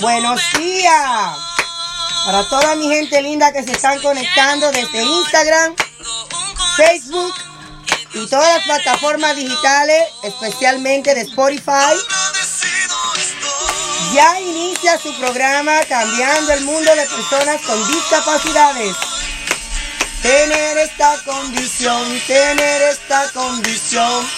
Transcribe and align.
Buenos 0.00 0.40
días. 0.56 1.36
Para 2.24 2.48
toda 2.48 2.76
mi 2.76 2.88
gente 2.88 3.20
linda 3.20 3.52
que 3.52 3.64
se 3.64 3.72
están 3.72 4.00
conectando 4.00 4.70
desde 4.70 5.02
Instagram, 5.02 5.74
Facebook 6.76 7.34
y 8.14 8.24
todas 8.28 8.48
las 8.54 8.64
plataformas 8.64 9.34
digitales, 9.34 10.04
especialmente 10.22 11.16
de 11.16 11.22
Spotify. 11.22 11.96
Ya 14.14 14.40
inicia 14.40 14.98
su 14.98 15.12
programa 15.18 15.80
Cambiando 15.88 16.52
el 16.52 16.64
Mundo 16.64 16.94
de 16.94 17.04
Personas 17.04 17.60
con 17.62 17.88
Discapacidades. 17.88 18.94
Tener 20.22 20.78
esta 20.78 21.16
condición, 21.24 22.20
tener 22.28 22.82
esta 22.82 23.32
condición. 23.32 24.28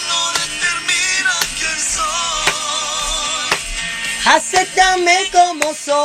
Acéptame 4.33 5.29
como 5.33 5.75
soy 5.75 6.03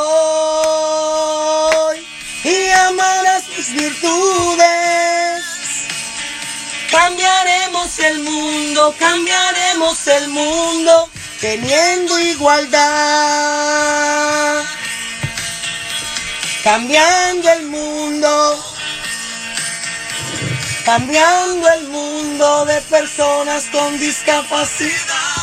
y 2.44 2.70
amarás 2.72 3.44
mis 3.56 3.72
virtudes. 3.72 5.44
Cambiaremos 6.90 8.00
el 8.00 8.18
mundo, 8.24 8.96
cambiaremos 8.98 10.08
el 10.08 10.30
mundo, 10.30 11.08
teniendo 11.40 12.20
igualdad. 12.20 12.82
Cambiando 16.64 17.52
el 17.52 17.68
mundo, 17.68 18.66
cambiando 20.84 21.70
el 21.74 21.88
mundo 21.90 22.66
de 22.66 22.82
personas 22.82 23.66
con 23.72 24.00
discapacidad. 24.00 25.35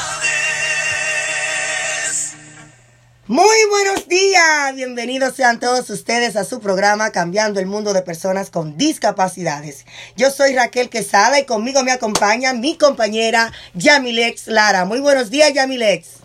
Muy 3.29 3.57
buenos 3.71 4.09
días, 4.09 4.75
bienvenidos 4.75 5.37
sean 5.37 5.61
todos 5.61 5.89
ustedes 5.91 6.35
a 6.35 6.43
su 6.43 6.59
programa 6.59 7.13
Cambiando 7.13 7.61
el 7.61 7.67
Mundo 7.67 7.93
de 7.93 8.03
Personas 8.03 8.51
con 8.51 8.77
Discapacidades. 8.77 9.87
Yo 10.17 10.29
soy 10.33 10.57
Raquel 10.57 10.91
Quesada 10.91 11.39
y 11.39 11.47
conmigo 11.47 11.85
me 11.85 11.93
acompaña 11.93 12.53
mi 12.53 12.77
compañera 12.77 13.53
Yamilex 13.75 14.49
Lara. 14.49 14.87
Muy 14.87 14.99
buenos 14.99 15.31
días, 15.31 15.53
Yamilex. 15.53 16.17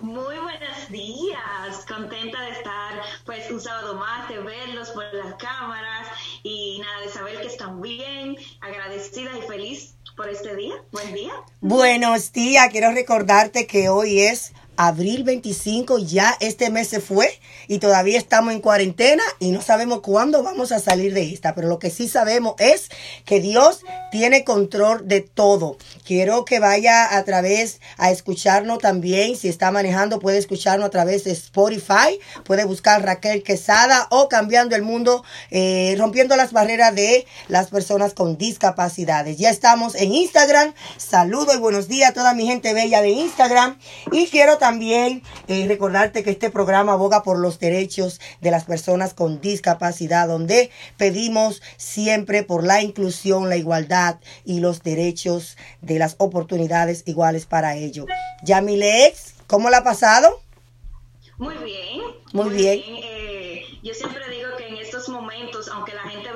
Muy 0.00 0.38
buenos 0.38 0.88
días, 0.90 1.84
contenta 1.88 2.40
de 2.42 2.50
estar 2.52 3.02
pues 3.26 3.50
un 3.50 3.60
sábado 3.60 3.96
más, 3.96 4.28
de 4.28 4.38
verlos 4.38 4.90
por 4.90 5.12
las 5.12 5.34
cámaras 5.34 6.06
y 6.44 6.78
nada, 6.78 7.00
de 7.00 7.08
saber 7.08 7.40
que 7.40 7.48
están 7.48 7.82
bien, 7.82 8.36
agradecida 8.60 9.32
y 9.36 9.42
feliz 9.42 9.96
por 10.16 10.28
este 10.28 10.54
día. 10.54 10.74
Buen 10.92 11.12
día. 11.14 11.32
Buenos 11.60 12.32
días, 12.32 12.68
quiero 12.70 12.92
recordarte 12.92 13.66
que 13.66 13.88
hoy 13.88 14.20
es 14.20 14.52
abril 14.78 15.24
25, 15.24 15.98
ya 15.98 16.36
este 16.38 16.70
mes 16.70 16.86
se 16.86 17.00
fue 17.00 17.28
y 17.66 17.80
todavía 17.80 18.16
estamos 18.16 18.54
en 18.54 18.60
cuarentena 18.60 19.24
y 19.40 19.50
no 19.50 19.60
sabemos 19.60 20.02
cuándo 20.02 20.44
vamos 20.44 20.70
a 20.70 20.78
salir 20.78 21.12
de 21.12 21.32
esta, 21.32 21.52
pero 21.56 21.66
lo 21.66 21.80
que 21.80 21.90
sí 21.90 22.06
sabemos 22.06 22.54
es 22.58 22.88
que 23.24 23.40
Dios 23.40 23.80
tiene 24.12 24.44
control 24.44 25.08
de 25.08 25.20
todo. 25.20 25.78
Quiero 26.06 26.44
que 26.44 26.60
vaya 26.60 27.16
a 27.16 27.24
través 27.24 27.80
a 27.96 28.12
escucharnos 28.12 28.78
también, 28.78 29.36
si 29.36 29.48
está 29.48 29.72
manejando 29.72 30.20
puede 30.20 30.38
escucharnos 30.38 30.86
a 30.86 30.90
través 30.90 31.24
de 31.24 31.32
Spotify, 31.32 32.20
puede 32.44 32.64
buscar 32.64 33.02
Raquel 33.02 33.42
Quesada 33.42 34.06
o 34.10 34.28
Cambiando 34.28 34.76
el 34.76 34.82
Mundo, 34.82 35.24
eh, 35.50 35.96
rompiendo 35.98 36.36
las 36.36 36.52
barreras 36.52 36.94
de 36.94 37.26
las 37.48 37.66
personas 37.66 38.14
con 38.14 38.38
discapacidades. 38.38 39.38
Ya 39.38 39.50
estamos 39.50 39.96
en 39.96 40.14
Instagram, 40.14 40.72
saludo 40.98 41.52
y 41.52 41.58
buenos 41.58 41.88
días 41.88 42.10
a 42.10 42.14
toda 42.14 42.32
mi 42.32 42.46
gente 42.46 42.74
bella 42.74 43.02
de 43.02 43.10
Instagram 43.10 43.76
y 44.12 44.28
quiero 44.28 44.56
también 44.56 44.67
también 44.68 45.22
eh, 45.46 45.64
recordarte 45.66 46.22
que 46.22 46.30
este 46.30 46.50
programa 46.50 46.92
aboga 46.92 47.22
por 47.22 47.38
los 47.38 47.58
derechos 47.58 48.20
de 48.42 48.50
las 48.50 48.64
personas 48.64 49.14
con 49.14 49.40
discapacidad, 49.40 50.28
donde 50.28 50.70
pedimos 50.98 51.62
siempre 51.78 52.42
por 52.42 52.64
la 52.64 52.82
inclusión, 52.82 53.48
la 53.48 53.56
igualdad 53.56 54.16
y 54.44 54.60
los 54.60 54.82
derechos 54.82 55.56
de 55.80 55.98
las 55.98 56.16
oportunidades 56.18 57.02
iguales 57.06 57.46
para 57.46 57.76
ello. 57.76 58.04
Yamilex, 58.42 59.36
¿cómo 59.46 59.70
la 59.70 59.78
ha 59.78 59.84
pasado? 59.84 60.38
Muy 61.38 61.56
bien. 61.64 62.02
Muy, 62.34 62.50
bien. 62.50 62.82
Eh, 63.02 63.64
yo 63.82 63.94
siempre 63.94 64.28
digo 64.28 64.50
que 64.58 64.68
en 64.68 64.76
estos 64.76 65.08
momentos, 65.08 65.68
aunque 65.68 65.94
la 65.94 66.02
gente 66.02 66.27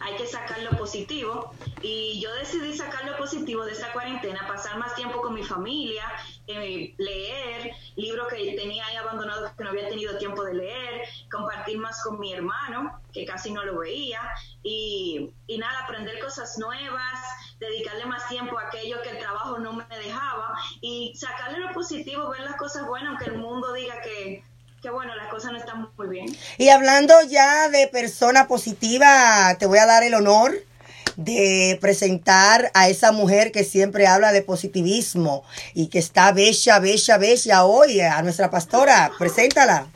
hay 0.00 0.16
que 0.16 0.26
sacar 0.26 0.62
lo 0.62 0.70
positivo. 0.78 1.52
Y 1.82 2.20
yo 2.20 2.32
decidí 2.34 2.76
sacar 2.76 3.04
lo 3.06 3.16
positivo 3.16 3.64
de 3.64 3.72
esta 3.72 3.92
cuarentena, 3.92 4.46
pasar 4.46 4.78
más 4.78 4.94
tiempo 4.94 5.20
con 5.20 5.34
mi 5.34 5.42
familia, 5.42 6.04
eh, 6.46 6.94
leer 6.98 7.72
libros 7.96 8.28
que 8.28 8.54
tenía 8.56 8.86
ahí 8.86 8.96
abandonados 8.96 9.52
que 9.52 9.64
no 9.64 9.70
había 9.70 9.88
tenido 9.88 10.16
tiempo 10.18 10.44
de 10.44 10.54
leer, 10.54 11.02
compartir 11.30 11.78
más 11.78 12.02
con 12.02 12.18
mi 12.18 12.32
hermano, 12.32 13.00
que 13.12 13.24
casi 13.24 13.52
no 13.52 13.64
lo 13.64 13.78
veía, 13.78 14.20
y, 14.62 15.30
y 15.46 15.58
nada, 15.58 15.80
aprender 15.80 16.18
cosas 16.20 16.58
nuevas, 16.58 17.20
dedicarle 17.58 18.06
más 18.06 18.28
tiempo 18.28 18.58
a 18.58 18.62
aquello 18.68 19.02
que 19.02 19.10
el 19.10 19.18
trabajo 19.18 19.58
no 19.58 19.72
me 19.72 19.84
dejaba, 19.98 20.54
y 20.80 21.14
sacarle 21.16 21.58
lo 21.58 21.72
positivo, 21.72 22.30
ver 22.30 22.40
las 22.40 22.56
cosas 22.56 22.86
buenas, 22.86 23.10
aunque 23.10 23.26
el 23.26 23.38
mundo 23.38 23.72
diga 23.72 24.00
que, 24.00 24.44
bueno, 24.90 25.12
no 25.16 25.92
muy 25.96 26.08
bien. 26.08 26.36
Y 26.56 26.68
hablando 26.68 27.14
ya 27.28 27.68
de 27.68 27.88
persona 27.88 28.46
positiva, 28.46 29.56
te 29.58 29.66
voy 29.66 29.78
a 29.78 29.86
dar 29.86 30.02
el 30.02 30.14
honor 30.14 30.52
de 31.16 31.76
presentar 31.80 32.70
a 32.74 32.88
esa 32.88 33.10
mujer 33.10 33.50
que 33.50 33.64
siempre 33.64 34.06
habla 34.06 34.30
de 34.30 34.42
positivismo 34.42 35.42
y 35.74 35.88
que 35.88 35.98
está 35.98 36.32
bella, 36.32 36.78
bella, 36.78 37.18
bella 37.18 37.64
hoy, 37.64 38.00
a 38.00 38.22
nuestra 38.22 38.50
pastora. 38.50 39.10
Preséntala. 39.18 39.88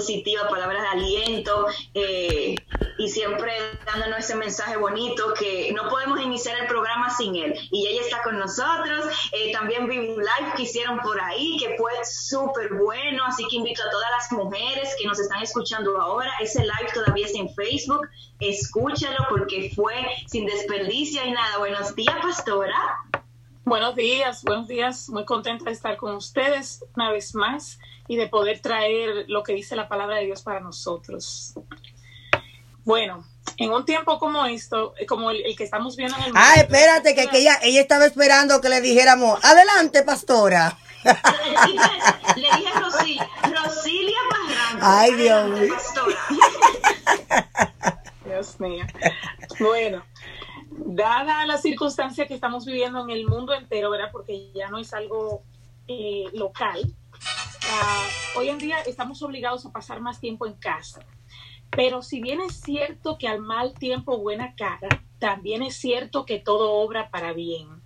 Dándonos 0.00 0.48
palabras 0.48 0.82
de 0.82 0.88
aliento. 0.88 1.66
Eh, 1.94 2.54
y 2.98 3.08
siempre 3.08 3.52
dándonos 3.86 4.18
ese 4.20 4.36
mensaje 4.36 4.76
bonito 4.76 5.34
que 5.34 5.72
no 5.72 5.88
podemos 5.88 6.20
iniciar 6.20 6.56
el 6.60 6.66
programa 6.66 7.10
sin 7.10 7.34
él. 7.36 7.54
Y 7.70 7.86
ella 7.86 8.02
está 8.02 8.22
con 8.22 8.38
nosotros. 8.38 9.06
Eh, 9.32 9.52
también 9.52 9.88
vi 9.88 9.98
un 9.98 10.16
live 10.16 10.52
que 10.56 10.62
hicieron 10.62 11.00
por 11.00 11.20
ahí 11.20 11.56
que 11.58 11.76
fue 11.76 11.92
súper 12.04 12.74
bueno, 12.74 13.24
así 13.26 13.44
que 13.48 13.56
invito 13.56 13.82
a 13.82 13.90
todas 13.90 14.10
las 14.10 14.32
mujeres 14.32 14.94
que 14.98 15.06
nos 15.06 15.18
están 15.18 15.42
escuchando 15.42 16.00
ahora. 16.00 16.30
Ese 16.40 16.60
live 16.60 16.90
todavía 16.92 17.26
es 17.26 17.34
en 17.34 17.52
Facebook. 17.54 18.08
Escúchalo 18.40 19.26
porque 19.28 19.72
fue 19.74 19.94
sin 20.26 20.46
desperdicio 20.46 21.24
y 21.24 21.32
nada. 21.32 21.58
Buenos 21.58 21.94
días, 21.94 22.16
pastora. 22.22 22.76
Buenos 23.64 23.94
días, 23.96 24.44
buenos 24.44 24.68
días. 24.68 25.08
Muy 25.08 25.24
contenta 25.24 25.64
de 25.64 25.72
estar 25.72 25.96
con 25.96 26.16
ustedes 26.16 26.84
una 26.94 27.10
vez 27.10 27.34
más 27.34 27.78
y 28.08 28.16
de 28.16 28.28
poder 28.28 28.60
traer 28.60 29.24
lo 29.28 29.42
que 29.42 29.54
dice 29.54 29.76
la 29.76 29.88
palabra 29.88 30.16
de 30.16 30.26
Dios 30.26 30.42
para 30.42 30.60
nosotros. 30.60 31.54
Bueno, 32.84 33.24
en 33.56 33.72
un 33.72 33.84
tiempo 33.84 34.18
como 34.18 34.44
esto, 34.44 34.94
eh, 34.98 35.06
como 35.06 35.30
el, 35.30 35.56
que 35.56 35.64
estamos 35.64 35.96
viendo 35.96 36.16
en 36.18 36.24
el 36.24 36.32
Ah, 36.34 36.54
espérate, 36.56 37.14
que, 37.14 37.28
ella, 37.32 37.58
ella 37.62 37.80
estaba 37.80 38.04
esperando 38.04 38.60
que 38.60 38.68
le 38.68 38.80
dijéramos, 38.80 39.42
adelante, 39.44 40.02
pastora. 40.02 40.76
Le 41.04 42.48
dije 42.56 42.80
Rosilia, 42.80 43.30
Rosilia 43.42 44.18
Barranco. 44.30 44.80
Ay, 44.80 45.14
Dios 45.14 45.50
mío. 45.50 45.74
Dios 48.24 48.60
mío. 48.60 48.86
Bueno, 49.60 50.04
dada 50.70 51.44
la 51.46 51.58
circunstancia 51.58 52.26
que 52.26 52.34
estamos 52.34 52.64
viviendo 52.64 53.02
en 53.02 53.10
el 53.10 53.26
mundo 53.26 53.52
entero, 53.52 53.90
¿verdad? 53.90 54.08
Porque 54.10 54.50
ya 54.54 54.68
no 54.70 54.78
es 54.78 54.94
algo 54.94 55.42
eh, 55.88 56.24
local. 56.32 56.94
Uh, 57.74 58.38
hoy 58.38 58.50
en 58.50 58.58
día 58.58 58.76
estamos 58.86 59.20
obligados 59.22 59.66
a 59.66 59.72
pasar 59.72 60.00
más 60.00 60.20
tiempo 60.20 60.46
en 60.46 60.52
casa. 60.52 61.00
Pero 61.70 62.02
si 62.02 62.20
bien 62.20 62.40
es 62.40 62.60
cierto 62.60 63.18
que 63.18 63.26
al 63.26 63.40
mal 63.40 63.74
tiempo 63.74 64.18
buena 64.18 64.54
cara, 64.54 65.02
también 65.18 65.60
es 65.60 65.76
cierto 65.76 66.24
que 66.24 66.38
todo 66.38 66.74
obra 66.74 67.10
para 67.10 67.32
bien. 67.32 67.82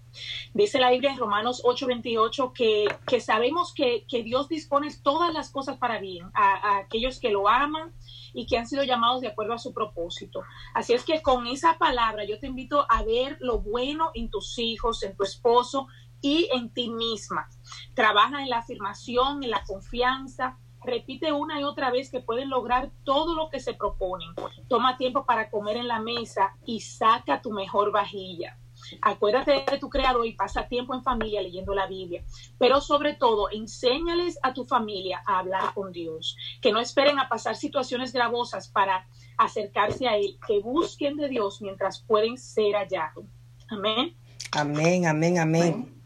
Dice 0.52 0.78
la 0.78 0.90
Biblia 0.90 1.12
en 1.12 1.18
Romanos 1.18 1.62
8:28 1.64 2.52
que, 2.52 2.86
que 3.06 3.20
sabemos 3.20 3.72
que, 3.72 4.04
que, 4.06 4.22
Dios 4.22 4.48
dispone 4.48 4.88
todas 5.02 5.32
las 5.32 5.50
cosas 5.50 5.78
para 5.78 6.00
bien 6.00 6.30
a, 6.34 6.78
aquellos 6.78 7.18
que 7.18 7.30
lo 7.30 7.48
aman 7.48 7.94
y 8.34 8.46
que 8.46 8.58
han 8.58 8.66
sido 8.66 8.84
llamados 8.84 9.22
de 9.22 9.28
acuerdo 9.28 9.54
a 9.54 9.58
su 9.58 9.72
propósito. 9.72 10.42
Así 10.74 10.92
es 10.92 11.04
que 11.04 11.22
con 11.22 11.46
esa 11.46 11.78
palabra 11.78 12.24
yo 12.24 12.38
te 12.38 12.46
invito 12.46 12.84
a 12.90 13.04
ver 13.04 13.38
lo 13.40 13.60
bueno 13.60 14.10
en 14.12 14.28
tus 14.28 14.58
hijos, 14.58 15.02
en 15.02 15.16
tu 15.16 15.22
esposo 15.22 15.86
y 16.20 16.48
en 16.52 16.72
ti 16.72 16.90
misma. 16.90 17.48
Trabaja 17.94 18.42
en 18.42 18.50
la 18.50 18.58
afirmación, 18.58 19.42
en 19.42 19.50
la 19.50 19.64
confianza, 19.64 20.58
repite 20.84 21.32
una 21.32 21.60
y 21.60 21.64
otra 21.64 21.90
vez 21.90 22.10
que 22.10 22.20
pueden 22.20 22.50
lograr 22.50 22.90
todo 23.04 23.34
lo 23.34 23.50
que 23.50 23.60
se 23.60 23.74
proponen. 23.74 24.30
Toma 24.68 24.96
tiempo 24.96 25.24
para 25.24 25.50
comer 25.50 25.76
en 25.76 25.88
la 25.88 26.00
mesa 26.00 26.56
y 26.64 26.80
saca 26.80 27.42
tu 27.42 27.50
mejor 27.50 27.92
vajilla. 27.92 28.58
Acuérdate 29.02 29.64
de 29.68 29.78
tu 29.78 29.88
creador 29.88 30.24
y 30.26 30.32
pasa 30.32 30.68
tiempo 30.68 30.94
en 30.94 31.02
familia 31.02 31.42
leyendo 31.42 31.74
la 31.74 31.86
Biblia. 31.86 32.24
Pero 32.58 32.80
sobre 32.80 33.14
todo, 33.14 33.50
enséñales 33.50 34.38
a 34.42 34.54
tu 34.54 34.64
familia 34.64 35.22
a 35.26 35.40
hablar 35.40 35.74
con 35.74 35.92
Dios. 35.92 36.36
Que 36.62 36.72
no 36.72 36.80
esperen 36.80 37.18
a 37.18 37.28
pasar 37.28 37.56
situaciones 37.56 38.12
gravosas 38.12 38.68
para 38.68 39.06
acercarse 39.36 40.08
a 40.08 40.16
Él. 40.16 40.38
Que 40.46 40.60
busquen 40.60 41.16
de 41.16 41.28
Dios 41.28 41.60
mientras 41.60 42.00
pueden 42.00 42.38
ser 42.38 42.74
hallados. 42.76 43.24
Amén. 43.68 44.16
Amén, 44.52 45.06
amén, 45.06 45.38
amén. 45.38 45.97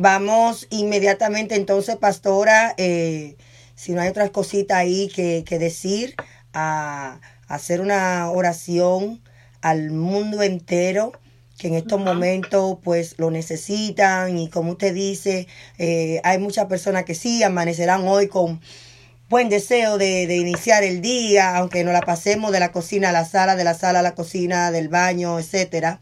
Vamos 0.00 0.66
inmediatamente 0.70 1.56
entonces, 1.56 1.96
pastora, 1.96 2.72
eh, 2.78 3.36
si 3.74 3.92
no 3.92 4.00
hay 4.00 4.08
otras 4.08 4.30
cositas 4.30 4.78
ahí 4.78 5.08
que, 5.14 5.44
que 5.46 5.58
decir, 5.58 6.14
a, 6.54 7.20
hacer 7.48 7.82
una 7.82 8.30
oración 8.30 9.20
al 9.60 9.90
mundo 9.90 10.42
entero 10.42 11.12
que 11.58 11.68
en 11.68 11.74
estos 11.74 12.00
momentos 12.00 12.78
pues 12.82 13.16
lo 13.18 13.30
necesitan. 13.30 14.38
Y 14.38 14.48
como 14.48 14.72
usted 14.72 14.94
dice, 14.94 15.46
eh, 15.76 16.22
hay 16.24 16.38
muchas 16.38 16.64
personas 16.64 17.04
que 17.04 17.14
sí 17.14 17.42
amanecerán 17.42 18.08
hoy 18.08 18.28
con 18.28 18.62
buen 19.28 19.50
deseo 19.50 19.98
de, 19.98 20.26
de, 20.26 20.36
iniciar 20.38 20.82
el 20.82 21.02
día, 21.02 21.56
aunque 21.56 21.84
nos 21.84 21.92
la 21.92 22.00
pasemos 22.00 22.52
de 22.52 22.60
la 22.60 22.72
cocina 22.72 23.10
a 23.10 23.12
la 23.12 23.26
sala, 23.26 23.54
de 23.54 23.64
la 23.64 23.74
sala 23.74 23.98
a 23.98 24.02
la 24.02 24.14
cocina, 24.14 24.70
del 24.70 24.88
baño, 24.88 25.38
etcétera 25.38 26.00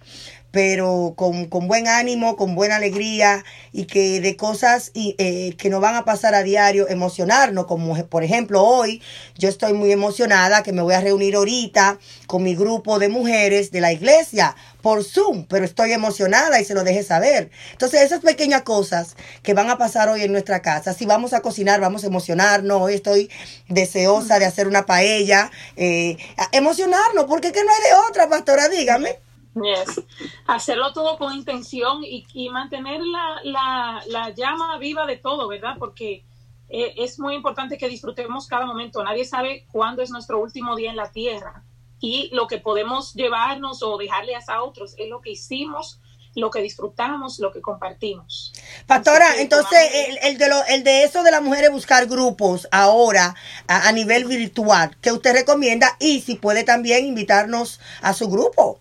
pero 0.59 1.15
con, 1.15 1.45
con, 1.45 1.69
buen 1.69 1.87
ánimo, 1.87 2.35
con 2.35 2.57
buena 2.57 2.75
alegría 2.75 3.45
y 3.71 3.85
que 3.85 4.21
de 4.21 4.35
cosas 4.35 4.91
y, 4.93 5.15
eh, 5.19 5.55
que 5.57 5.71
nos 5.71 5.81
van 5.81 5.95
a 5.95 6.05
pasar 6.05 6.35
a 6.35 6.43
diario, 6.43 6.89
emocionarnos, 6.89 7.67
como 7.67 7.95
por 8.09 8.25
ejemplo 8.25 8.65
hoy, 8.65 9.01
yo 9.37 9.49
estoy 9.49 9.73
muy 9.73 9.93
emocionada 9.93 10.65
que 10.65 10.73
me 10.73 10.83
voy 10.83 10.95
a 10.95 11.01
reunir 11.01 11.37
ahorita 11.37 12.01
con 12.27 12.43
mi 12.43 12.57
grupo 12.57 12.99
de 12.99 13.09
mujeres 13.09 13.71
de 13.71 13.81
la 13.81 13.93
iglesia 13.93 14.57
por 14.83 15.05
Zoom, 15.05 15.45
pero 15.45 15.65
estoy 15.65 15.93
emocionada 15.93 16.61
y 16.61 16.65
se 16.65 16.75
lo 16.75 16.83
deje 16.83 17.05
saber. 17.05 17.53
Entonces 17.71 18.03
esas 18.03 18.19
pequeñas 18.19 18.63
cosas 18.63 19.15
que 19.45 19.55
van 19.55 19.71
a 19.71 19.79
pasar 19.79 20.09
hoy 20.09 20.23
en 20.23 20.33
nuestra 20.33 20.61
casa, 20.61 20.93
si 20.93 21.07
vamos 21.07 21.35
a 21.35 21.41
cocinar, 21.41 21.81
vamos 21.81 22.03
a 22.03 22.09
emocionarnos, 22.09 22.83
hoy 22.83 22.95
estoy 22.95 23.31
deseosa 23.69 24.41
de 24.41 24.47
hacer 24.47 24.67
una 24.67 24.87
paella, 24.87 25.53
eh, 25.77 26.17
emocionarnos, 26.51 27.27
porque 27.27 27.53
que 27.53 27.63
no 27.63 27.71
hay 27.71 27.91
de 27.91 28.09
otra, 28.09 28.29
pastora, 28.29 28.69
dígame. 28.69 29.28
Yes. 29.55 30.03
Hacerlo 30.47 30.93
todo 30.93 31.19
con 31.19 31.35
intención 31.35 32.05
y, 32.05 32.27
y 32.33 32.51
mantener 32.51 33.01
la, 33.01 33.41
la, 33.45 34.03
la, 34.07 34.31
llama 34.31 34.79
viva 34.79 35.07
de 35.07 35.17
todo, 35.17 35.49
¿verdad? 35.49 35.77
Porque 35.79 36.25
eh, 36.69 36.95
es 36.97 37.19
muy 37.19 37.35
importante 37.35 37.79
que 37.79 37.89
disfrutemos 37.89 38.47
cada 38.47 38.67
momento. 38.67 39.03
Nadie 39.03 39.25
sabe 39.25 39.67
cuándo 39.73 40.03
es 40.03 40.11
nuestro 40.11 40.41
último 40.41 40.77
día 40.77 40.91
en 40.91 40.97
la 40.97 41.11
tierra. 41.11 41.65
Y 42.01 42.31
lo 42.33 42.47
que 42.47 42.59
podemos 42.59 43.15
llevarnos 43.15 43.83
o 43.83 43.97
dejarle 43.99 44.35
a 44.37 44.63
otros 44.63 44.95
es 44.99 45.09
lo 45.09 45.21
que 45.21 45.31
hicimos, 45.31 46.01
lo 46.37 46.51
que 46.51 46.63
disfrutamos, 46.63 47.41
lo 47.41 47.51
que 47.51 47.61
compartimos. 47.61 48.53
Pastora, 48.87 49.41
entonces 49.41 49.79
el, 49.93 50.19
el, 50.23 50.39
de 50.39 50.49
lo, 50.49 50.65
el 50.67 50.85
de 50.85 51.03
eso 51.03 51.25
de 51.25 51.33
las 51.33 51.43
mujeres 51.43 51.73
buscar 51.73 52.07
grupos 52.07 52.69
ahora 52.71 53.35
a, 53.67 53.89
a 53.89 53.93
nivel 53.93 54.27
virtual, 54.27 54.97
que 55.01 55.11
usted 55.11 55.33
recomienda 55.33 55.97
y 55.99 56.21
si 56.21 56.37
puede 56.37 56.63
también 56.63 57.05
invitarnos 57.05 57.81
a 58.01 58.13
su 58.13 58.29
grupo. 58.29 58.79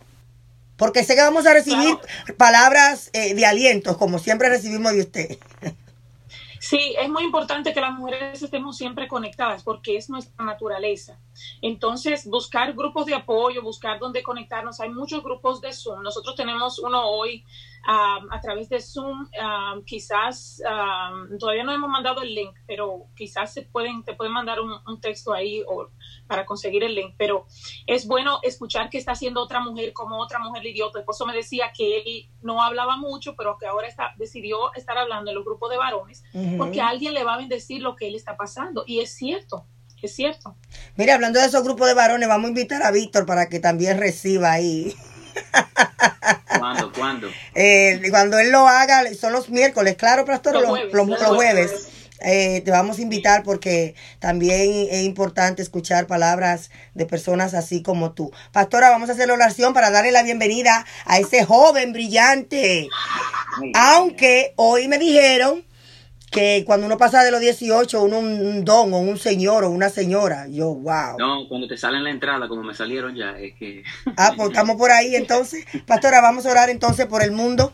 Porque 0.77 1.03
sé 1.03 1.15
que 1.15 1.21
vamos 1.21 1.45
a 1.45 1.53
recibir 1.53 1.97
claro. 1.97 2.37
palabras 2.37 3.09
eh, 3.13 3.33
de 3.33 3.45
aliento, 3.45 3.97
como 3.97 4.19
siempre 4.19 4.47
recibimos 4.49 4.93
de 4.93 5.01
usted. 5.01 5.37
Sí, 6.59 6.95
es 6.99 7.09
muy 7.09 7.23
importante 7.23 7.73
que 7.73 7.81
las 7.81 7.93
mujeres 7.93 8.41
estemos 8.41 8.77
siempre 8.77 9.07
conectadas 9.07 9.63
porque 9.63 9.97
es 9.97 10.09
nuestra 10.09 10.43
naturaleza. 10.43 11.17
Entonces, 11.61 12.25
buscar 12.25 12.73
grupos 12.73 13.05
de 13.05 13.15
apoyo, 13.15 13.61
buscar 13.61 13.99
dónde 13.99 14.23
conectarnos. 14.23 14.79
Hay 14.79 14.89
muchos 14.89 15.23
grupos 15.23 15.61
de 15.61 15.73
Zoom. 15.73 16.01
Nosotros 16.01 16.35
tenemos 16.35 16.79
uno 16.79 17.07
hoy 17.07 17.43
um, 17.87 18.31
a 18.31 18.39
través 18.41 18.69
de 18.69 18.79
Zoom. 18.81 19.21
Um, 19.21 19.83
quizás 19.83 20.61
um, 20.63 21.37
todavía 21.37 21.63
no 21.63 21.71
hemos 21.71 21.89
mandado 21.89 22.21
el 22.21 22.33
link, 22.33 22.55
pero 22.65 23.05
quizás 23.15 23.53
se 23.53 23.63
pueden, 23.63 24.03
te 24.03 24.13
pueden 24.13 24.33
mandar 24.33 24.59
un, 24.59 24.71
un 24.85 25.01
texto 25.01 25.33
ahí 25.33 25.63
o, 25.67 25.89
para 26.27 26.45
conseguir 26.45 26.83
el 26.83 26.95
link. 26.95 27.15
Pero 27.17 27.45
es 27.85 28.07
bueno 28.07 28.39
escuchar 28.43 28.89
que 28.89 28.97
está 28.97 29.13
haciendo 29.13 29.41
otra 29.41 29.59
mujer 29.59 29.93
como 29.93 30.19
otra 30.19 30.39
mujer 30.39 30.65
idiota. 30.65 30.99
El 30.99 31.03
esposo 31.03 31.25
me 31.25 31.33
decía 31.33 31.71
que 31.75 31.99
él 31.99 32.29
no 32.41 32.61
hablaba 32.61 32.97
mucho, 32.97 33.35
pero 33.35 33.57
que 33.57 33.65
ahora 33.65 33.87
está, 33.87 34.13
decidió 34.17 34.73
estar 34.73 34.97
hablando 34.97 35.31
en 35.31 35.35
los 35.35 35.45
grupos 35.45 35.69
de 35.69 35.77
varones 35.77 36.23
uh 36.33 36.37
-huh. 36.39 36.57
porque 36.57 36.81
a 36.81 36.89
alguien 36.89 37.13
le 37.13 37.23
va 37.23 37.35
a 37.35 37.37
bendecir 37.37 37.81
lo 37.81 37.95
que 37.95 38.07
él 38.07 38.15
está 38.15 38.37
pasando. 38.37 38.83
Y 38.85 38.99
es 38.99 39.15
cierto. 39.15 39.65
Es 40.01 40.15
cierto. 40.15 40.55
Mire, 40.95 41.11
hablando 41.11 41.39
de 41.39 41.47
esos 41.47 41.63
grupos 41.63 41.87
de 41.87 41.93
varones, 41.93 42.27
vamos 42.27 42.45
a 42.45 42.49
invitar 42.49 42.83
a 42.83 42.91
Víctor 42.91 43.25
para 43.25 43.49
que 43.49 43.59
también 43.59 43.97
reciba 43.97 44.51
ahí. 44.51 44.95
¿Cuándo? 46.59 46.91
¿Cuándo? 46.91 47.27
Eh, 47.55 48.01
cuando 48.11 48.37
él 48.37 48.51
lo 48.51 48.67
haga, 48.67 49.03
son 49.19 49.33
los 49.33 49.49
miércoles, 49.49 49.95
claro, 49.95 50.25
pastor, 50.25 50.53
los, 50.53 50.63
los 50.63 50.71
jueves. 50.71 50.93
Los, 50.93 51.07
los, 51.07 51.21
los 51.21 51.35
jueves. 51.35 51.87
Eh, 52.19 52.61
te 52.65 52.71
vamos 52.71 52.97
a 52.97 53.01
invitar 53.01 53.43
porque 53.43 53.93
también 54.19 54.87
es 54.89 55.03
importante 55.03 55.61
escuchar 55.61 56.07
palabras 56.07 56.71
de 56.95 57.05
personas 57.05 57.53
así 57.53 57.83
como 57.83 58.11
tú. 58.11 58.31
Pastora, 58.51 58.89
vamos 58.89 59.09
a 59.09 59.13
hacer 59.13 59.27
la 59.27 59.35
oración 59.35 59.73
para 59.73 59.91
darle 59.91 60.11
la 60.11 60.23
bienvenida 60.23 60.85
a 61.05 61.19
ese 61.19 61.45
joven 61.45 61.93
brillante. 61.93 62.89
Aunque 63.75 64.53
hoy 64.55 64.87
me 64.87 64.97
dijeron 64.97 65.63
que 66.31 66.63
cuando 66.65 66.85
uno 66.85 66.97
pasa 66.97 67.23
de 67.23 67.31
los 67.31 67.39
18, 67.39 68.03
uno 68.03 68.19
un 68.19 68.65
don 68.65 68.93
o 68.93 68.97
un 68.97 69.17
señor 69.17 69.63
o 69.63 69.69
una 69.69 69.89
señora. 69.89 70.47
Yo, 70.49 70.75
wow. 70.75 71.17
No, 71.17 71.47
cuando 71.47 71.67
te 71.67 71.77
salen 71.77 72.03
la 72.03 72.11
entrada, 72.11 72.47
como 72.47 72.63
me 72.63 72.73
salieron 72.73 73.15
ya, 73.15 73.37
es 73.37 73.55
que... 73.55 73.83
Ah, 74.17 74.33
pues 74.35 74.49
estamos 74.49 74.75
por 74.75 74.91
ahí 74.91 75.15
entonces. 75.15 75.65
Pastora, 75.85 76.21
vamos 76.21 76.45
a 76.45 76.51
orar 76.51 76.69
entonces 76.69 77.05
por 77.05 77.23
el 77.23 77.31
mundo. 77.31 77.71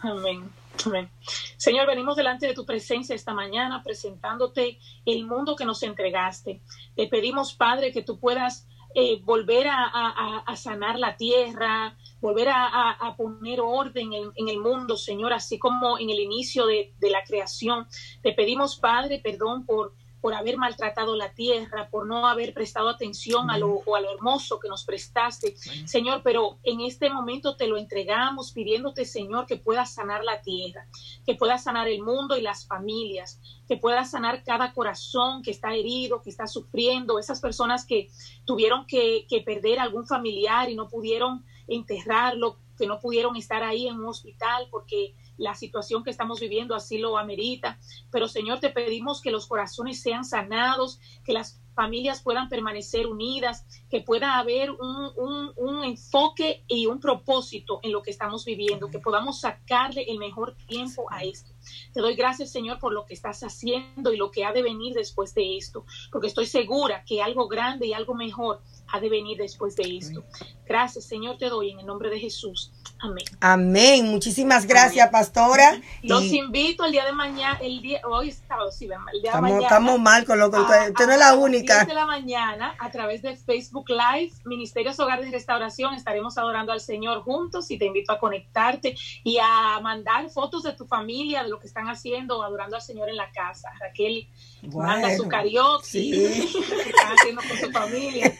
Amén. 0.00 0.50
Amén. 0.86 1.08
Señor, 1.56 1.86
venimos 1.86 2.16
delante 2.16 2.46
de 2.46 2.54
tu 2.54 2.66
presencia 2.66 3.14
esta 3.14 3.32
mañana 3.32 3.82
presentándote 3.82 4.78
el 5.06 5.24
mundo 5.24 5.54
que 5.56 5.64
nos 5.64 5.82
entregaste. 5.82 6.60
Te 6.96 7.06
pedimos, 7.06 7.54
Padre, 7.54 7.92
que 7.92 8.02
tú 8.02 8.18
puedas 8.18 8.66
eh, 8.94 9.20
volver 9.24 9.66
a, 9.68 9.84
a, 9.84 10.38
a, 10.46 10.56
sanar 10.56 10.98
la 10.98 11.16
tierra, 11.16 11.96
volver 12.20 12.48
a, 12.48 12.90
a 12.92 13.16
poner 13.16 13.60
orden 13.60 14.12
en, 14.12 14.30
en, 14.36 14.48
el 14.48 14.58
mundo, 14.58 14.96
Señor, 14.96 15.32
así 15.32 15.58
como 15.58 15.98
en 15.98 16.10
el 16.10 16.20
inicio 16.20 16.66
de, 16.66 16.94
de 16.98 17.10
la 17.10 17.24
creación. 17.24 17.86
Te 18.22 18.32
pedimos, 18.32 18.76
Padre, 18.76 19.20
perdón 19.22 19.66
por 19.66 19.94
por 20.24 20.32
haber 20.32 20.56
maltratado 20.56 21.16
la 21.16 21.34
tierra, 21.34 21.90
por 21.90 22.06
no 22.06 22.26
haber 22.26 22.54
prestado 22.54 22.88
atención 22.88 23.50
a 23.50 23.58
lo, 23.58 23.82
o 23.84 23.94
a 23.94 24.00
lo 24.00 24.10
hermoso 24.10 24.58
que 24.58 24.70
nos 24.70 24.82
prestaste, 24.82 25.54
Señor, 25.84 26.22
pero 26.24 26.56
en 26.62 26.80
este 26.80 27.10
momento 27.10 27.56
te 27.56 27.66
lo 27.66 27.76
entregamos 27.76 28.50
pidiéndote, 28.52 29.04
Señor, 29.04 29.44
que 29.44 29.58
puedas 29.58 29.92
sanar 29.92 30.24
la 30.24 30.40
tierra, 30.40 30.88
que 31.26 31.34
puedas 31.34 31.64
sanar 31.64 31.88
el 31.88 32.00
mundo 32.00 32.38
y 32.38 32.40
las 32.40 32.66
familias, 32.66 33.38
que 33.68 33.76
puedas 33.76 34.12
sanar 34.12 34.42
cada 34.44 34.72
corazón 34.72 35.42
que 35.42 35.50
está 35.50 35.74
herido, 35.74 36.22
que 36.22 36.30
está 36.30 36.46
sufriendo, 36.46 37.18
esas 37.18 37.42
personas 37.42 37.84
que 37.84 38.08
tuvieron 38.46 38.86
que, 38.86 39.26
que 39.28 39.42
perder 39.42 39.78
algún 39.78 40.06
familiar 40.06 40.70
y 40.70 40.74
no 40.74 40.88
pudieron 40.88 41.44
enterrarlo, 41.68 42.56
que 42.78 42.86
no 42.86 42.98
pudieron 42.98 43.36
estar 43.36 43.62
ahí 43.62 43.88
en 43.88 43.96
un 43.96 44.06
hospital 44.06 44.68
porque 44.70 45.14
la 45.36 45.54
situación 45.54 46.04
que 46.04 46.10
estamos 46.10 46.40
viviendo 46.40 46.74
así 46.74 46.98
lo 46.98 47.18
amerita. 47.18 47.78
Pero 48.10 48.28
Señor, 48.28 48.60
te 48.60 48.70
pedimos 48.70 49.20
que 49.20 49.30
los 49.30 49.46
corazones 49.46 50.00
sean 50.00 50.24
sanados, 50.24 51.00
que 51.24 51.32
las 51.32 51.60
familias 51.74 52.22
puedan 52.22 52.48
permanecer 52.48 53.06
unidas, 53.06 53.66
que 53.90 54.00
pueda 54.00 54.38
haber 54.38 54.70
un, 54.70 55.10
un, 55.16 55.52
un, 55.56 55.84
enfoque 55.84 56.64
y 56.68 56.86
un 56.86 57.00
propósito 57.00 57.80
en 57.82 57.92
lo 57.92 58.02
que 58.02 58.10
estamos 58.10 58.44
viviendo, 58.44 58.88
que 58.88 59.00
podamos 59.00 59.40
sacarle 59.40 60.04
el 60.08 60.18
mejor 60.18 60.56
tiempo 60.68 61.06
a 61.10 61.24
esto. 61.24 61.52
Te 61.92 62.00
doy 62.00 62.14
gracias, 62.14 62.52
Señor, 62.52 62.78
por 62.78 62.92
lo 62.92 63.04
que 63.04 63.14
estás 63.14 63.42
haciendo 63.42 64.12
y 64.12 64.16
lo 64.16 64.30
que 64.30 64.44
ha 64.44 64.52
de 64.52 64.62
venir 64.62 64.94
después 64.94 65.34
de 65.34 65.56
esto, 65.56 65.84
porque 66.12 66.28
estoy 66.28 66.46
segura 66.46 67.04
que 67.04 67.22
algo 67.22 67.48
grande 67.48 67.88
y 67.88 67.92
algo 67.92 68.14
mejor 68.14 68.62
ha 68.94 69.00
de 69.00 69.08
venir 69.08 69.38
después 69.38 69.74
de 69.74 69.96
esto. 69.96 70.22
Gracias, 70.66 71.04
Señor, 71.04 71.36
te 71.36 71.48
doy 71.48 71.70
en 71.70 71.80
el 71.80 71.86
nombre 71.86 72.10
de 72.10 72.18
Jesús. 72.20 72.72
Amén. 73.00 73.24
Amén. 73.40 74.08
Muchísimas 74.08 74.66
gracias, 74.66 75.08
Amén. 75.08 75.12
pastora. 75.12 75.80
Los 76.02 76.22
y... 76.22 76.38
invito 76.38 76.84
el 76.84 76.92
día 76.92 77.04
de 77.04 77.12
mañana, 77.12 77.58
el 77.60 77.82
día, 77.82 78.00
hoy 78.08 78.28
es 78.28 78.40
sábado, 78.46 78.70
sí, 78.70 78.84
el 78.84 79.20
día 79.20 79.30
estamos, 79.30 79.50
de 79.50 79.54
mañana. 79.54 79.62
Estamos 79.62 80.00
mal 80.00 80.24
con 80.24 80.38
lo 80.38 80.50
que 80.50 80.58
usted, 80.60 80.90
usted 80.90 81.06
no 81.06 81.12
es 81.12 81.18
la 81.18 81.34
única. 81.34 81.80
A 81.80 81.84
de 81.84 81.94
la 81.94 82.06
mañana, 82.06 82.76
a 82.78 82.90
través 82.90 83.20
de 83.22 83.36
Facebook 83.36 83.86
Live, 83.88 84.32
Ministerios 84.44 84.98
Hogares 85.00 85.26
de 85.26 85.32
Restauración, 85.32 85.94
estaremos 85.94 86.38
adorando 86.38 86.72
al 86.72 86.80
Señor 86.80 87.22
juntos 87.22 87.70
y 87.72 87.78
te 87.78 87.86
invito 87.86 88.12
a 88.12 88.20
conectarte 88.20 88.96
y 89.24 89.38
a 89.42 89.80
mandar 89.80 90.30
fotos 90.30 90.62
de 90.62 90.72
tu 90.72 90.86
familia, 90.86 91.42
de 91.42 91.48
lo 91.48 91.58
que 91.58 91.66
están 91.66 91.88
haciendo, 91.88 92.42
adorando 92.44 92.76
al 92.76 92.82
Señor 92.82 93.08
en 93.08 93.16
la 93.16 93.30
casa. 93.32 93.70
Raquel 93.80 94.28
bueno, 94.66 94.88
manda 94.88 95.16
su 95.16 95.28
karaoke, 95.28 95.86
sí. 95.86 96.12
están 96.86 97.12
haciendo 97.18 97.42
con 97.48 97.58
su 97.58 97.70
familia 97.70 98.32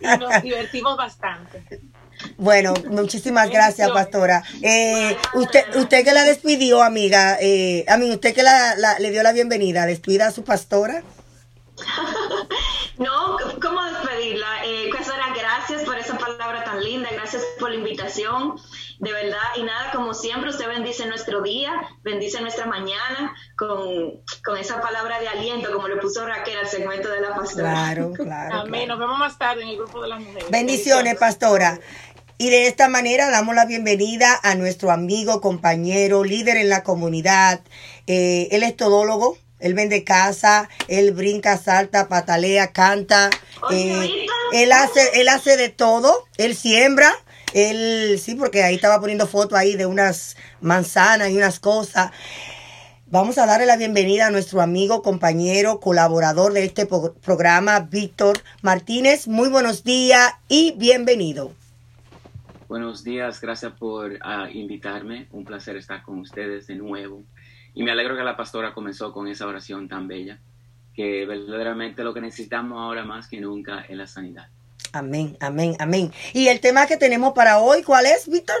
y 0.00 0.18
nos 0.18 0.42
divertimos 0.42 0.96
bastante. 0.96 1.80
Bueno, 2.36 2.74
muchísimas 2.88 3.50
gracias, 3.50 3.90
pastora. 3.90 4.42
Eh, 4.62 5.16
usted, 5.34 5.76
usted 5.76 6.04
que 6.04 6.12
la 6.12 6.24
despidió, 6.24 6.82
amiga, 6.82 7.38
eh, 7.40 7.84
a 7.88 7.96
mí, 7.96 8.10
usted 8.10 8.34
que 8.34 8.42
la, 8.42 8.74
la, 8.76 8.98
le 8.98 9.10
dio 9.10 9.22
la 9.22 9.32
bienvenida, 9.32 9.86
¿despida 9.86 10.26
a 10.28 10.30
su 10.30 10.44
pastora? 10.44 11.02
No, 12.98 13.38
¿cómo 13.62 13.82
despedirla? 13.82 14.62
Eh, 14.62 14.90
pastora, 14.94 15.32
gracias 15.34 15.84
por 15.84 15.96
esa 15.96 16.18
palabra 16.18 16.62
tan 16.64 16.84
linda, 16.84 17.08
gracias 17.10 17.42
por 17.58 17.70
la 17.70 17.76
invitación, 17.76 18.56
de 19.00 19.12
verdad. 19.12 19.38
Y 19.56 19.62
nada, 19.62 19.90
como 19.92 20.14
siempre, 20.14 20.50
usted 20.50 20.68
bendice 20.68 21.06
nuestro 21.06 21.40
día, 21.42 21.72
bendice 22.02 22.40
nuestra 22.40 22.66
mañana 22.66 23.34
con, 23.56 24.22
con 24.44 24.58
esa 24.58 24.80
palabra 24.80 25.18
de 25.20 25.28
aliento, 25.28 25.72
como 25.72 25.88
le 25.88 25.96
puso 25.96 26.26
Raquel 26.26 26.58
al 26.58 26.68
segmento 26.68 27.08
de 27.08 27.20
la 27.20 27.34
pastora. 27.34 27.72
Claro, 27.72 28.12
claro. 28.16 28.54
Amén. 28.60 28.84
Claro. 28.84 28.86
Nos 28.88 28.98
vemos 28.98 29.18
más 29.18 29.38
tarde 29.38 29.62
en 29.62 29.68
el 29.68 29.76
grupo 29.78 30.02
de 30.02 30.08
las 30.08 30.20
mujeres. 30.20 30.50
Bendiciones, 30.50 31.16
pastora. 31.16 31.80
Y 32.36 32.50
de 32.50 32.66
esta 32.66 32.88
manera 32.88 33.30
damos 33.30 33.54
la 33.54 33.66
bienvenida 33.66 34.38
a 34.42 34.54
nuestro 34.54 34.90
amigo, 34.90 35.40
compañero, 35.40 36.24
líder 36.24 36.56
en 36.56 36.68
la 36.68 36.82
comunidad. 36.82 37.60
Eh, 38.06 38.48
él 38.50 38.62
es 38.62 38.76
todólogo, 38.76 39.36
él 39.58 39.74
vende 39.74 40.04
casa, 40.04 40.68
él 40.88 41.12
brinca, 41.12 41.56
salta, 41.58 42.08
patalea, 42.08 42.72
canta. 42.72 43.30
Eh, 43.70 44.26
él 44.52 44.72
hace, 44.72 45.20
él 45.20 45.28
hace 45.28 45.56
de 45.56 45.68
todo, 45.68 46.26
él 46.38 46.56
siembra, 46.56 47.14
él, 47.54 48.18
sí, 48.18 48.34
porque 48.34 48.62
ahí 48.62 48.74
estaba 48.74 49.00
poniendo 49.00 49.26
fotos 49.26 49.58
ahí 49.58 49.76
de 49.76 49.86
unas 49.86 50.36
manzanas 50.60 51.30
y 51.30 51.36
unas 51.36 51.60
cosas. 51.60 52.10
Vamos 53.06 53.38
a 53.38 53.46
darle 53.46 53.66
la 53.66 53.76
bienvenida 53.76 54.28
a 54.28 54.30
nuestro 54.30 54.60
amigo, 54.60 55.02
compañero, 55.02 55.80
colaborador 55.80 56.52
de 56.52 56.64
este 56.64 56.86
programa, 56.86 57.80
Víctor 57.80 58.38
Martínez. 58.62 59.26
Muy 59.26 59.48
buenos 59.48 59.82
días 59.82 60.32
y 60.48 60.74
bienvenido. 60.78 61.52
Buenos 62.68 63.02
días, 63.02 63.40
gracias 63.40 63.72
por 63.72 64.12
uh, 64.12 64.48
invitarme. 64.52 65.26
Un 65.32 65.44
placer 65.44 65.76
estar 65.76 66.04
con 66.04 66.20
ustedes 66.20 66.68
de 66.68 66.76
nuevo. 66.76 67.24
Y 67.74 67.82
me 67.82 67.90
alegro 67.90 68.16
que 68.16 68.22
la 68.22 68.36
pastora 68.36 68.74
comenzó 68.74 69.12
con 69.12 69.26
esa 69.26 69.48
oración 69.48 69.88
tan 69.88 70.06
bella, 70.06 70.38
que 70.94 71.26
verdaderamente 71.26 72.04
lo 72.04 72.14
que 72.14 72.20
necesitamos 72.20 72.78
ahora 72.78 73.04
más 73.04 73.26
que 73.26 73.40
nunca 73.40 73.80
es 73.88 73.96
la 73.96 74.06
sanidad. 74.06 74.46
Amén, 74.92 75.36
amén, 75.40 75.76
amén. 75.78 76.12
¿Y 76.32 76.48
el 76.48 76.60
tema 76.60 76.86
que 76.86 76.96
tenemos 76.96 77.32
para 77.32 77.58
hoy, 77.58 77.82
cuál 77.82 78.06
es, 78.06 78.28
Víctor? 78.28 78.56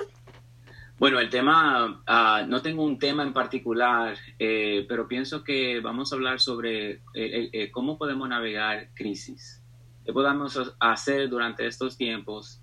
Bueno, 1.00 1.18
el 1.18 1.30
tema, 1.30 2.02
uh, 2.06 2.46
no 2.46 2.60
tengo 2.60 2.84
un 2.84 2.98
tema 2.98 3.22
en 3.22 3.32
particular, 3.32 4.18
eh, 4.38 4.84
pero 4.86 5.08
pienso 5.08 5.42
que 5.42 5.80
vamos 5.80 6.12
a 6.12 6.16
hablar 6.16 6.40
sobre 6.40 6.90
eh, 7.14 7.50
eh, 7.52 7.70
cómo 7.70 7.96
podemos 7.96 8.28
navegar 8.28 8.90
crisis. 8.94 9.62
¿Qué 10.04 10.12
podemos 10.12 10.58
hacer 10.78 11.30
durante 11.30 11.66
estos 11.66 11.96
tiempos 11.96 12.60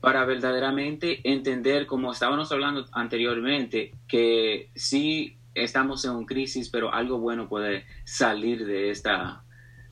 para 0.00 0.24
verdaderamente 0.26 1.20
entender, 1.24 1.86
como 1.86 2.12
estábamos 2.12 2.52
hablando 2.52 2.86
anteriormente, 2.92 3.92
que 4.06 4.70
sí 4.74 5.38
estamos 5.54 6.04
en 6.04 6.12
una 6.12 6.26
crisis, 6.26 6.68
pero 6.68 6.92
algo 6.92 7.18
bueno 7.18 7.48
puede 7.48 7.86
salir 8.04 8.66
de 8.66 8.90
esta, 8.90 9.42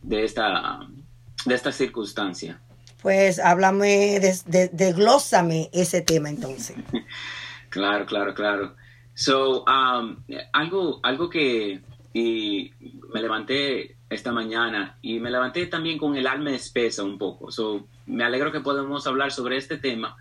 de 0.03 0.25
esta, 0.25 0.81
de 1.47 1.55
esta 1.55 1.73
circunstancia. 1.73 2.61
Pues 3.03 3.39
háblame, 3.39 4.21
desglósame 4.73 5.71
ese 5.73 6.03
tema 6.03 6.31
entonces. 6.31 6.77
claro, 7.71 8.07
claro, 8.07 8.35
claro. 8.35 8.75
So, 9.15 9.65
um, 9.65 10.17
algo, 10.53 11.01
algo 11.03 11.31
que 11.31 11.81
y 12.13 12.73
me 13.13 13.21
levanté 13.21 13.97
esta 14.11 14.33
mañana 14.33 14.97
y 15.03 15.21
me 15.21 15.31
levanté 15.31 15.67
también 15.67 15.99
con 15.99 16.17
el 16.17 16.27
alma 16.27 16.51
espesa 16.51 17.05
un 17.05 17.19
poco. 17.19 17.51
So, 17.51 17.87
me 18.07 18.25
alegro 18.25 18.51
que 18.51 18.61
podemos 18.61 19.07
hablar 19.07 19.31
sobre 19.31 19.57
este 19.57 19.77
tema. 19.77 20.17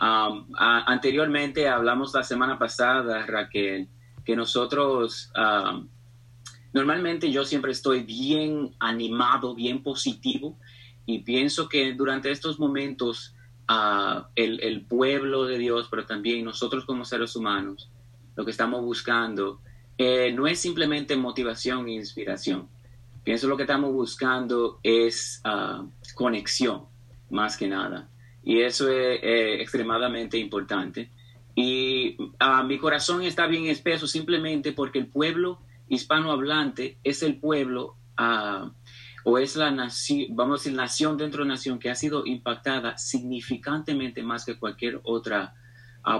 Um, 0.00 0.46
anteriormente 0.58 1.68
hablamos 1.68 2.12
la 2.12 2.24
semana 2.24 2.58
pasada, 2.58 3.24
Raquel, 3.24 3.88
que 4.24 4.34
nosotros, 4.34 5.30
um, 5.36 5.88
normalmente 6.72 7.30
yo 7.30 7.44
siempre 7.44 7.72
estoy 7.72 8.02
bien 8.02 8.74
animado, 8.80 9.54
bien 9.54 9.82
positivo 9.82 10.58
y 11.06 11.20
pienso 11.20 11.68
que 11.68 11.94
durante 11.94 12.30
estos 12.30 12.58
momentos 12.58 13.34
uh, 13.68 14.22
el, 14.34 14.60
el 14.60 14.82
pueblo 14.82 15.44
de 15.44 15.58
Dios, 15.58 15.88
pero 15.90 16.06
también 16.06 16.44
nosotros 16.44 16.84
como 16.84 17.04
seres 17.04 17.36
humanos, 17.36 17.90
lo 18.36 18.44
que 18.44 18.50
estamos 18.50 18.82
buscando 18.82 19.60
eh, 19.98 20.32
no 20.32 20.46
es 20.46 20.58
simplemente 20.58 21.16
motivación 21.16 21.88
e 21.88 21.92
inspiración. 21.92 22.68
Pienso 23.24 23.46
lo 23.46 23.56
que 23.56 23.62
estamos 23.64 23.92
buscando 23.92 24.80
es 24.82 25.42
uh, 25.44 25.88
conexión, 26.14 26.86
más 27.30 27.56
que 27.56 27.68
nada. 27.68 28.08
Y 28.42 28.60
eso 28.60 28.88
es 28.88 29.20
eh, 29.22 29.60
extremadamente 29.60 30.38
importante. 30.38 31.10
Y 31.54 32.16
uh, 32.20 32.64
mi 32.66 32.78
corazón 32.78 33.22
está 33.22 33.46
bien 33.46 33.66
espeso 33.66 34.06
simplemente 34.06 34.72
porque 34.72 34.98
el 34.98 35.06
pueblo 35.06 35.60
hispanohablante 35.88 36.96
es 37.04 37.22
el 37.22 37.36
pueblo 37.36 37.96
uh, 38.18 38.70
o 39.24 39.38
es 39.38 39.56
la 39.56 39.70
nación, 39.70 40.28
vamos 40.30 40.60
a 40.60 40.62
decir, 40.62 40.76
nación 40.76 41.16
dentro 41.16 41.42
de 41.42 41.48
nación 41.48 41.78
que 41.78 41.90
ha 41.90 41.94
sido 41.94 42.26
impactada 42.26 42.98
significantemente 42.98 44.22
más 44.22 44.44
que 44.44 44.58
cualquier 44.58 45.00
otra 45.04 45.54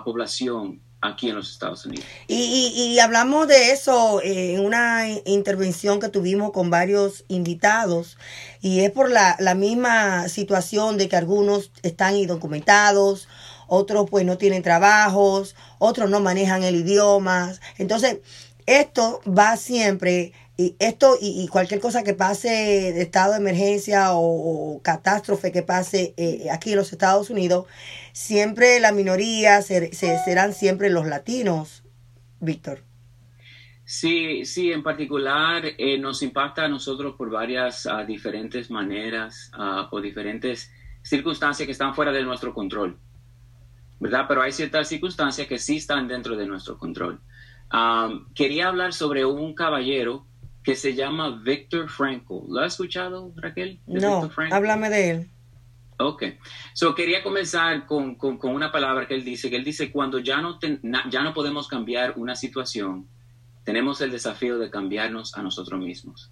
población 0.05 0.81
aquí 1.01 1.29
en 1.29 1.37
los 1.37 1.51
Estados 1.51 1.85
Unidos. 1.85 2.07
Y, 2.29 2.99
hablamos 3.01 3.49
de 3.49 3.73
eso 3.73 4.21
en 4.23 4.61
una 4.61 5.09
intervención 5.27 6.01
que 6.01 6.09
tuvimos 6.09 6.53
con 6.53 6.71
varios 6.71 7.25
invitados 7.29 8.17
y 8.61 8.81
es 8.81 8.93
por 8.93 9.11
la, 9.11 9.37
misma 9.57 10.29
situación 10.29 10.97
de 10.97 11.09
que 11.09 11.17
algunos 11.17 11.73
están 11.83 12.17
indocumentados, 12.17 13.29
otros 13.67 14.09
pues 14.09 14.25
no 14.25 14.39
tienen 14.39 14.63
trabajos, 14.63 15.57
otros 15.79 16.09
no 16.09 16.21
manejan 16.21 16.63
el 16.63 16.77
idioma. 16.77 17.53
Entonces, 17.79 18.19
esto 18.67 19.21
va 19.27 19.57
siempre 19.57 20.33
esto 20.79 21.17
y, 21.21 21.47
cualquier 21.49 21.81
cosa 21.81 22.03
que 22.05 22.15
pase 22.15 22.49
de 22.49 23.03
estado 23.03 23.33
de 23.33 23.39
emergencia 23.39 24.13
o, 24.13 24.81
catástrofe 24.83 25.53
que 25.53 25.63
pase 25.63 26.15
eh, 26.17 26.49
aquí 26.51 26.71
en 26.71 26.77
los 26.77 26.93
Estados 26.93 27.31
Unidos, 27.31 27.67
siempre 28.13 28.81
la 28.81 28.93
minoría 28.93 29.63
serán 29.63 30.53
siempre 30.53 30.91
los 30.91 31.07
latinos, 31.07 31.85
Víctor. 32.41 32.83
Sí, 33.85 34.45
sí, 34.45 34.73
en 34.73 34.83
particular 34.83 35.65
eh, 35.77 35.99
nos 35.99 36.23
impacta 36.23 36.65
a 36.65 36.69
nosotros 36.69 37.15
por 37.17 37.31
varias 37.31 37.87
ah, 37.87 38.05
diferentes 38.05 38.71
maneras, 38.71 39.51
uh, 39.59 39.91
por 39.91 40.03
diferentes 40.03 40.73
circunstancias 41.03 41.67
que 41.67 41.73
están 41.73 41.95
fuera 41.95 42.13
de 42.13 42.23
nuestro 42.23 42.55
control, 42.55 42.97
¿verdad? 44.01 44.25
Pero 44.29 44.43
hay 44.43 44.53
ciertas 44.53 44.89
circunstancias 44.89 45.47
que 45.47 45.59
sí 45.59 45.77
están 45.77 46.09
dentro 46.09 46.37
de 46.37 46.47
nuestro 46.47 46.79
control. 46.79 47.21
quería 48.35 48.69
hablar 48.69 48.93
sobre 48.93 49.25
un 49.25 49.55
caballero 49.55 50.27
que 50.63 50.77
se 50.77 50.95
llama 50.95 51.41
Victor 51.43 51.89
Frankl. 51.89 52.35
¿Lo 52.49 52.61
has 52.61 52.75
escuchado, 52.75 53.33
Raquel? 53.37 53.81
No, 53.87 54.31
háblame 54.51 54.91
de 54.91 55.11
él. 55.11 55.31
Ok. 55.99 56.25
So, 56.75 56.95
quería 56.95 57.23
comenzar 57.23 57.87
con, 57.87 58.17
con, 58.17 58.39
una 58.43 58.73
palabra 58.73 59.07
que 59.07 59.15
él 59.15 59.25
dice, 59.25 59.51
que 59.51 59.57
él 59.57 59.65
dice, 59.65 59.91
cuando 59.91 60.19
ya 60.19 60.41
no, 60.41 60.59
ya 61.11 61.23
no 61.23 61.35
podemos 61.35 61.69
cambiar 61.69 62.15
una 62.17 62.35
situación, 62.35 63.07
tenemos 63.65 64.01
el 64.01 64.11
desafío 64.11 64.59
de 64.59 64.71
cambiarnos 64.71 65.37
a 65.37 65.43
nosotros 65.43 65.81
mismos. 65.81 66.31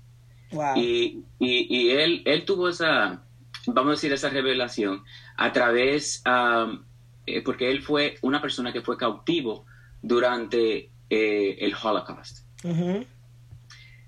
Wow. 0.52 0.76
Y, 0.76 1.24
y, 1.38 1.90
él, 1.90 2.22
él 2.24 2.44
tuvo 2.44 2.68
esa, 2.68 3.22
vamos 3.66 3.88
a 3.88 3.92
decir, 3.92 4.12
esa 4.12 4.30
revelación 4.30 5.04
a 5.36 5.52
través, 5.52 6.22
um, 6.26 6.82
eh, 7.26 7.42
porque 7.42 7.70
él 7.70 7.82
fue 7.82 8.16
una 8.22 8.40
persona 8.40 8.72
que 8.72 8.80
fue 8.80 8.96
cautivo 8.96 9.64
durante 10.02 10.90
eh, 11.08 11.56
el 11.60 11.74
Holocaust. 11.80 12.46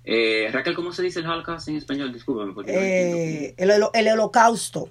Eh, 0.05 0.49
Raquel, 0.51 0.75
¿cómo 0.75 0.91
se 0.91 1.01
dice 1.01 1.19
el 1.19 1.27
Holocaust 1.27 1.67
en 1.69 1.77
español? 1.77 2.11
Discúlpame. 2.11 2.53
Eh, 2.67 3.55
el, 3.57 3.71
el, 3.93 4.07
holocausto. 4.09 4.89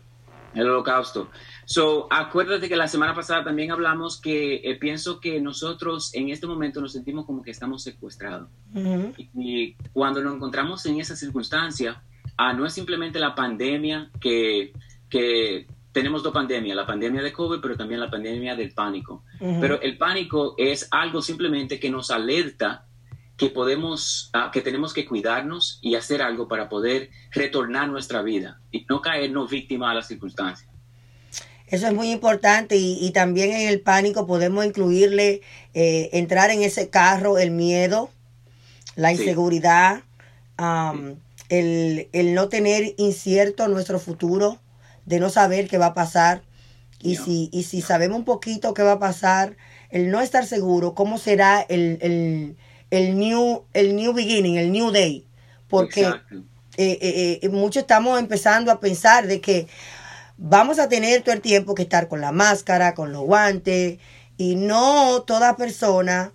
El 0.54 0.68
holocausto. 0.68 1.30
So, 1.64 2.06
acuérdate 2.10 2.68
que 2.68 2.76
la 2.76 2.88
semana 2.88 3.14
pasada 3.14 3.44
también 3.44 3.70
hablamos 3.70 4.20
que 4.20 4.56
eh, 4.56 4.76
pienso 4.76 5.20
que 5.20 5.40
nosotros 5.40 6.14
en 6.14 6.30
este 6.30 6.46
momento 6.46 6.80
nos 6.80 6.92
sentimos 6.92 7.26
como 7.26 7.42
que 7.42 7.50
estamos 7.50 7.82
secuestrados. 7.82 8.48
y, 8.74 9.74
cuando 9.92 10.22
nos 10.22 10.34
encontramos 10.34 10.84
en 10.86 11.00
esa 11.00 11.14
circunstancia, 11.14 12.02
ah, 12.36 12.52
no 12.52 12.64
es 12.64 12.72
simplemente 12.72 13.18
la 13.18 13.34
pandemia 13.34 14.10
que, 14.20 14.72
que 15.10 15.66
tenemos 15.92 16.22
dos 16.22 16.32
pandemias, 16.32 16.74
la 16.74 16.86
pandemia 16.86 17.22
de 17.22 17.32
COVID, 17.32 17.60
pero 17.60 17.76
también 17.76 18.00
la 18.00 18.10
pandemia 18.10 18.56
del 18.56 18.72
pánico. 18.72 19.24
Pero 19.38 19.80
el 19.80 19.98
pánico 19.98 20.54
es 20.56 20.88
algo 20.90 21.20
simplemente 21.20 21.78
que 21.78 21.90
nos 21.90 22.10
alerta 22.10 22.86
que 23.42 23.50
podemos, 23.50 24.30
ah, 24.34 24.52
que 24.52 24.60
tenemos 24.60 24.94
que 24.94 25.04
cuidarnos 25.04 25.80
y 25.82 25.96
hacer 25.96 26.22
algo 26.22 26.46
para 26.46 26.68
poder 26.68 27.10
retornar 27.32 27.88
nuestra 27.88 28.22
vida 28.22 28.60
y 28.70 28.86
no 28.88 29.02
caernos 29.02 29.50
víctimas 29.50 29.90
a 29.90 29.94
las 29.94 30.06
circunstancias. 30.06 30.70
Eso 31.66 31.88
es 31.88 31.92
muy 31.92 32.12
importante 32.12 32.76
y, 32.76 33.10
también 33.10 33.50
en 33.50 33.66
el 33.66 33.80
pánico 33.80 34.28
podemos 34.28 34.64
incluirle 34.64 35.40
eh, 35.74 36.10
entrar 36.12 36.50
en 36.50 36.62
ese 36.62 36.88
carro, 36.88 37.36
el 37.36 37.50
miedo, 37.50 38.10
la 38.94 39.10
inseguridad, 39.10 40.04
el, 41.48 42.08
el, 42.12 42.34
no 42.34 42.48
tener 42.48 42.94
incierto 42.96 43.66
nuestro 43.66 43.98
futuro, 43.98 44.60
de 45.04 45.18
no 45.18 45.30
saber 45.30 45.66
qué 45.66 45.78
va 45.78 45.86
a 45.86 45.94
pasar. 45.94 46.42
Y, 47.00 47.16
si, 47.16 47.48
y 47.52 47.64
si 47.64 47.82
sabemos 47.82 48.18
un 48.18 48.24
poquito 48.24 48.72
qué 48.72 48.84
va 48.84 48.92
a 48.92 48.98
pasar, 49.00 49.56
el 49.90 50.12
no 50.12 50.20
estar 50.20 50.46
seguro, 50.46 50.94
cómo 50.94 51.18
será 51.18 51.60
el 51.60 51.98
el 52.02 52.56
new, 52.92 53.64
el 53.72 53.96
new 53.96 54.12
beginning, 54.12 54.56
el 54.56 54.70
new 54.70 54.90
day. 54.90 55.26
Porque 55.68 56.04
eh, 56.04 56.98
eh, 57.00 57.38
eh, 57.42 57.48
muchos 57.48 57.82
estamos 57.82 58.18
empezando 58.18 58.70
a 58.70 58.80
pensar 58.80 59.26
de 59.26 59.40
que 59.40 59.66
vamos 60.36 60.78
a 60.78 60.88
tener 60.88 61.22
todo 61.22 61.34
el 61.34 61.40
tiempo 61.40 61.74
que 61.74 61.82
estar 61.82 62.08
con 62.08 62.20
la 62.20 62.32
máscara, 62.32 62.94
con 62.94 63.12
los 63.12 63.22
guantes, 63.22 63.98
y 64.36 64.56
no 64.56 65.22
toda 65.22 65.56
persona, 65.56 66.32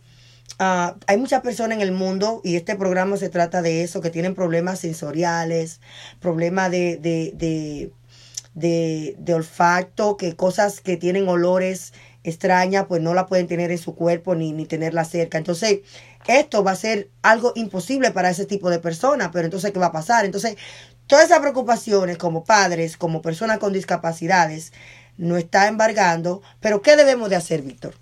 ah, 0.59 0.95
hay 1.07 1.17
muchas 1.17 1.41
personas 1.41 1.77
en 1.77 1.81
el 1.81 1.91
mundo, 1.91 2.41
y 2.43 2.55
este 2.55 2.75
programa 2.75 3.17
se 3.17 3.29
trata 3.29 3.61
de 3.61 3.83
eso, 3.83 4.01
que 4.01 4.09
tienen 4.09 4.33
problemas 4.35 4.79
sensoriales, 4.79 5.81
problemas 6.19 6.71
de, 6.71 6.97
de, 6.97 7.91
de, 8.53 9.15
de 9.17 9.33
olfato, 9.33 10.17
que 10.17 10.35
cosas 10.35 10.81
que 10.81 10.97
tienen 10.97 11.27
olores 11.27 11.93
extrañas, 12.24 12.86
pues 12.88 13.01
no 13.01 13.13
la 13.13 13.25
pueden 13.25 13.47
tener 13.47 13.71
en 13.71 13.77
su 13.77 13.95
cuerpo 13.95 14.36
ni, 14.36 14.51
ni 14.51 14.65
tenerla 14.65 15.05
cerca. 15.05 15.38
Entonces, 15.38 15.79
esto 16.27 16.63
va 16.63 16.71
a 16.71 16.75
ser 16.75 17.09
algo 17.21 17.53
imposible 17.55 18.12
para 18.12 18.29
ese 18.29 18.45
tipo 18.45 18.69
de 18.69 18.79
personas, 18.79 19.29
pero 19.31 19.45
entonces, 19.45 19.71
¿qué 19.71 19.79
va 19.79 19.88
a 19.88 19.91
pasar? 19.91 20.25
Entonces, 20.25 20.57
todas 21.07 21.25
esas 21.25 21.39
preocupaciones 21.39 22.17
como 22.17 22.43
padres, 22.43 22.97
como 22.97 23.21
personas 23.21 23.59
con 23.59 23.74
discapacidades, 23.74 24.74
no 25.17 25.38
está 25.38 25.67
embargando, 25.67 26.41
pero 26.59 26.81
¿qué 26.81 26.95
debemos 26.95 27.29
de 27.29 27.38
hacer, 27.38 27.62
Víctor? 27.62 27.95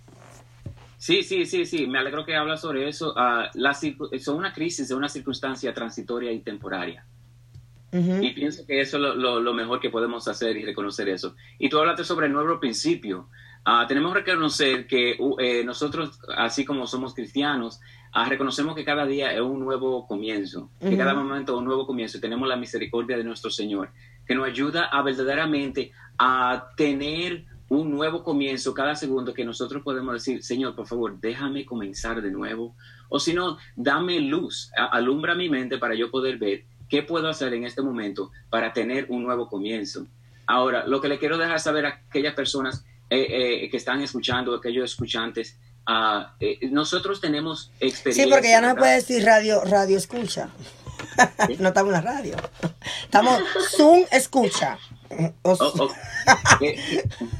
Sí, 0.97 1.21
sí, 1.21 1.45
sí, 1.45 1.65
sí, 1.65 1.85
me 1.85 1.99
alegro 1.99 2.25
que 2.25 2.35
hablas 2.35 2.61
sobre 2.61 2.87
eso. 2.89 3.13
Uh, 3.13 3.45
la, 3.53 3.73
son 3.73 4.37
una 4.37 4.51
crisis, 4.53 4.85
es 4.85 4.91
una 4.91 5.07
circunstancia 5.07 5.73
transitoria 5.73 6.31
y 6.31 6.39
temporaria. 6.39 7.05
Y 7.91 8.31
pienso 8.31 8.65
que 8.65 8.81
eso 8.81 8.97
es 8.97 9.03
lo, 9.03 9.39
lo, 9.39 9.53
mejor 9.53 9.79
que 9.79 9.89
podemos 9.89 10.27
hacer 10.27 10.57
y 10.57 10.65
reconocer 10.65 11.07
eso. 11.07 11.33
Y 11.57 11.69
tú 11.69 11.79
hablaste 11.79 12.03
sobre 12.03 12.27
el 12.27 12.33
nuevo 12.33 12.59
principio. 12.59 13.29
Uh, 13.67 13.87
tenemos 13.87 14.13
que 14.13 14.19
reconocer 14.19 14.85
que 14.85 15.15
uh, 15.17 15.37
eh, 15.39 15.63
nosotros, 15.63 16.19
así 16.37 16.63
como 16.63 16.85
somos 16.85 17.15
cristianos, 17.15 17.79
uh, 18.15 18.29
reconocemos 18.29 18.75
que 18.75 18.85
cada 18.85 19.07
día 19.07 19.33
es 19.33 19.41
un 19.41 19.59
nuevo 19.59 20.05
comienzo, 20.05 20.69
que 20.79 20.95
cada 20.95 21.15
momento 21.15 21.53
es 21.53 21.59
un 21.59 21.65
nuevo 21.65 21.87
comienzo. 21.87 22.19
Tenemos 22.19 22.47
la 22.47 22.57
misericordia 22.57 23.17
de 23.17 23.23
nuestro 23.23 23.49
Señor, 23.49 23.89
que 24.27 24.35
nos 24.35 24.45
ayuda 24.45 24.85
a 24.85 25.01
verdaderamente 25.01 25.91
a 26.19 26.67
tener 26.77 27.45
un 27.67 27.89
nuevo 27.89 28.23
comienzo 28.23 28.75
cada 28.75 28.95
segundo 28.95 29.33
que 29.33 29.43
nosotros 29.43 29.81
podemos 29.81 30.13
decir, 30.13 30.43
Señor, 30.43 30.75
por 30.75 30.85
favor, 30.85 31.19
déjame 31.19 31.65
comenzar 31.65 32.21
de 32.21 32.29
nuevo. 32.29 32.75
O 33.09 33.19
si 33.19 33.33
no, 33.33 33.57
dame 33.75 34.19
luz, 34.19 34.71
alumbra 34.75 35.33
mi 35.33 35.49
mente 35.49 35.79
para 35.79 35.95
yo 35.95 36.11
poder 36.11 36.37
ver 36.37 36.65
qué 36.87 37.01
puedo 37.01 37.27
hacer 37.27 37.55
en 37.55 37.63
este 37.63 37.81
momento 37.81 38.29
para 38.51 38.73
tener 38.73 39.07
un 39.09 39.23
nuevo 39.23 39.47
comienzo. 39.47 40.05
Ahora, 40.45 40.85
lo 40.85 41.01
que 41.01 41.07
le 41.07 41.17
quiero 41.17 41.39
dejar 41.39 41.59
saber 41.59 41.87
a 41.87 42.01
aquellas 42.07 42.35
personas 42.35 42.85
eh, 43.09 43.63
eh, 43.63 43.69
que 43.69 43.77
están 43.77 44.01
escuchando, 44.01 44.55
aquellos 44.55 44.91
escuchantes, 44.91 45.57
uh, 45.87 46.25
nosotros 46.71 47.21
tenemos 47.21 47.71
experiencia. 47.79 48.23
Sí, 48.23 48.29
porque 48.29 48.49
ya 48.49 48.61
no 48.61 48.69
se 48.69 48.75
puede 48.75 48.95
decir 48.95 49.23
radio, 49.23 49.63
radio 49.63 49.97
escucha. 49.97 50.49
no 51.59 51.67
estamos 51.67 51.93
en 51.93 51.93
la 51.93 52.01
radio. 52.01 52.35
Estamos 53.03 53.43
Zoom 53.75 54.05
escucha. 54.11 54.79
Oh, 55.43 55.55
oh. 55.59 55.89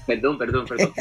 perdón, 0.05 0.37
perdón, 0.37 0.65
perdón. 0.65 0.93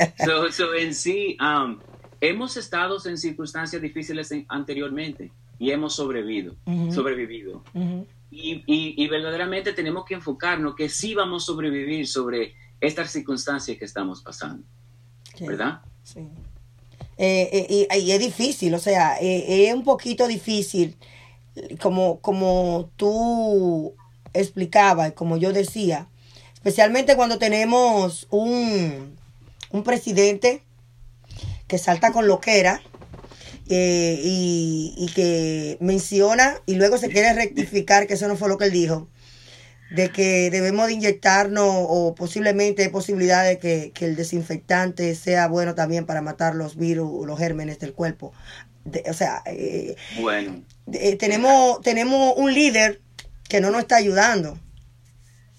So, 0.52 0.74
en 0.74 0.94
sí, 0.94 1.36
um, 1.40 1.78
hemos 2.20 2.56
estado 2.56 2.96
en 3.04 3.18
circunstancias 3.18 3.82
difíciles 3.82 4.30
anteriormente 4.48 5.30
y 5.58 5.70
hemos 5.70 5.94
sobrevivido, 5.94 6.56
sobrevivido. 6.90 7.62
y, 8.30 8.64
y, 8.66 9.08
verdaderamente 9.08 9.72
tenemos 9.72 10.04
que 10.04 10.14
enfocarnos 10.14 10.74
que 10.74 10.88
sí 10.88 11.14
vamos 11.14 11.44
a 11.44 11.46
sobrevivir 11.46 12.08
sobre 12.08 12.54
estas 12.84 13.10
circunstancias 13.10 13.78
que 13.78 13.84
estamos 13.84 14.22
pasando. 14.22 14.64
¿Verdad? 15.40 15.80
Sí. 16.02 16.28
Eh, 17.16 17.86
eh, 17.90 17.98
y, 17.98 18.10
es 18.10 18.18
difícil, 18.18 18.74
o 18.74 18.78
sea, 18.78 19.16
eh, 19.20 19.68
es 19.68 19.74
un 19.74 19.84
poquito 19.84 20.26
difícil, 20.26 20.96
como, 21.80 22.20
como 22.20 22.90
tú 22.96 23.94
explicabas, 24.32 25.12
como 25.12 25.36
yo 25.36 25.52
decía, 25.52 26.08
especialmente 26.54 27.14
cuando 27.14 27.38
tenemos 27.38 28.26
un, 28.30 29.16
un 29.70 29.82
presidente 29.84 30.62
que 31.68 31.78
salta 31.78 32.12
con 32.12 32.26
loquera 32.26 32.82
y, 33.66 34.94
y, 34.98 35.12
que 35.14 35.78
menciona 35.80 36.56
y 36.66 36.74
luego 36.74 36.98
se 36.98 37.08
quiere 37.08 37.32
rectificar 37.32 38.06
que 38.06 38.14
eso 38.14 38.28
no 38.28 38.36
fue 38.36 38.48
lo 38.48 38.58
que 38.58 38.66
él 38.66 38.72
dijo 38.72 39.08
de 39.94 40.10
que 40.10 40.50
debemos 40.50 40.88
de 40.88 40.94
inyectarnos 40.94 41.68
o 41.68 42.14
posiblemente 42.16 42.82
hay 42.82 42.88
posibilidad 42.88 43.46
de 43.46 43.58
que, 43.58 43.92
el 44.04 44.16
desinfectante 44.16 45.14
sea 45.14 45.46
bueno 45.46 45.74
también 45.76 46.04
para 46.04 46.20
matar 46.20 46.56
los 46.56 46.76
virus, 46.76 47.24
los 47.26 47.38
gérmenes 47.38 47.78
del 47.78 47.92
cuerpo. 47.92 48.32
o 49.08 49.12
sea, 49.12 49.42
eh, 49.46 49.94
bueno. 50.20 50.62
Eh, 50.92 51.16
tenemos, 51.16 51.80
tenemos 51.80 52.34
un 52.36 52.52
líder 52.52 53.00
que 53.48 53.60
no 53.60 53.70
nos 53.70 53.82
está 53.82 53.96
ayudando. 53.96 54.58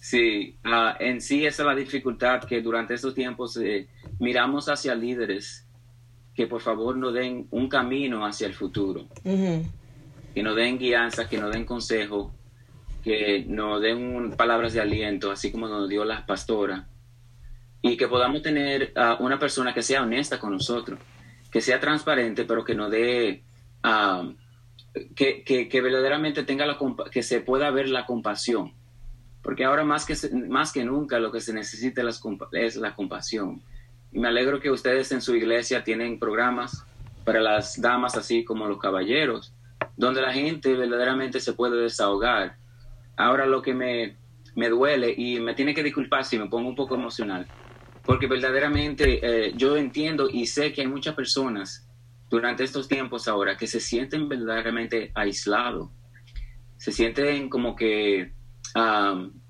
Sí, 0.02 0.58
ah, 0.65 0.98
en 1.00 1.21
sí 1.21 1.45
esa 1.45 1.63
es 1.63 1.67
la 1.67 1.76
dificultad 1.76 2.43
que 2.43 2.62
durante 2.62 2.93
estos 2.93 3.15
tiempos 3.15 3.58
eh, 3.58 3.88
miramos 4.19 4.67
hacia 4.67 4.95
líderes 4.95 5.65
que 6.36 6.45
por 6.45 6.62
favor 6.62 6.98
nos 6.98 7.13
den 7.13 7.48
un 7.52 7.69
camino 7.69 8.26
hacia 8.26 8.48
el 8.48 8.54
futuro, 8.54 9.08
que 9.24 10.43
nos 10.43 10.56
den 10.58 10.78
guianza, 10.78 11.30
que 11.30 11.38
nos 11.38 11.54
den 11.54 11.63
consejo, 11.63 12.34
que 13.06 13.46
nos 13.48 13.82
den 13.82 14.34
palabras 14.36 14.74
de 14.74 14.82
aliento, 14.82 15.32
así 15.32 15.52
como 15.52 15.70
nos 15.70 15.88
dio 15.88 16.04
la 16.04 16.26
pastora, 16.26 16.89
y 17.82 17.96
que 17.96 18.10
podamos 18.10 18.41
tener 18.41 18.91
a 18.98 19.15
una 19.22 19.39
persona 19.39 19.74
que 19.74 19.82
sea 19.82 20.04
honesta 20.04 20.39
con 20.39 20.52
nosotros, 20.52 21.00
que 21.50 21.62
sea 21.62 21.80
transparente, 21.80 22.44
pero 22.44 22.65
que 22.65 22.76
nos 22.76 22.91
dé, 22.91 23.44
ah, 23.84 24.28
que, 25.15 25.44
que, 25.44 25.82
verdaderamente 25.82 26.44
tenga 26.44 26.65
la, 26.65 26.78
que 27.10 27.24
se 27.24 27.39
pueda 27.39 27.72
ver 27.72 27.88
la 27.88 28.06
compasión 28.06 28.74
porque 29.46 29.63
ahora 29.63 29.84
más 29.84 30.08
que, 30.08 30.15
más 30.50 30.74
que 30.74 30.84
nunca 30.84 31.20
lo 31.20 31.32
que 31.32 31.39
se 31.39 31.54
necesita 31.54 32.02
es 32.54 32.76
la 32.78 32.96
compasión. 32.96 33.62
Y 34.12 34.18
me 34.18 34.28
alegro 34.28 34.60
que 34.60 34.72
ustedes 34.72 35.12
en 35.12 35.22
su 35.22 35.36
iglesia 35.36 35.84
tienen 35.84 36.18
programas 36.18 36.84
para 37.24 37.39
las 37.41 37.80
damas 37.80 38.18
así 38.18 38.44
como 38.44 38.68
los 38.68 38.80
caballeros, 38.80 39.54
donde 39.98 40.24
la 40.24 40.34
gente 40.34 40.74
verdaderamente 40.74 41.39
se 41.39 41.54
puede 41.54 41.80
desahogar. 41.80 42.58
Ahora 43.17 43.45
lo 43.45 43.62
que 43.62 43.73
me, 43.73 44.17
me 44.56 44.69
duele 44.69 45.13
y 45.15 45.39
me 45.39 45.54
tiene 45.54 45.73
que 45.73 45.84
disculpar 45.84 46.25
si 46.25 46.38
me 46.38 46.47
pongo 46.47 46.69
un 46.69 46.75
poco 46.75 46.95
emocional, 46.95 47.47
porque 48.04 48.28
verdaderamente 48.28 49.19
eh, 49.21 49.54
yo 49.56 49.78
entiendo 49.78 50.30
y 50.32 50.45
sé 50.47 50.73
que 50.73 50.82
hay 50.82 50.88
muchas 50.88 51.15
personas 51.15 51.89
durante 52.30 52.63
estos 52.63 52.88
tiempos 52.88 53.28
ahora 53.28 53.56
que 53.58 53.67
se 53.67 53.80
sienten 53.80 54.28
verdaderamente 54.28 55.12
aislados, 55.15 55.89
se 56.78 56.91
sienten 56.91 57.49
como 57.49 57.75
que 57.75 58.34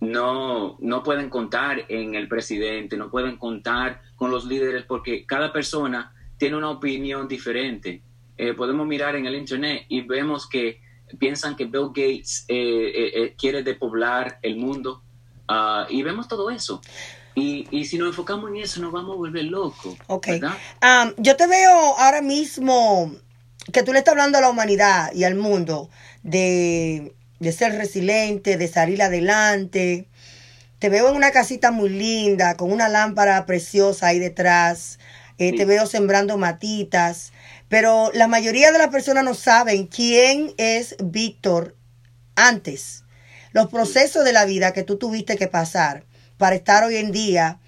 no, 0.01 0.78
no 0.80 1.04
pueden 1.04 1.30
contar 1.30 1.86
en 1.89 2.13
el 2.13 2.28
presidente, 2.28 2.95
no 2.95 3.10
pueden 3.10 3.38
contar 3.38 4.01
con 4.15 4.30
los 4.30 4.45
líderes 4.45 4.84
porque 4.84 5.25
cada 5.25 5.51
persona 5.51 6.13
tiene 6.38 6.58
una 6.58 6.69
opinión 6.69 7.28
diferente. 7.28 8.04
Eh, 8.38 8.54
podemos 8.54 8.86
mirar 8.86 9.15
en 9.15 9.25
el 9.25 9.36
Internet 9.36 9.86
y 9.88 10.01
vemos 10.01 10.47
que 10.47 10.82
piensan 11.20 11.56
que 11.56 11.65
Bill 11.65 11.88
Gates 11.88 12.46
eh, 12.48 13.12
eh, 13.13 13.36
quiere 13.38 13.63
depoblar 13.63 14.39
el 14.41 14.58
mundo 14.58 15.04
ah, 15.48 15.88
y 15.89 16.04
vemos 16.04 16.28
todo 16.28 16.50
eso. 16.50 16.82
Y, 17.36 17.68
y, 17.70 17.84
si 17.86 17.98
nos 17.98 18.08
enfocamos 18.08 18.50
en 18.50 18.58
eso, 18.58 18.80
nos 18.80 18.94
vamos 18.94 19.15
a 19.15 19.18
volver 19.18 19.44
locos. 19.46 19.98
Ok. 20.08 20.28
yo 21.18 21.36
te 21.36 21.48
veo 21.48 21.98
ahora 21.98 22.22
mismo 22.22 23.13
que 23.74 23.84
tú 23.84 23.91
le 23.91 24.00
estás 24.00 24.13
hablando 24.13 24.38
a 24.38 24.41
la 24.41 24.50
humanidad 24.50 25.12
y 25.13 25.26
al 25.26 25.36
mundo 25.36 25.89
de 26.24 27.13
de 27.39 27.52
ser 27.52 27.76
resiliente, 27.76 28.58
de 28.58 28.68
salir 28.68 29.02
adelante. 29.02 30.08
Te 30.80 30.89
veo 30.89 31.10
en 31.10 31.15
una 31.15 31.32
casita 31.32 31.72
muy 31.72 31.89
linda, 31.89 32.56
con 32.56 32.72
una 32.72 32.89
lámpara 32.89 33.46
preciosa 33.46 34.08
ahí 34.08 34.20
detrás. 34.20 35.00
Eh, 35.38 35.56
te 35.56 35.65
veo 35.65 35.86
sembrando 35.86 36.38
matitas. 36.38 37.32
Pero 37.69 38.12
la 38.13 38.28
mayoría 38.28 38.71
de 38.71 38.78
las 38.78 38.89
personas 38.89 39.24
no 39.24 39.34
saben 39.34 39.88
quién 39.88 40.54
es 40.58 40.95
Víctor 41.04 41.76
antes. 42.36 43.04
Los 43.52 43.69
procesos 43.69 44.26
de 44.26 44.34
la 44.34 44.45
vida 44.45 44.74
que 44.74 44.84
tú 44.84 44.98
tuviste 44.98 45.38
que 45.38 45.48
pasar 45.48 46.06
para 46.38 46.56
estar 46.56 46.84
hoy 46.84 46.98
en 46.98 47.12
día 47.12 47.60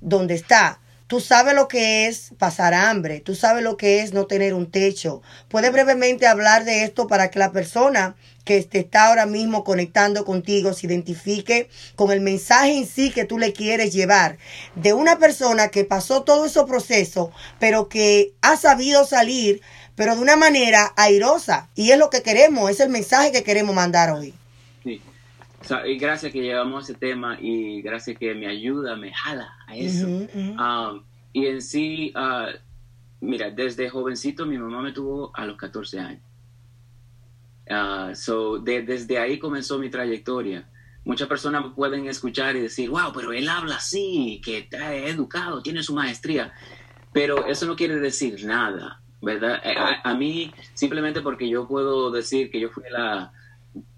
donde 0.00 0.34
está. 0.34 0.79
Tú 1.10 1.18
sabes 1.18 1.54
lo 1.54 1.66
que 1.66 2.06
es 2.06 2.30
pasar 2.38 2.72
hambre, 2.72 3.18
tú 3.18 3.34
sabes 3.34 3.64
lo 3.64 3.76
que 3.76 4.00
es 4.00 4.12
no 4.12 4.28
tener 4.28 4.54
un 4.54 4.70
techo. 4.70 5.22
¿Puedes 5.48 5.72
brevemente 5.72 6.28
hablar 6.28 6.64
de 6.64 6.84
esto 6.84 7.08
para 7.08 7.32
que 7.32 7.40
la 7.40 7.50
persona 7.50 8.14
que 8.44 8.62
te 8.62 8.78
está 8.78 9.08
ahora 9.08 9.26
mismo 9.26 9.64
conectando 9.64 10.24
contigo 10.24 10.72
se 10.72 10.86
identifique 10.86 11.68
con 11.96 12.12
el 12.12 12.20
mensaje 12.20 12.76
en 12.76 12.86
sí 12.86 13.10
que 13.10 13.24
tú 13.24 13.38
le 13.38 13.52
quieres 13.52 13.92
llevar 13.92 14.38
de 14.76 14.92
una 14.92 15.18
persona 15.18 15.66
que 15.66 15.84
pasó 15.84 16.22
todo 16.22 16.44
ese 16.44 16.62
proceso, 16.62 17.32
pero 17.58 17.88
que 17.88 18.32
ha 18.40 18.56
sabido 18.56 19.04
salir, 19.04 19.62
pero 19.96 20.14
de 20.14 20.22
una 20.22 20.36
manera 20.36 20.92
airosa. 20.96 21.68
Y 21.74 21.90
es 21.90 21.98
lo 21.98 22.08
que 22.08 22.22
queremos, 22.22 22.70
es 22.70 22.78
el 22.78 22.88
mensaje 22.88 23.32
que 23.32 23.42
queremos 23.42 23.74
mandar 23.74 24.12
hoy. 24.12 24.32
Sí. 24.84 25.02
Y 25.86 25.98
gracias 25.98 26.32
que 26.32 26.40
llevamos 26.40 26.84
ese 26.88 26.98
tema 26.98 27.38
y 27.40 27.82
gracias 27.82 28.18
que 28.18 28.34
me 28.34 28.46
ayuda, 28.46 28.96
me 28.96 29.12
jala 29.12 29.56
a 29.66 29.76
eso. 29.76 30.06
Um, 30.08 31.02
y 31.32 31.46
en 31.46 31.62
sí, 31.62 32.12
uh, 32.16 32.56
mira, 33.20 33.50
desde 33.50 33.88
jovencito 33.88 34.46
mi 34.46 34.58
mamá 34.58 34.82
me 34.82 34.92
tuvo 34.92 35.30
a 35.34 35.44
los 35.44 35.56
14 35.56 36.00
años. 36.00 36.22
Uh, 37.68 38.14
so 38.14 38.58
desde 38.58 39.18
ahí 39.18 39.38
comenzó 39.38 39.78
mi 39.78 39.90
trayectoria. 39.90 40.68
Muchas 41.04 41.28
personas 41.28 41.64
pueden 41.74 42.06
escuchar 42.08 42.56
y 42.56 42.60
decir, 42.60 42.90
wow, 42.90 43.12
pero 43.14 43.32
él 43.32 43.48
habla 43.48 43.76
así, 43.76 44.40
que 44.44 44.58
está 44.58 44.94
educado, 44.94 45.62
tiene 45.62 45.82
su 45.82 45.94
maestría. 45.94 46.52
Pero 47.12 47.46
eso 47.46 47.66
no 47.66 47.76
quiere 47.76 47.96
decir 47.96 48.44
nada, 48.44 49.00
¿verdad? 49.20 49.60
A, 50.04 50.14
mí, 50.14 50.52
simplemente 50.74 51.20
porque 51.20 51.48
yo 51.48 51.66
puedo 51.66 52.10
decir 52.10 52.50
que 52.50 52.60
yo 52.60 52.70
fui 52.70 52.84
la, 52.90 53.32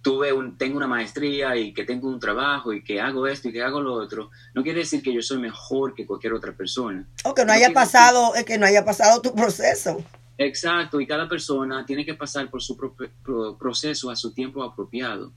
tuve 0.03 0.33
un, 0.33 0.59
tengo 0.59 0.77
una 0.77 0.87
maestría 0.87 1.57
y 1.57 1.73
que 1.73 1.85
tengo 1.85 2.09
un 2.09 2.19
trabajo 2.19 2.73
y 2.73 2.83
que 2.83 3.01
hago 3.01 3.27
esto 3.27 3.49
y 3.49 3.53
que 3.53 3.63
hago 3.63 3.81
lo 3.81 3.95
otro, 3.95 4.31
no 4.55 4.63
quiere 4.63 4.81
decir 4.81 5.03
que 5.03 5.15
yo 5.15 5.23
soy 5.23 5.39
mejor 5.39 5.95
que 5.95 6.07
cualquier 6.07 6.35
otra 6.35 6.53
persona. 6.53 7.07
O 7.25 7.35
que 7.35 7.45
no 7.45 7.53
haya 7.53 7.73
pasado, 7.73 8.33
que 8.47 8.59
no 8.59 8.67
haya 8.67 8.85
pasado 8.85 9.21
tu 9.23 9.35
proceso. 9.35 10.05
Exacto, 10.39 11.01
y 11.01 11.07
cada 11.07 11.29
persona 11.29 11.87
tiene 11.87 12.05
que 12.05 12.15
pasar 12.15 12.51
por 12.51 12.63
su 12.63 12.77
propio 12.77 13.11
proceso 13.59 14.11
a 14.11 14.17
su 14.17 14.33
tiempo 14.33 14.63
apropiado. 14.63 15.33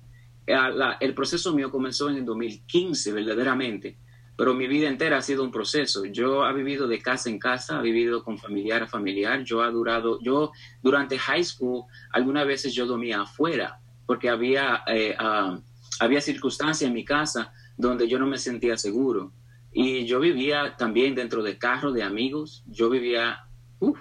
el 1.00 1.14
proceso 1.14 1.54
mío 1.54 1.70
comenzó 1.70 2.10
en 2.10 2.18
el 2.18 2.26
2015, 2.26 3.12
verdaderamente, 3.12 3.98
pero 4.36 4.54
mi 4.54 4.68
vida 4.68 4.88
entera 4.88 5.18
ha 5.18 5.22
sido 5.22 5.44
un 5.44 5.52
proceso. 5.52 6.06
Yo 6.06 6.48
he 6.48 6.54
vivido 6.54 6.88
de 6.88 7.00
casa 7.02 7.30
en 7.30 7.40
casa, 7.40 7.80
he 7.80 7.84
vivido 7.84 8.24
con 8.24 8.38
familiar 8.38 8.84
a 8.84 8.88
familiar, 8.88 9.44
yo 9.44 9.62
ha 9.62 9.70
durado, 9.70 10.20
yo 10.22 10.52
durante 10.82 11.18
high 11.20 11.44
school, 11.44 11.84
algunas 12.12 12.48
veces 12.48 12.74
yo 12.74 12.86
dormía 12.86 13.22
afuera, 13.22 13.80
porque 14.06 14.30
había, 14.30 14.84
eh, 14.88 15.16
ah, 15.18 15.60
había 16.00 16.22
circunstancias 16.22 16.88
en 16.88 16.94
mi 16.94 17.04
casa 17.04 17.54
donde 17.78 18.08
yo 18.08 18.20
no 18.20 18.28
me 18.28 18.38
sentía 18.38 18.78
seguro. 18.78 19.32
Y 19.74 20.06
yo 20.06 20.20
vivía 20.20 20.76
también 20.78 21.16
dentro 21.16 21.44
de 21.44 21.58
carros 21.58 21.94
de 21.94 22.04
amigos, 22.04 22.64
yo 22.66 22.90
vivía, 22.90 23.46
um, 23.82 23.96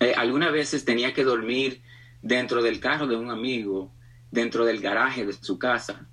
eh, 0.00 0.14
algunas 0.16 0.52
veces 0.52 0.84
tenía 0.84 1.12
que 1.12 1.24
dormir 1.24 1.82
dentro 2.22 2.62
del 2.62 2.78
carro 2.78 3.06
de 3.06 3.16
un 3.16 3.30
amigo, 3.30 3.92
dentro 4.30 4.64
del 4.64 4.80
garaje 4.80 5.26
de 5.26 5.32
su 5.32 5.58
casa. 5.58 6.06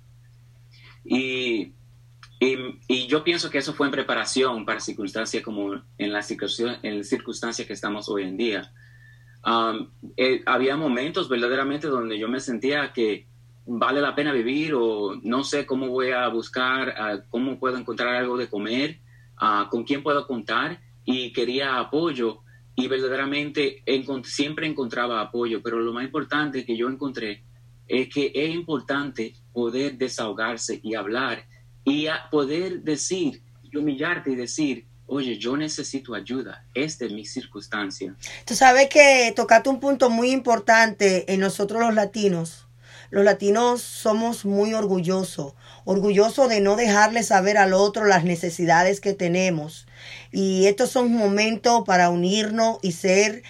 Y, 1.04 1.72
y, 2.88 3.06
yo 3.06 3.22
pienso 3.22 3.50
que 3.50 3.58
eso 3.58 3.72
fue 3.72 3.86
en 3.86 3.92
preparación 3.92 4.64
para 4.64 4.80
circunstancias 4.80 5.44
como 5.44 5.74
en 5.96 6.12
la 6.12 6.24
en 6.82 7.04
circunstancias 7.04 7.66
que 7.66 7.72
estamos 7.72 8.08
hoy 8.08 8.24
en 8.24 8.36
día. 8.36 8.72
Um, 9.46 9.90
eh, 10.16 10.42
había 10.46 10.76
momentos 10.76 11.28
verdaderamente 11.28 11.86
donde 11.86 12.18
yo 12.18 12.28
me 12.28 12.40
sentía 12.40 12.92
que 12.92 13.26
vale 13.64 14.00
la 14.00 14.14
pena 14.14 14.32
vivir 14.32 14.74
o 14.74 15.20
no 15.22 15.44
sé 15.44 15.66
cómo 15.66 15.88
voy 15.88 16.10
a 16.10 16.26
buscar, 16.28 16.88
uh, 16.88 17.22
cómo 17.28 17.60
puedo 17.60 17.76
encontrar 17.76 18.16
algo 18.16 18.36
de 18.36 18.48
comer 18.48 18.98
con 19.70 19.82
quién 19.82 20.04
puedo 20.04 20.24
contar 20.24 20.80
y 21.04 21.32
quería 21.32 21.80
apoyo 21.80 22.42
y 22.76 22.86
verdaderamente 22.86 23.82
siempre 24.22 24.68
encontraba 24.68 25.20
apoyo, 25.20 25.60
pero 25.62 25.80
lo 25.80 25.92
más 25.92 26.04
importante 26.04 26.64
que 26.64 26.76
yo 26.76 26.88
encontré 26.88 27.42
es 27.88 28.08
que 28.08 28.30
es 28.32 28.54
importante 28.54 29.34
poder 29.52 29.98
desahogarse 29.98 30.78
y 30.80 30.94
hablar 30.94 31.44
y 31.84 32.06
poder 32.30 32.82
decir 32.82 33.42
y 33.62 33.76
humillarte 33.76 34.30
y 34.30 34.36
decir, 34.36 34.86
oye, 35.06 35.38
yo 35.38 35.56
necesito 35.56 36.14
ayuda, 36.14 36.64
esta 36.74 37.04
es 37.04 37.12
mi 37.12 37.26
circunstancia. 37.26 38.14
Tú 38.44 38.54
sabes 38.54 38.88
que 38.88 39.32
tocaste 39.36 39.68
un 39.68 39.80
punto 39.80 40.10
muy 40.10 40.30
importante 40.30 41.32
en 41.32 41.40
nosotros 41.40 41.80
los 41.80 41.94
latinos. 41.94 42.68
Los 43.10 43.24
latinos 43.24 43.82
somos 43.82 44.46
muy 44.46 44.72
orgullosos, 44.72 45.52
orgullosos 45.84 46.48
de 46.48 46.62
no 46.62 46.76
dejarle 46.76 47.22
saber 47.24 47.58
al 47.58 47.74
otro 47.74 48.06
las 48.06 48.24
necesidades 48.24 49.02
que 49.02 49.12
tenemos. 49.12 49.86
Y 50.30 50.64
estos 50.64 50.90
son 50.90 51.12
momentos 51.12 51.82
para 51.84 52.08
unirnos 52.08 52.78
y 52.80 52.92
ser 52.92 53.42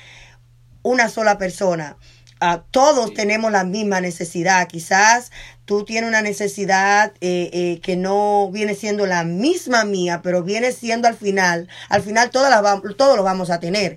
una 0.82 1.08
sola 1.08 1.38
persona. 1.38 1.96
Ah, 2.44 2.64
todos 2.72 3.14
tenemos 3.14 3.52
la 3.52 3.62
misma 3.62 4.00
necesidad. 4.00 4.66
Quizás 4.66 5.30
tú 5.64 5.84
tienes 5.84 6.08
una 6.08 6.22
necesidad 6.22 7.12
eh, 7.20 7.50
eh, 7.52 7.80
que 7.84 7.94
no 7.94 8.50
viene 8.50 8.74
siendo 8.74 9.06
la 9.06 9.22
misma 9.22 9.84
mía, 9.84 10.22
pero 10.24 10.42
viene 10.42 10.72
siendo 10.72 11.06
al 11.06 11.14
final. 11.14 11.68
Al 11.88 12.02
final 12.02 12.30
todas 12.30 12.50
las 12.50 12.82
todos 12.96 13.16
lo 13.16 13.22
vamos 13.22 13.50
a 13.50 13.60
tener. 13.60 13.96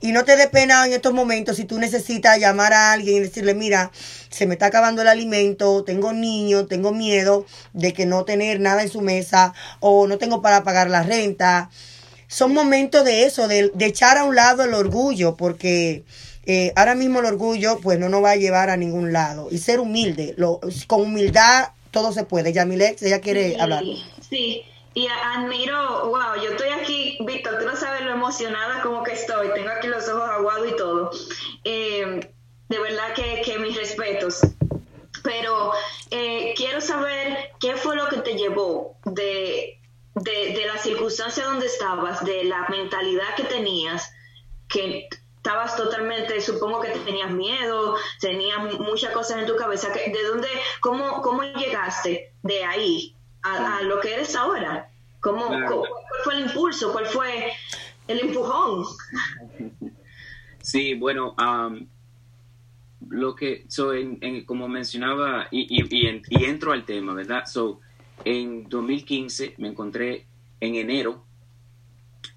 y 0.00 0.12
no 0.12 0.24
te 0.24 0.36
dé 0.36 0.46
pena 0.46 0.86
en 0.86 0.92
estos 0.92 1.12
momentos 1.12 1.56
si 1.56 1.64
tú 1.64 1.80
necesitas 1.80 2.38
llamar 2.38 2.72
a 2.72 2.92
alguien 2.92 3.16
y 3.16 3.20
decirle, 3.20 3.54
mira, 3.54 3.90
se 4.30 4.46
me 4.46 4.54
está 4.54 4.66
acabando 4.66 5.02
el 5.02 5.08
alimento, 5.08 5.82
tengo 5.82 6.12
niños, 6.12 6.68
tengo 6.68 6.92
miedo 6.92 7.46
de 7.72 7.92
que 7.92 8.06
no 8.06 8.24
tener 8.24 8.60
nada 8.60 8.82
en 8.82 8.90
su 8.90 9.00
mesa 9.00 9.54
o 9.80 10.06
no 10.06 10.18
tengo 10.18 10.40
para 10.40 10.62
pagar 10.62 10.88
la 10.88 11.02
renta. 11.02 11.68
Son 12.28 12.54
momentos 12.54 13.04
de 13.04 13.24
eso, 13.24 13.48
de, 13.48 13.72
de 13.74 13.86
echar 13.86 14.18
a 14.18 14.22
un 14.22 14.36
lado 14.36 14.62
el 14.62 14.72
orgullo, 14.72 15.36
porque 15.36 16.04
eh, 16.52 16.72
ahora 16.74 16.96
mismo 16.96 17.20
el 17.20 17.26
orgullo 17.26 17.78
pues 17.80 17.96
no 18.00 18.08
nos 18.08 18.24
va 18.24 18.32
a 18.32 18.36
llevar 18.36 18.70
a 18.70 18.76
ningún 18.76 19.12
lado. 19.12 19.46
Y 19.52 19.58
ser 19.58 19.78
humilde, 19.78 20.34
lo, 20.36 20.58
con 20.88 21.02
humildad 21.02 21.68
todo 21.92 22.10
se 22.10 22.24
puede. 22.24 22.52
Yamilex, 22.52 23.02
ella 23.02 23.20
quiere 23.20 23.56
hablar. 23.60 23.84
Sí, 24.28 24.64
y 24.94 25.06
admiro, 25.06 26.08
wow, 26.08 26.42
yo 26.42 26.50
estoy 26.50 26.70
aquí, 26.70 27.18
Víctor, 27.20 27.60
tú 27.60 27.66
no 27.66 27.76
sabes 27.76 28.02
lo 28.02 28.10
emocionada 28.10 28.82
como 28.82 29.04
que 29.04 29.12
estoy, 29.12 29.52
tengo 29.54 29.70
aquí 29.70 29.86
los 29.86 30.08
ojos 30.08 30.28
aguados 30.28 30.68
y 30.68 30.76
todo. 30.76 31.12
Eh, 31.62 32.28
de 32.68 32.78
verdad 32.80 33.14
que, 33.14 33.42
que, 33.44 33.58
mis 33.60 33.76
respetos. 33.76 34.40
Pero 35.22 35.72
eh, 36.10 36.52
quiero 36.56 36.80
saber 36.80 37.52
qué 37.60 37.76
fue 37.76 37.94
lo 37.94 38.08
que 38.08 38.18
te 38.18 38.34
llevó 38.34 38.96
de, 39.04 39.78
de, 40.16 40.52
de 40.52 40.66
la 40.66 40.78
circunstancia 40.78 41.44
donde 41.44 41.66
estabas, 41.66 42.24
de 42.24 42.42
la 42.42 42.66
mentalidad 42.68 43.36
que 43.36 43.44
tenías, 43.44 44.10
que 44.68 45.08
estabas 45.42 45.74
totalmente, 45.74 46.38
supongo 46.42 46.82
que 46.82 46.90
tenías 46.90 47.30
miedo, 47.30 47.96
tenías 48.20 48.58
muchas 48.78 49.10
cosas 49.14 49.38
en 49.38 49.46
tu 49.46 49.56
cabeza. 49.56 49.88
¿De 49.88 50.22
dónde, 50.22 50.48
cómo, 50.80 51.22
cómo 51.22 51.42
llegaste 51.42 52.34
de 52.42 52.62
ahí 52.62 53.16
a, 53.42 53.80
lo 53.82 54.00
que 54.00 54.12
eres 54.12 54.36
ahora? 54.36 54.90
¿Cómo, 55.20 55.46
¿Cuál 55.46 55.88
fue 56.24 56.34
el 56.34 56.40
impulso? 56.42 56.92
¿Cuál 56.92 57.06
fue 57.06 57.52
el 58.06 58.20
empujón? 58.20 58.84
Sí, 60.60 60.92
bueno, 60.92 61.34
lo 63.08 63.34
que, 63.34 63.64
so, 63.68 63.94
en, 63.94 64.44
como 64.44 64.68
mencionaba, 64.68 65.48
y, 65.50 65.80
y, 65.80 66.22
y, 66.28 66.44
entro 66.44 66.72
al 66.72 66.84
tema, 66.84 67.14
¿verdad? 67.14 67.46
So, 67.46 67.80
en 68.26 68.68
2015 68.68 69.54
me 69.56 69.68
encontré 69.68 70.26
en 70.60 70.74
enero, 70.74 71.24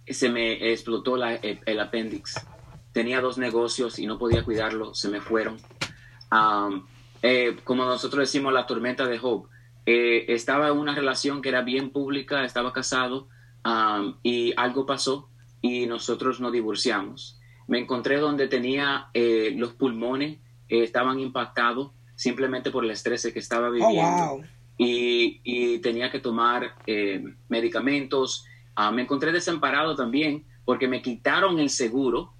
se 0.08 0.30
me 0.30 0.72
explotó 0.72 1.18
la, 1.18 1.36
el, 1.36 1.60
el 1.66 1.80
apéndice 1.82 2.39
tenía 2.94 3.20
dos 3.20 3.38
negocios 3.38 4.00
y 4.00 4.06
no 4.06 4.18
podía 4.18 4.44
cuidarlo, 4.44 4.94
se 4.94 5.10
me 5.10 5.20
fueron. 5.20 5.58
Eh, 7.22 7.58
como 7.64 7.86
nosotros 7.86 8.22
decimos, 8.22 8.54
la 8.54 8.66
tormenta 8.66 9.06
de 9.08 9.18
Job. 9.18 9.48
Eh, 9.86 10.26
estaba 10.30 10.70
en 10.70 10.78
una 10.78 10.96
relación 10.96 11.42
que 11.42 11.50
era 11.50 11.62
bien 11.62 11.90
pública, 11.90 12.46
estaba 12.46 12.72
casado 12.72 13.28
y 14.24 14.54
algo 14.58 14.86
pasó 14.86 15.30
y 15.62 15.88
nosotros 15.88 16.40
nos 16.40 16.52
divorciamos. 16.52 17.40
Me 17.68 17.80
encontré 17.80 18.18
donde 18.18 18.48
tenía 18.48 19.08
eh, 19.14 19.54
los 19.58 19.74
pulmones, 19.74 20.40
estaban 20.68 21.20
impactados 21.20 21.92
simplemente 22.16 22.72
por 22.72 22.84
el 22.84 22.92
estrés 22.92 23.30
que 23.34 23.40
estaba 23.40 23.70
oh, 23.70 23.72
viviendo. 23.72 24.42
y, 24.78 25.42
y, 25.44 25.80
tenía 25.80 26.12
que 26.12 26.20
tomar 26.20 26.76
medicamentos. 27.48 28.46
Ah, 28.76 28.92
me 28.92 29.04
encontré 29.04 29.32
desamparado 29.32 29.96
también 29.96 30.46
porque 30.66 30.88
me 30.88 31.02
quitaron 31.02 31.60
el 31.60 31.70
seguro 31.70 32.33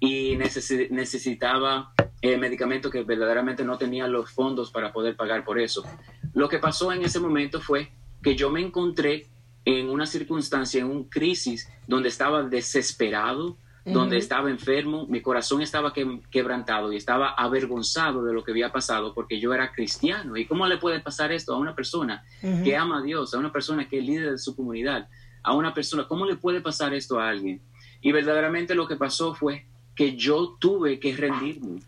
y 0.00 0.36
necesitaba 0.36 1.92
eh, 2.22 2.38
medicamentos 2.38 2.90
que 2.90 3.02
verdaderamente 3.02 3.64
no 3.64 3.76
tenía 3.76 4.08
los 4.08 4.30
fondos 4.30 4.72
para 4.72 4.92
poder 4.92 5.14
pagar 5.14 5.44
por 5.44 5.60
eso. 5.60 5.84
Lo 6.32 6.48
que 6.48 6.58
pasó 6.58 6.90
en 6.92 7.04
ese 7.04 7.20
momento 7.20 7.60
fue 7.60 7.92
que 8.22 8.34
yo 8.34 8.50
me 8.50 8.60
encontré 8.60 9.26
en 9.64 9.90
una 9.90 10.06
circunstancia, 10.06 10.80
en 10.80 10.86
un 10.86 11.04
crisis, 11.04 11.70
donde 11.86 12.08
estaba 12.08 12.42
desesperado, 12.42 13.58
donde 13.84 14.18
estaba 14.18 14.50
enfermo, 14.50 15.06
mi 15.06 15.20
corazón 15.20 15.62
estaba 15.62 15.92
quebrantado 16.30 16.92
y 16.92 16.96
estaba 16.96 17.30
avergonzado 17.30 18.22
de 18.24 18.32
lo 18.32 18.44
que 18.44 18.52
había 18.52 18.70
pasado 18.70 19.14
porque 19.14 19.40
yo 19.40 19.52
era 19.52 19.72
cristiano. 19.72 20.36
¿Y 20.36 20.46
cómo 20.46 20.66
le 20.66 20.76
puede 20.76 21.00
pasar 21.00 21.32
esto 21.32 21.54
a 21.54 21.58
una 21.58 21.74
persona 21.74 22.24
que 22.40 22.76
ama 22.76 22.98
a 22.98 23.02
Dios, 23.02 23.34
a 23.34 23.38
una 23.38 23.52
persona 23.52 23.88
que 23.88 23.98
es 23.98 24.04
líder 24.04 24.32
de 24.32 24.38
su 24.38 24.54
comunidad, 24.54 25.08
a 25.42 25.54
una 25.54 25.74
persona? 25.74 26.06
¿Cómo 26.06 26.26
le 26.26 26.36
puede 26.36 26.60
pasar 26.60 26.94
esto 26.94 27.18
a 27.18 27.28
alguien? 27.28 27.62
Y 28.00 28.12
verdaderamente 28.12 28.74
lo 28.74 28.86
que 28.86 28.96
pasó 28.96 29.34
fue 29.34 29.66
que 30.00 30.16
yo 30.16 30.56
tuve 30.58 30.98
que 30.98 31.14
rendirme. 31.14 31.82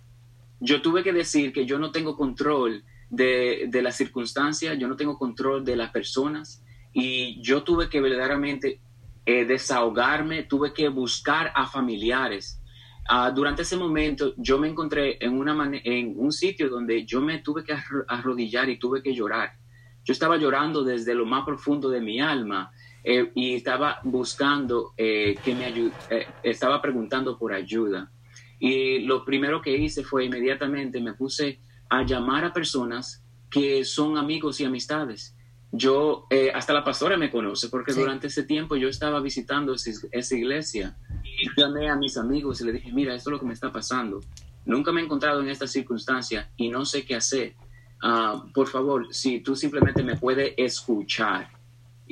Yo 0.60 0.82
tuve 0.82 1.02
que 1.02 1.14
decir 1.14 1.50
que 1.50 1.64
yo 1.64 1.78
no 1.78 1.90
tengo 1.90 2.14
control 2.14 2.84
de, 3.08 3.64
de 3.68 3.80
las 3.80 3.96
circunstancias, 3.96 4.76
yo 4.78 4.86
no 4.86 4.96
tengo 4.96 5.16
control 5.18 5.64
de 5.64 5.76
las 5.76 5.90
personas 5.92 6.62
y 6.92 7.40
yo 7.40 7.62
tuve 7.62 7.88
que 7.88 8.02
verdaderamente 8.02 8.82
eh, 9.24 9.46
desahogarme, 9.46 10.42
tuve 10.42 10.74
que 10.74 10.90
buscar 10.90 11.52
a 11.54 11.66
familiares. 11.66 12.60
Ah, 13.08 13.30
durante 13.30 13.62
ese 13.62 13.78
momento 13.78 14.34
yo 14.36 14.58
me 14.58 14.68
encontré 14.68 15.16
en, 15.24 15.32
una 15.38 15.70
en 15.82 16.12
un 16.14 16.32
sitio 16.32 16.68
donde 16.68 17.06
yo 17.06 17.22
me 17.22 17.38
tuve 17.38 17.64
que 17.64 17.74
arrodillar 18.08 18.68
y 18.68 18.78
tuve 18.78 19.02
que 19.02 19.14
llorar. 19.14 19.54
Yo 20.04 20.12
estaba 20.12 20.36
llorando 20.36 20.84
desde 20.84 21.14
lo 21.14 21.24
más 21.24 21.46
profundo 21.46 21.88
de 21.88 22.02
mi 22.02 22.20
alma 22.20 22.72
eh, 23.04 23.32
y 23.34 23.54
estaba 23.54 23.98
buscando 24.04 24.92
eh, 24.96 25.36
que 25.44 25.54
me 25.54 25.64
ayude, 25.64 25.92
eh, 26.10 26.26
estaba 26.42 26.80
preguntando 26.80 27.36
por 27.36 27.52
ayuda. 27.52 28.10
Y 28.58 29.00
lo 29.00 29.24
primero 29.24 29.60
que 29.60 29.76
hice 29.76 30.04
fue 30.04 30.26
inmediatamente 30.26 31.00
me 31.00 31.14
puse 31.14 31.58
a 31.88 32.04
llamar 32.04 32.44
a 32.44 32.52
personas 32.52 33.24
que 33.50 33.84
son 33.84 34.16
amigos 34.16 34.60
y 34.60 34.64
amistades. 34.64 35.34
Yo, 35.72 36.26
hasta 36.54 36.74
la 36.74 36.84
pastora 36.84 37.16
me 37.16 37.30
conoce, 37.30 37.70
porque 37.70 37.94
durante 37.94 38.26
ese 38.26 38.42
tiempo 38.42 38.76
yo 38.76 38.88
estaba 38.88 39.20
visitando 39.20 39.74
esa, 39.74 40.36
iglesia 40.36 40.96
llamé 41.56 41.88
a 41.88 41.96
mis 41.96 42.18
amigos 42.18 42.60
y 42.60 42.64
le 42.64 42.72
dije, 42.72 42.92
mira, 42.92 43.14
esto 43.14 43.30
es 43.30 43.32
lo 43.32 43.40
que 43.40 43.46
me 43.46 43.54
está 43.54 43.72
pasando. 43.72 44.20
Nunca 44.66 44.92
me 44.92 45.00
he 45.00 45.04
encontrado 45.04 45.40
en 45.40 45.48
esta 45.48 45.66
circunstancia 45.66 46.50
y 46.56 46.68
no 46.68 46.84
sé 46.84 47.04
qué 47.06 47.16
hacer. 47.16 47.54
Ah, 48.02 48.44
por 48.54 48.68
favor, 48.68 49.06
si 49.14 49.40
tú 49.40 49.56
simplemente 49.56 50.02
me 50.02 50.16
puedes 50.16 50.52
escuchar. 50.56 51.61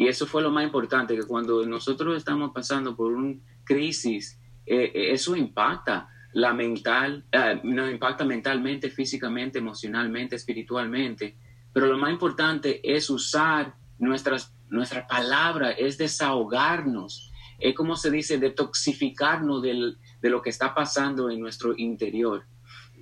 Y 0.00 0.08
eso 0.08 0.26
fue 0.26 0.40
lo 0.40 0.50
más 0.50 0.64
importante, 0.64 1.14
que 1.14 1.24
cuando 1.24 1.66
nosotros 1.66 2.16
estamos 2.16 2.52
pasando 2.54 2.96
por 2.96 3.12
una 3.12 3.34
crisis, 3.64 4.40
eh, 4.64 4.90
eh, 4.94 5.12
eso 5.12 5.36
impacta 5.36 6.08
la 6.32 6.54
mental, 6.54 7.26
uh, 7.34 7.68
nos 7.68 7.90
impacta 7.90 8.24
mentalmente, 8.24 8.88
físicamente, 8.88 9.58
emocionalmente, 9.58 10.36
espiritualmente. 10.36 11.36
Pero 11.74 11.86
lo 11.86 11.98
más 11.98 12.12
importante 12.12 12.80
es 12.82 13.10
usar 13.10 13.74
nuestras, 13.98 14.56
nuestra 14.70 15.06
palabra, 15.06 15.72
es 15.72 15.98
desahogarnos, 15.98 17.30
es 17.58 17.74
como 17.74 17.94
se 17.94 18.10
dice, 18.10 18.38
detoxificarnos 18.38 19.60
del, 19.60 19.98
de 20.22 20.30
lo 20.30 20.40
que 20.40 20.48
está 20.48 20.74
pasando 20.74 21.28
en 21.28 21.40
nuestro 21.40 21.76
interior. 21.76 22.46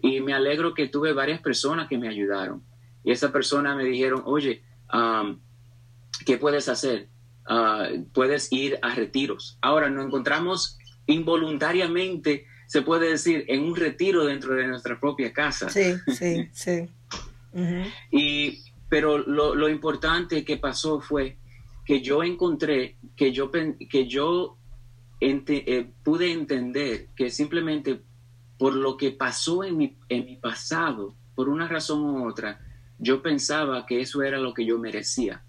Y 0.03 0.21
me 0.21 0.35
alegro 0.35 0.75
que 0.75 0.89
tuve 0.89 1.13
varias 1.13 1.41
personas 1.41 1.87
que 1.87 1.97
me 1.97 2.09
ayudaron. 2.09 2.65
Y 3.05 3.13
esas 3.13 3.31
personas 3.31 3.77
me 3.77 3.85
dijeron, 3.85 4.23
oye, 4.25 4.65
¿qué 6.29 6.37
puedes 6.37 6.69
hacer? 6.69 7.09
Uh, 7.49 8.05
puedes 8.13 8.53
ir 8.53 8.79
a 8.83 8.95
retiros. 8.95 9.57
Ahora 9.63 9.89
nos 9.89 10.05
encontramos 10.05 10.77
involuntariamente, 11.07 12.45
se 12.67 12.83
puede 12.83 13.09
decir, 13.09 13.47
en 13.49 13.63
un 13.63 13.75
retiro 13.75 14.27
dentro 14.27 14.55
de 14.55 14.67
nuestra 14.67 15.01
propia 15.01 15.33
casa. 15.33 15.71
Sí, 15.71 15.95
sí, 16.09 16.51
sí. 16.53 16.87
y, 18.11 18.63
pero 18.91 19.17
lo, 19.17 19.55
lo, 19.55 19.71
importante 19.71 20.45
que 20.45 20.59
pasó 20.59 21.01
fue 21.01 21.39
que 21.87 22.03
yo 22.03 22.23
encontré, 22.23 22.99
que 23.17 23.33
yo, 23.33 23.51
que 23.51 24.07
yo 24.07 24.59
ente, 25.21 25.79
eh, 25.79 25.91
pude 26.05 26.31
entender 26.31 27.07
que 27.17 27.31
simplemente 27.31 28.03
por 28.59 28.75
lo 28.75 28.99
que 28.99 29.13
pasó 29.13 29.65
en 29.65 29.79
mi, 29.79 29.97
en 30.11 30.27
mi 30.27 30.37
pasado, 30.37 31.15
por 31.35 31.49
una 31.49 31.67
razón 31.69 32.03
u 32.03 32.29
otra, 32.29 32.61
yo 32.99 33.23
pensaba 33.23 33.87
que 33.87 34.03
eso 34.03 34.23
era 34.23 34.37
lo 34.37 34.53
que 34.53 34.67
yo 34.67 34.79
merecía. 34.79 35.43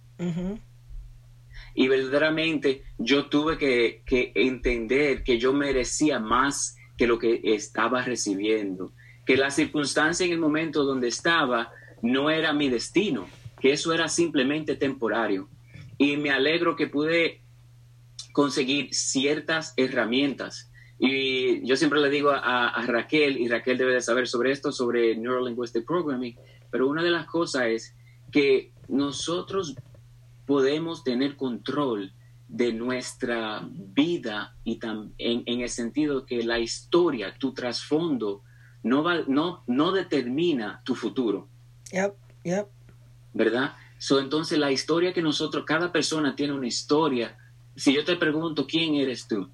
Y 1.74 1.88
verdaderamente 1.88 2.84
yo 2.98 3.28
tuve 3.28 3.58
que, 3.58 4.04
entender 4.36 5.24
que 5.24 5.38
yo 5.38 5.54
merecía 5.54 6.20
más 6.20 6.78
que 6.98 7.08
lo 7.08 7.18
que 7.18 7.42
estaba 7.44 8.04
recibiendo, 8.04 8.92
que 9.26 9.38
la 9.38 9.52
circunstancia 9.52 10.26
en 10.26 10.34
el 10.34 10.40
momento 10.40 10.84
donde 10.84 11.08
estaba 11.08 11.72
no 12.02 12.30
era 12.30 12.54
mi 12.54 12.70
destino, 12.70 13.28
que 13.60 13.72
eso 13.72 13.94
era 13.94 14.08
simplemente 14.08 14.76
temporario. 14.76 15.50
Y 15.98 16.18
me 16.18 16.32
alegro 16.32 16.76
que 16.76 16.88
pude 16.88 17.42
conseguir 18.32 18.94
ciertas 18.94 19.74
herramientas. 19.78 20.72
Y 20.98 21.66
yo 21.66 21.78
siempre 21.78 22.02
le 22.02 22.10
digo 22.10 22.32
a, 22.32 22.70
a, 22.70 22.86
Raquel, 22.86 23.38
y 23.38 23.48
Raquel 23.48 23.78
debe 23.78 23.94
de 23.94 24.02
saber 24.02 24.28
sobre 24.28 24.52
esto, 24.52 24.72
sobre 24.72 25.16
Neuro 25.16 25.46
Linguistic 25.46 25.86
Programming, 25.86 26.36
pero 26.70 26.88
una 26.88 27.04
de 27.04 27.12
las 27.12 27.26
cosas 27.26 27.68
es 27.68 27.96
que 28.32 28.72
nosotros 28.88 29.76
podemos 30.50 31.04
tener 31.04 31.36
control 31.36 32.12
de 32.48 32.74
nuestra 32.74 33.64
vida 33.72 34.56
y 34.64 34.80
en, 34.84 35.44
en, 35.46 35.62
el 35.62 35.70
sentido 35.70 36.26
que 36.26 36.42
la 36.42 36.58
historia, 36.58 37.36
tu 37.38 37.54
trasfondo, 37.54 38.42
no, 38.82 39.04
va, 39.04 39.20
no, 39.28 39.64
no 39.68 39.92
determina 39.92 40.82
tu 40.84 40.96
futuro. 40.96 41.48
Yep, 41.92 42.16
yep. 42.44 42.68
¿Verdad? 43.32 43.74
So, 44.00 44.20
entonces 44.20 44.58
la 44.58 44.72
historia 44.72 45.14
que 45.14 45.22
nosotros, 45.22 45.66
cada 45.68 45.92
persona 45.92 46.36
tiene 46.36 46.54
una 46.54 46.66
historia. 46.66 47.38
Si 47.76 47.94
yo 47.94 48.04
te 48.04 48.16
pregunto 48.16 48.66
quién 48.66 48.96
eres 48.96 49.28
tú, 49.28 49.48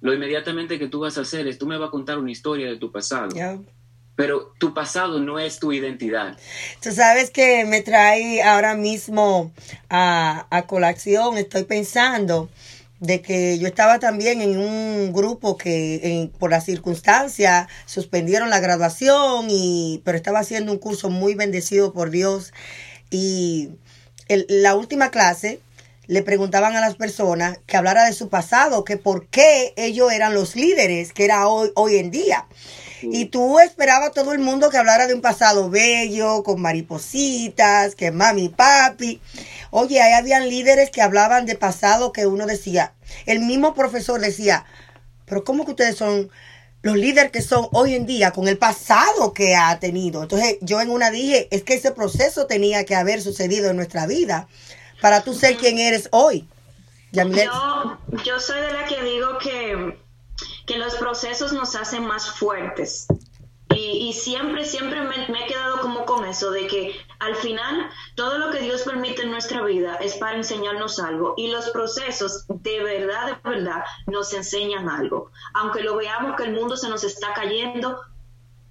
lo 0.00 0.14
inmediatamente 0.14 0.78
que 0.78 0.86
tú 0.86 1.00
vas 1.00 1.18
a 1.18 1.22
hacer 1.22 1.48
es, 1.48 1.58
tú 1.58 1.66
me 1.66 1.76
vas 1.76 1.88
a 1.88 1.90
contar 1.90 2.20
una 2.20 2.30
historia 2.30 2.68
de 2.68 2.76
tu 2.76 2.92
pasado. 2.92 3.34
Yep 3.34 3.75
pero 4.16 4.52
tu 4.58 4.74
pasado 4.74 5.20
no 5.20 5.38
es 5.38 5.58
tu 5.58 5.72
identidad. 5.72 6.36
Tú 6.80 6.90
sabes 6.90 7.30
que 7.30 7.64
me 7.64 7.82
trae 7.82 8.42
ahora 8.42 8.74
mismo 8.74 9.52
a, 9.88 10.46
a 10.50 10.62
colación, 10.66 11.36
estoy 11.36 11.64
pensando 11.64 12.48
de 13.00 13.20
que 13.20 13.58
yo 13.58 13.66
estaba 13.66 13.98
también 13.98 14.40
en 14.40 14.58
un 14.58 15.12
grupo 15.12 15.58
que 15.58 16.00
en, 16.02 16.28
por 16.30 16.50
la 16.50 16.62
circunstancia 16.62 17.68
suspendieron 17.84 18.48
la 18.48 18.60
graduación 18.60 19.48
y 19.50 20.00
pero 20.04 20.16
estaba 20.16 20.38
haciendo 20.38 20.72
un 20.72 20.78
curso 20.78 21.10
muy 21.10 21.34
bendecido 21.34 21.92
por 21.92 22.10
Dios 22.10 22.54
y 23.10 23.70
el, 24.28 24.46
la 24.48 24.74
última 24.74 25.10
clase 25.10 25.60
le 26.06 26.22
preguntaban 26.22 26.76
a 26.76 26.80
las 26.80 26.94
personas 26.94 27.58
que 27.66 27.76
hablara 27.76 28.04
de 28.04 28.12
su 28.12 28.28
pasado, 28.28 28.84
que 28.84 28.96
por 28.96 29.26
qué 29.26 29.74
ellos 29.76 30.12
eran 30.12 30.34
los 30.34 30.54
líderes 30.54 31.12
que 31.12 31.24
era 31.24 31.48
hoy, 31.48 31.72
hoy 31.74 31.96
en 31.96 32.10
día. 32.10 32.46
Y 33.12 33.26
tú 33.26 33.58
esperabas 33.60 34.12
todo 34.12 34.32
el 34.32 34.38
mundo 34.38 34.70
que 34.70 34.78
hablara 34.78 35.06
de 35.06 35.14
un 35.14 35.20
pasado 35.20 35.70
bello, 35.70 36.42
con 36.42 36.60
maripositas, 36.60 37.94
que 37.94 38.10
mami 38.10 38.48
papi. 38.48 39.20
Oye, 39.70 40.00
ahí 40.00 40.12
habían 40.12 40.48
líderes 40.48 40.90
que 40.90 41.02
hablaban 41.02 41.46
de 41.46 41.56
pasado 41.56 42.12
que 42.12 42.26
uno 42.26 42.46
decía, 42.46 42.94
el 43.26 43.40
mismo 43.40 43.74
profesor 43.74 44.20
decía, 44.20 44.64
pero 45.24 45.44
¿cómo 45.44 45.64
que 45.64 45.72
ustedes 45.72 45.96
son 45.96 46.30
los 46.82 46.96
líderes 46.96 47.32
que 47.32 47.42
son 47.42 47.68
hoy 47.72 47.94
en 47.94 48.06
día 48.06 48.30
con 48.30 48.48
el 48.48 48.58
pasado 48.58 49.32
que 49.32 49.56
ha 49.56 49.78
tenido? 49.78 50.22
Entonces 50.22 50.58
yo 50.60 50.80
en 50.80 50.90
una 50.90 51.10
dije, 51.10 51.48
es 51.50 51.62
que 51.62 51.74
ese 51.74 51.92
proceso 51.92 52.46
tenía 52.46 52.84
que 52.84 52.94
haber 52.94 53.20
sucedido 53.22 53.70
en 53.70 53.76
nuestra 53.76 54.06
vida 54.06 54.48
para 55.00 55.22
tú 55.22 55.34
ser 55.34 55.56
quien 55.56 55.78
eres 55.78 56.08
hoy. 56.12 56.48
Yo, 57.12 57.24
yo 58.24 58.40
soy 58.40 58.60
de 58.60 58.72
la 58.72 58.84
que 58.84 59.02
digo 59.02 59.38
que 59.38 60.05
que 60.66 60.78
los 60.78 60.96
procesos 60.96 61.52
nos 61.52 61.74
hacen 61.76 62.06
más 62.06 62.30
fuertes. 62.30 63.06
Y, 63.74 64.08
y 64.08 64.12
siempre, 64.12 64.64
siempre 64.64 65.00
me, 65.02 65.28
me, 65.28 65.44
he 65.44 65.46
quedado 65.46 65.80
como 65.80 66.06
con 66.06 66.24
eso, 66.24 66.50
de 66.50 66.66
que 66.66 66.96
al 67.18 67.34
final 67.36 67.90
todo 68.14 68.38
lo 68.38 68.50
que 68.50 68.60
Dios 68.60 68.82
permite 68.82 69.22
en 69.22 69.30
nuestra 69.30 69.62
vida 69.62 69.96
es 69.96 70.14
para 70.14 70.36
enseñarnos 70.36 70.98
algo. 70.98 71.34
Y 71.36 71.48
los 71.48 71.70
procesos 71.70 72.46
de 72.48 72.82
verdad, 72.82 73.38
de 73.42 73.50
verdad, 73.50 73.84
nos 74.06 74.32
enseñan 74.32 74.88
algo. 74.88 75.30
Aunque 75.54 75.82
lo 75.82 75.96
veamos 75.96 76.36
que 76.36 76.44
el 76.44 76.52
mundo 76.52 76.76
se 76.76 76.88
nos 76.88 77.04
está 77.04 77.34
cayendo, 77.34 78.00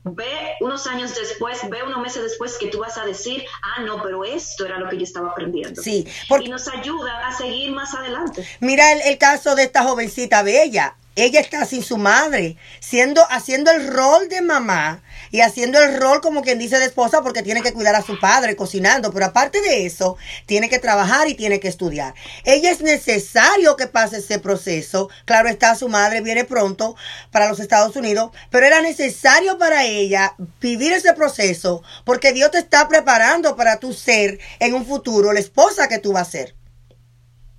ve 0.06 0.56
unos 0.62 0.88
años 0.88 1.14
después, 1.14 1.60
ve 1.70 1.84
unos 1.84 2.00
meses 2.00 2.24
después 2.24 2.58
que 2.58 2.68
tú 2.68 2.80
vas 2.80 2.98
a 2.98 3.06
decir, 3.06 3.44
ah, 3.64 3.82
no, 3.82 4.02
pero 4.02 4.24
esto 4.24 4.66
era 4.66 4.80
lo 4.80 4.90
que 4.90 4.98
yo 4.98 5.04
estaba 5.04 5.32
aprendiendo. 5.32 5.82
Sí, 5.82 6.08
porque, 6.30 6.46
y 6.46 6.50
nos 6.50 6.68
ayuda 6.68 7.28
a 7.28 7.34
seguir 7.34 7.72
más 7.74 7.94
adelante. 7.94 8.48
Mira 8.60 8.92
el, 8.92 9.02
el 9.02 9.18
caso 9.18 9.56
de 9.56 9.64
esta 9.64 9.84
jovencita 9.84 10.42
bella 10.42 10.96
ella 11.16 11.40
está 11.40 11.66
sin 11.66 11.82
su 11.82 11.98
madre, 11.98 12.58
siendo, 12.82 13.26
haciendo 13.30 13.72
el 13.72 13.88
rol 13.88 14.28
de 14.28 14.42
mamá 14.42 15.02
y 15.32 15.40
haciendo 15.40 15.82
el 15.82 15.98
rol 15.98 16.20
como 16.20 16.42
quien 16.42 16.60
dice 16.60 16.78
de 16.78 16.86
esposa 16.86 17.22
porque 17.22 17.42
tiene 17.42 17.62
que 17.62 17.72
cuidar 17.72 17.96
a 17.96 18.02
su 18.02 18.20
padre, 18.20 18.58
cocinando, 18.58 19.14
pero 19.14 19.28
aparte 19.28 19.62
de 19.62 19.86
eso, 19.86 20.18
tiene 20.46 20.70
que 20.70 20.80
trabajar 20.80 21.30
y 21.30 21.36
tiene 21.36 21.62
que 21.62 21.70
estudiar. 21.70 22.14
Ella 22.44 22.70
es 22.70 22.82
necesario 22.82 23.78
que 23.78 23.88
pase 23.88 24.18
ese 24.18 24.40
proceso. 24.40 25.10
Claro 25.24 25.48
está, 25.48 25.76
su 25.76 25.88
madre 25.88 26.20
viene 26.20 26.44
pronto 26.44 26.96
para 27.32 27.48
los 27.48 27.60
Estados 27.60 27.96
Unidos, 27.96 28.32
pero 28.50 28.66
era 28.66 28.82
necesario 28.82 29.58
para 29.58 29.86
ella 29.86 30.36
vivir 30.60 30.92
ese 30.92 31.14
proceso 31.14 31.82
porque 32.04 32.34
Dios 32.34 32.52
te 32.52 32.58
está 32.58 32.88
preparando 32.88 33.56
para 33.56 33.80
tu 33.80 33.94
ser 33.94 34.40
en 34.60 34.74
un 34.74 34.86
futuro 34.86 35.32
la 35.32 35.40
esposa 35.40 35.88
que 35.88 36.00
tú 36.00 36.12
vas 36.12 36.28
a 36.28 36.32
ser. 36.32 36.56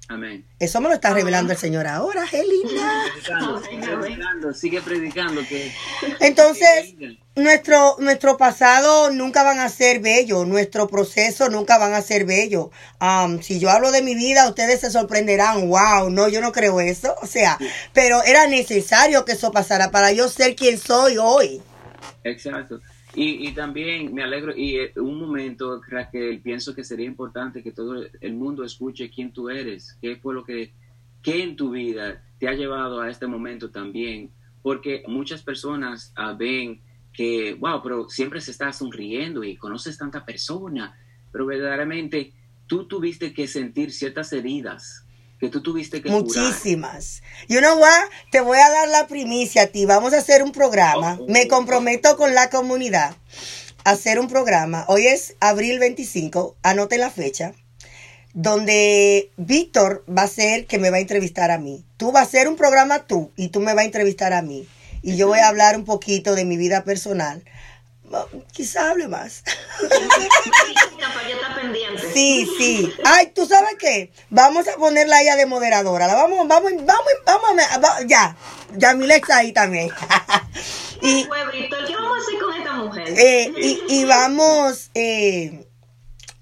Amén. 0.08 0.46
Eso 0.60 0.80
me 0.80 0.88
lo 0.88 0.94
está 0.94 1.12
revelando 1.12 1.52
el 1.52 1.58
Señor 1.58 1.86
ahora, 1.86 2.26
Gelina. 2.28 3.04
Sigue 3.68 3.96
predicando, 3.96 4.54
sigue 4.54 4.80
predicando 4.80 5.40
que. 5.48 5.72
Entonces, 6.20 6.94
nuestro, 7.34 7.96
nuestro 7.98 8.36
pasado 8.36 9.10
nunca 9.10 9.42
van 9.42 9.58
a 9.58 9.68
ser 9.68 9.98
bello, 10.00 10.44
nuestro 10.44 10.86
proceso 10.86 11.48
nunca 11.48 11.78
van 11.78 11.92
a 11.92 12.02
ser 12.02 12.24
bello. 12.24 12.70
Um, 13.00 13.42
si 13.42 13.58
yo 13.58 13.68
hablo 13.68 13.90
de 13.90 14.02
mi 14.02 14.14
vida, 14.14 14.48
ustedes 14.48 14.80
se 14.80 14.92
sorprenderán, 14.92 15.68
wow, 15.68 16.08
no, 16.08 16.28
yo 16.28 16.40
no 16.40 16.52
creo 16.52 16.80
eso. 16.80 17.16
O 17.20 17.26
sea, 17.26 17.58
pero 17.92 18.22
era 18.22 18.46
necesario 18.46 19.24
que 19.24 19.32
eso 19.32 19.50
pasara 19.50 19.90
para 19.90 20.12
yo 20.12 20.28
ser 20.28 20.54
quien 20.54 20.78
soy 20.78 21.18
hoy. 21.18 21.60
Exacto. 22.22 22.80
Y, 23.16 23.48
y, 23.48 23.52
también 23.52 24.12
me 24.12 24.22
alegro, 24.22 24.54
y 24.54 24.76
eh, 24.76 24.92
un 24.96 25.18
momento, 25.18 25.80
Raquel, 25.88 26.38
pienso 26.42 26.74
que 26.74 26.84
sería 26.84 27.06
importante 27.06 27.62
que 27.62 27.72
todo 27.72 28.04
el 28.20 28.34
mundo 28.34 28.62
escuche 28.62 29.08
quién 29.08 29.32
tú 29.32 29.48
eres, 29.48 29.96
qué 30.02 30.16
fue 30.16 30.34
lo 30.34 30.44
que, 30.44 30.74
qué 31.22 31.42
en 31.42 31.56
tu 31.56 31.70
vida 31.70 32.22
te 32.38 32.46
ha 32.46 32.52
llevado 32.52 33.00
a 33.00 33.08
este 33.08 33.26
momento 33.26 33.70
también, 33.70 34.30
porque 34.60 35.02
muchas 35.08 35.42
personas 35.42 36.12
uh, 36.18 36.36
ven 36.36 36.82
que, 37.10 37.54
wow, 37.54 37.82
pero 37.82 38.10
siempre 38.10 38.42
se 38.42 38.50
está 38.50 38.70
sonriendo 38.70 39.42
y 39.42 39.56
conoces 39.56 39.96
tanta 39.96 40.22
persona, 40.22 40.94
pero 41.32 41.46
verdaderamente 41.46 42.34
tú 42.66 42.86
tuviste 42.86 43.32
que 43.32 43.46
sentir 43.46 43.92
ciertas 43.92 44.30
heridas 44.34 45.05
que 45.38 45.48
tú 45.48 45.62
tuviste 45.62 46.02
que 46.02 46.08
Muchísimas. 46.10 47.22
Y 47.48 47.56
uno 47.56 47.78
va, 47.78 47.94
te 48.30 48.40
voy 48.40 48.58
a 48.58 48.70
dar 48.70 48.88
la 48.88 49.06
primicia 49.06 49.62
a 49.62 49.66
ti. 49.66 49.84
Vamos 49.84 50.12
a 50.14 50.18
hacer 50.18 50.42
un 50.42 50.52
programa. 50.52 51.18
Oh, 51.20 51.26
Me 51.28 51.46
comprometo 51.48 52.16
con 52.16 52.34
la 52.34 52.48
comunidad 52.50 53.14
a 53.84 53.90
hacer 53.90 54.18
un 54.18 54.28
programa. 54.28 54.84
Hoy 54.88 55.06
es 55.06 55.36
abril 55.40 55.78
25. 55.78 56.56
Anote 56.62 56.98
la 56.98 57.10
fecha. 57.10 57.52
donde 58.34 59.30
Víctor 59.38 60.04
va 60.06 60.22
a 60.24 60.28
ser 60.28 60.66
que 60.66 60.78
me 60.78 60.90
va 60.90 60.98
a 60.98 61.00
entrevistar 61.00 61.50
a 61.50 61.58
mí. 61.58 61.84
Tú 61.96 62.12
vas 62.12 62.24
a 62.24 62.26
hacer 62.26 62.48
un 62.48 62.56
programa 62.56 63.06
tú 63.06 63.30
y 63.34 63.48
tú 63.48 63.60
me 63.60 63.72
vas 63.72 63.82
a 63.82 63.86
entrevistar 63.86 64.34
a 64.34 64.42
mí. 64.42 64.66
Y 65.02 65.16
yo 65.16 65.26
voy 65.28 65.38
a 65.38 65.48
hablar 65.48 65.76
un 65.76 65.84
poquito 65.84 66.34
de 66.34 66.44
mi 66.44 66.56
vida 66.58 66.84
personal. 66.84 67.44
Quizá 68.52 68.90
hable 68.90 69.08
más. 69.08 69.42
Sí, 72.12 72.48
sí. 72.58 72.92
Ay, 73.04 73.32
¿tú 73.34 73.46
sabes 73.46 73.76
qué? 73.78 74.10
Vamos 74.30 74.66
a 74.68 74.76
ponerla 74.76 75.20
ella 75.22 75.36
de 75.36 75.46
moderadora. 75.46 76.06
La 76.06 76.14
vamos, 76.14 76.46
vamos, 76.48 76.72
vamos, 76.84 77.12
vamos, 77.24 78.06
ya. 78.06 78.36
Ya 78.76 78.94
mi 78.94 79.06
Lexa 79.06 79.38
ahí 79.38 79.52
también. 79.52 79.90
y, 81.02 81.24
¿Qué 81.24 81.28
vamos 81.94 82.18
a 82.18 82.20
hacer 82.20 82.38
con 82.40 82.54
esta 82.54 82.72
mujer? 82.74 83.08
Eh, 83.18 83.52
y, 83.56 83.82
y, 83.88 84.04
vamos 84.04 84.90
eh, 84.94 85.66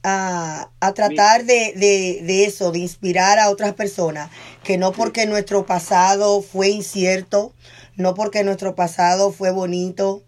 a, 0.02 0.70
a, 0.80 0.94
tratar 0.94 1.44
de, 1.44 1.72
de, 1.76 2.20
de 2.22 2.44
eso, 2.44 2.70
de 2.70 2.80
inspirar 2.80 3.38
a 3.38 3.50
otras 3.50 3.74
personas, 3.74 4.30
que 4.62 4.76
no 4.76 4.92
porque 4.92 5.26
nuestro 5.26 5.66
pasado 5.66 6.42
fue 6.42 6.68
incierto, 6.68 7.52
no 7.96 8.14
porque 8.14 8.44
nuestro 8.44 8.74
pasado 8.74 9.32
fue 9.32 9.50
bonito, 9.50 10.23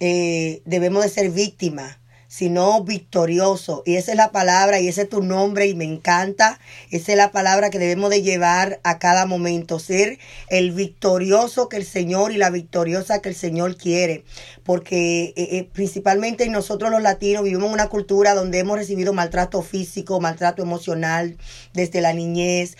eh, 0.00 0.62
debemos 0.64 1.02
de 1.02 1.08
ser 1.08 1.30
víctimas, 1.30 1.98
sino 2.28 2.82
victorioso. 2.82 3.82
Y 3.86 3.96
esa 3.96 4.10
es 4.10 4.16
la 4.16 4.30
palabra 4.30 4.80
y 4.80 4.88
ese 4.88 5.02
es 5.02 5.08
tu 5.08 5.22
nombre 5.22 5.66
y 5.66 5.74
me 5.74 5.84
encanta. 5.84 6.58
Esa 6.90 7.12
es 7.12 7.18
la 7.18 7.30
palabra 7.32 7.70
que 7.70 7.78
debemos 7.78 8.10
de 8.10 8.22
llevar 8.22 8.80
a 8.82 8.98
cada 8.98 9.26
momento. 9.26 9.78
Ser 9.78 10.18
el 10.48 10.72
victorioso 10.72 11.68
que 11.68 11.78
el 11.78 11.86
Señor 11.86 12.32
y 12.32 12.36
la 12.36 12.50
victoriosa 12.50 13.22
que 13.22 13.30
el 13.30 13.34
Señor 13.34 13.76
quiere. 13.76 14.24
Porque 14.64 15.32
eh, 15.36 15.48
eh, 15.52 15.68
principalmente 15.72 16.48
nosotros 16.48 16.90
los 16.90 17.02
latinos 17.02 17.44
vivimos 17.44 17.68
en 17.68 17.74
una 17.74 17.88
cultura 17.88 18.34
donde 18.34 18.58
hemos 18.58 18.76
recibido 18.76 19.12
maltrato 19.12 19.62
físico, 19.62 20.20
maltrato 20.20 20.62
emocional 20.62 21.38
desde 21.72 22.00
la 22.00 22.12
niñez, 22.12 22.76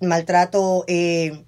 maltrato... 0.00 0.84
Eh, 0.86 1.44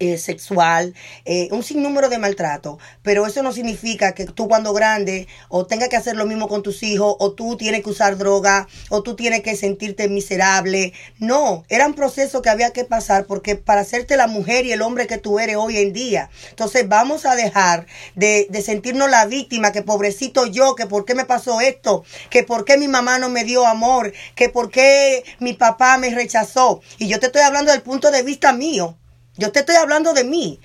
eh, 0.00 0.18
sexual, 0.18 0.94
eh, 1.24 1.48
un 1.50 1.62
sinnúmero 1.62 2.08
de 2.08 2.18
maltrato, 2.18 2.78
pero 3.02 3.26
eso 3.26 3.42
no 3.42 3.52
significa 3.52 4.12
que 4.12 4.26
tú 4.26 4.48
cuando 4.48 4.72
grande 4.72 5.26
o 5.48 5.66
tengas 5.66 5.88
que 5.88 5.96
hacer 5.96 6.16
lo 6.16 6.26
mismo 6.26 6.48
con 6.48 6.62
tus 6.62 6.82
hijos, 6.82 7.16
o 7.18 7.32
tú 7.32 7.56
tienes 7.56 7.82
que 7.82 7.90
usar 7.90 8.16
droga, 8.16 8.68
o 8.90 9.02
tú 9.02 9.16
tienes 9.16 9.42
que 9.42 9.56
sentirte 9.56 10.08
miserable. 10.08 10.92
No, 11.18 11.64
era 11.68 11.86
un 11.86 11.94
proceso 11.94 12.42
que 12.42 12.50
había 12.50 12.72
que 12.72 12.84
pasar 12.84 13.26
porque 13.26 13.56
para 13.56 13.80
hacerte 13.80 14.16
la 14.16 14.26
mujer 14.26 14.66
y 14.66 14.72
el 14.72 14.82
hombre 14.82 15.06
que 15.06 15.18
tú 15.18 15.38
eres 15.38 15.56
hoy 15.56 15.78
en 15.78 15.92
día. 15.92 16.30
Entonces 16.50 16.88
vamos 16.88 17.26
a 17.26 17.34
dejar 17.34 17.86
de, 18.14 18.46
de 18.50 18.62
sentirnos 18.62 19.10
la 19.10 19.26
víctima, 19.26 19.72
que 19.72 19.82
pobrecito 19.82 20.46
yo, 20.46 20.74
que 20.74 20.86
por 20.86 21.04
qué 21.04 21.14
me 21.14 21.24
pasó 21.24 21.60
esto, 21.60 22.04
que 22.30 22.42
por 22.42 22.64
qué 22.64 22.76
mi 22.76 22.88
mamá 22.88 23.18
no 23.18 23.28
me 23.28 23.44
dio 23.44 23.66
amor, 23.66 24.12
que 24.34 24.48
por 24.48 24.70
qué 24.70 25.24
mi 25.38 25.54
papá 25.54 25.98
me 25.98 26.10
rechazó. 26.10 26.80
Y 26.98 27.08
yo 27.08 27.20
te 27.20 27.26
estoy 27.26 27.42
hablando 27.42 27.72
del 27.72 27.82
punto 27.82 28.10
de 28.10 28.22
vista 28.22 28.52
mío. 28.52 28.96
Yo 29.38 29.52
te 29.52 29.60
estoy 29.60 29.76
hablando 29.76 30.14
de 30.14 30.24
mí. 30.24 30.60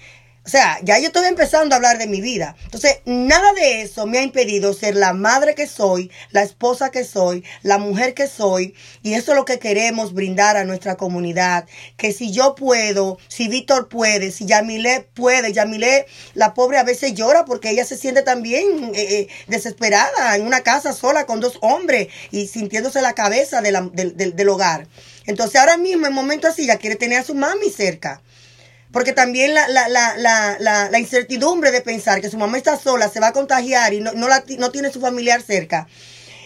O 0.46 0.50
sea, 0.50 0.78
ya 0.84 1.00
yo 1.00 1.08
estoy 1.08 1.28
empezando 1.28 1.74
a 1.74 1.78
hablar 1.78 2.00
de 2.00 2.08
mi 2.08 2.20
vida. 2.20 2.58
Entonces, 2.66 2.98
nada 3.06 3.54
de 3.54 3.82
eso 3.82 4.06
me 4.08 4.18
ha 4.18 4.24
impedido 4.24 4.74
ser 4.74 4.96
la 4.96 5.14
madre 5.14 5.56
que 5.56 5.68
soy, 5.68 6.12
la 6.32 6.44
esposa 6.44 6.92
que 6.92 7.06
soy, 7.06 7.46
la 7.62 7.78
mujer 7.78 8.14
que 8.14 8.28
soy. 8.28 8.74
Y 9.04 9.14
eso 9.14 9.32
es 9.32 9.38
lo 9.38 9.46
que 9.46 9.60
queremos 9.60 10.14
brindar 10.14 10.58
a 10.58 10.66
nuestra 10.66 10.98
comunidad. 10.98 11.66
Que 11.96 12.12
si 12.12 12.34
yo 12.34 12.56
puedo, 12.56 13.20
si 13.30 13.48
Víctor 13.48 13.88
puede, 13.88 14.32
si 14.32 14.46
Yamile 14.46 15.08
puede, 15.14 15.54
Yamile, 15.54 16.08
la 16.34 16.54
pobre 16.54 16.78
a 16.78 16.84
veces 16.84 17.14
llora 17.14 17.46
porque 17.46 17.70
ella 17.70 17.86
se 17.86 17.96
siente 17.96 18.24
también 18.24 18.92
eh, 18.96 19.20
eh, 19.20 19.28
desesperada 19.48 20.36
en 20.36 20.46
una 20.46 20.62
casa 20.62 20.92
sola 20.92 21.26
con 21.26 21.40
dos 21.40 21.58
hombres 21.62 22.08
y 22.32 22.48
sintiéndose 22.48 23.02
la 23.02 23.14
cabeza 23.14 23.62
del 23.62 24.50
hogar. 24.50 24.88
Entonces, 25.26 25.62
ahora 25.62 25.78
mismo, 25.78 26.08
en 26.08 26.14
momento 26.14 26.50
así, 26.50 26.66
ya 26.66 26.80
quiere 26.80 26.98
tener 26.98 27.20
a 27.20 27.24
su 27.24 27.34
mami 27.34 27.70
cerca. 27.70 28.22
Porque 28.94 29.12
también 29.12 29.56
la, 29.56 29.68
la, 29.68 29.90
la, 29.90 30.58
la, 30.60 31.00
incertidumbre 31.00 31.72
de 31.72 31.82
pensar 31.82 32.22
que 32.22 32.30
su 32.30 32.38
mamá 32.38 32.58
está 32.58 32.78
sola, 32.78 33.10
se 33.10 33.20
va 33.20 33.30
a 33.30 33.34
contagiar 33.34 33.92
y 33.92 34.02
no, 34.02 34.14
no, 34.14 34.28
la, 34.28 34.44
no 34.60 34.70
tiene 34.70 34.92
su 34.92 35.02
familiar 35.02 35.42
cerca. 35.42 35.88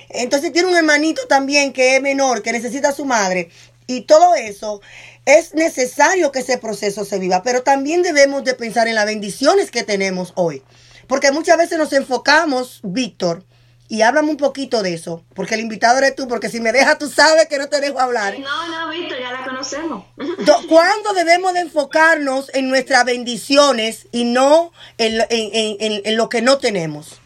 Entonces 0.08 0.54
tiene 0.54 0.70
un 0.70 0.76
hermanito 0.76 1.28
también 1.28 1.74
que 1.74 1.98
es 1.98 2.02
menor, 2.02 2.42
que 2.42 2.54
necesita 2.54 2.90
a 2.90 2.94
su 2.94 3.04
madre. 3.04 3.50
Y 3.86 4.02
todo 4.02 4.34
eso 4.36 4.80
es 5.26 5.56
necesario 5.56 6.32
que 6.32 6.40
ese 6.40 6.58
proceso 6.58 7.04
se 7.04 7.20
viva, 7.20 7.44
pero 7.44 7.64
también 7.64 8.02
debemos 8.02 8.46
de 8.46 8.54
pensar 8.54 8.88
en 8.88 8.96
las 8.96 9.06
bendiciones 9.06 9.70
que 9.70 9.84
tenemos 9.84 10.32
hoy. 10.36 10.64
Porque 11.06 11.34
muchas 11.34 11.58
veces 11.58 11.78
nos 11.78 11.92
enfocamos, 11.92 12.80
Víctor, 12.82 13.44
y 13.90 14.02
háblame 14.02 14.32
un 14.32 14.38
poquito 14.38 14.84
de 14.84 14.94
eso, 14.94 15.24
porque 15.34 15.56
el 15.56 15.62
invitado 15.62 16.00
eres 16.00 16.16
tú, 16.16 16.28
porque 16.28 16.50
si 16.50 16.60
me 16.60 16.74
dejas 16.74 17.00
tú 17.00 17.08
sabes 17.08 17.48
que 17.48 17.58
no 17.58 17.70
te 17.70 17.80
dejo 17.80 18.00
hablar. 18.00 18.38
No, 18.40 18.68
no, 18.68 18.90
Víctor, 18.92 19.18
ya 19.20 19.32
la 19.32 19.46
conocemos. 19.46 20.06
¿Cuándo 20.68 21.14
debemos 21.14 21.54
de 21.54 21.62
enfocarnos 21.62 22.54
en 22.54 22.68
nuestras 22.70 23.06
bendiciones 23.06 24.08
y 24.12 24.26
no 24.26 24.74
en, 24.98 25.22
en, 25.30 26.18
lo 26.18 26.28
que 26.28 26.42
no 26.42 26.58
tenemos? 26.58 27.22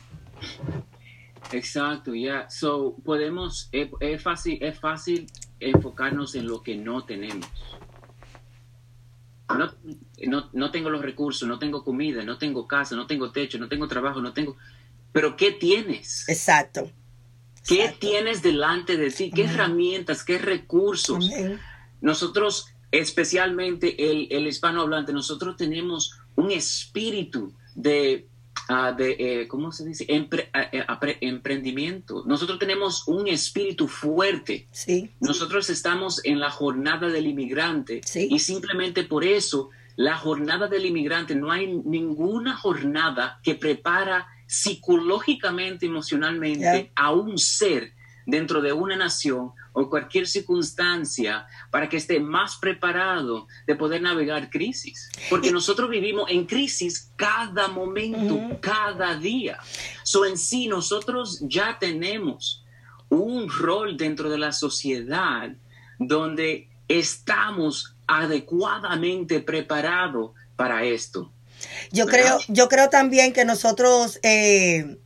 Exacto, 1.51 2.13
ya. 2.13 2.49
So, 2.49 2.95
podemos, 3.03 3.67
es, 3.71 3.89
es, 3.99 4.21
fácil, 4.21 4.59
es 4.61 4.79
fácil 4.79 5.27
enfocarnos 5.59 6.35
en 6.35 6.47
lo 6.47 6.61
que 6.61 6.75
no 6.75 7.05
tenemos. 7.05 7.47
No, 9.49 9.69
no, 10.27 10.49
no 10.53 10.71
tengo 10.71 10.89
los 10.89 11.01
recursos, 11.01 11.47
no 11.47 11.59
tengo 11.59 11.83
comida, 11.83 12.23
no 12.23 12.37
tengo 12.37 12.67
casa, 12.67 12.95
no 12.95 13.07
tengo 13.07 13.31
techo, 13.31 13.57
no 13.57 13.67
tengo 13.67 13.87
trabajo, 13.87 14.21
no 14.21 14.31
tengo 14.31 14.55
pero 15.11 15.35
¿qué 15.35 15.51
tienes? 15.51 16.27
Exacto. 16.29 16.91
¿Qué 17.67 17.93
tienes 17.99 18.41
delante 18.41 18.97
de 18.97 19.11
ti? 19.11 19.31
¿Qué 19.31 19.43
herramientas? 19.43 20.23
¿Qué 20.23 20.37
recursos? 20.37 21.29
Nosotros, 22.01 22.67
especialmente 22.91 24.11
el, 24.11 24.27
el 24.31 24.47
hispanohablante, 24.47 25.13
nosotros 25.13 25.57
tenemos 25.57 26.17
un 26.35 26.51
espíritu 26.51 27.53
de, 27.75 28.27
ah, 28.67 28.93
de 28.93 29.15
eh, 29.19 29.47
¿cómo 29.47 29.71
se 29.71 29.85
dice? 29.85 30.07
Ah, 30.53 30.69
eh, 30.71 31.17
emprendimiento. 31.21 32.23
Nosotros 32.25 32.57
tenemos 32.57 33.07
un 33.07 33.27
espíritu 33.27 33.87
fuerte. 33.87 34.67
Sí. 34.71 35.11
Nosotros 35.19 35.69
estamos 35.69 36.21
en 36.25 36.39
la 36.39 36.49
jornada 36.49 37.09
del 37.09 37.27
inmigrante 37.27 38.01
sí. 38.03 38.27
y 38.31 38.39
simplemente 38.39 39.03
por 39.03 39.23
eso 39.23 39.69
la 39.95 40.17
jornada 40.17 40.67
del 40.67 40.85
inmigrante, 40.85 41.35
no 41.35 41.51
hay 41.51 41.67
ninguna 41.67 42.55
jornada 42.55 43.39
que 43.43 43.55
prepara 43.55 44.27
psicológicamente, 44.51 45.85
emocionalmente 45.85 46.91
a 46.93 47.13
un 47.13 47.37
ser 47.37 47.93
dentro 48.25 48.61
de 48.61 48.73
una 48.73 48.97
nación 48.97 49.53
o 49.71 49.89
cualquier 49.89 50.27
circunstancia 50.27 51.47
para 51.71 51.87
que 51.87 51.95
esté 51.95 52.19
más 52.19 52.57
preparado 52.57 53.47
de 53.65 53.75
poder 53.75 54.01
navegar 54.01 54.49
crisis. 54.49 55.09
Porque 55.29 55.53
nosotros 55.53 55.89
vivimos 55.89 56.29
en 56.29 56.45
crisis 56.45 57.13
cada 57.15 57.69
momento, 57.69 58.59
cada 58.59 59.15
día. 59.15 59.57
So 60.03 60.25
en 60.25 60.37
sí 60.37 60.67
nosotros 60.67 61.39
ya 61.43 61.79
tenemos 61.79 62.65
un 63.07 63.49
rol 63.49 63.95
dentro 63.95 64.29
de 64.29 64.37
la 64.37 64.51
sociedad 64.51 65.49
donde 65.97 66.67
estamos 66.89 67.95
adecuadamente 68.05 69.39
preparados 69.39 70.31
para 70.57 70.83
esto. 70.83 71.31
Yo 71.91 72.05
creo, 72.05 72.39
yo 72.47 72.69
creo 72.69 72.89
también 72.89 73.33
que 73.33 73.45
nosotros 73.45 74.19
eh, 74.23 74.97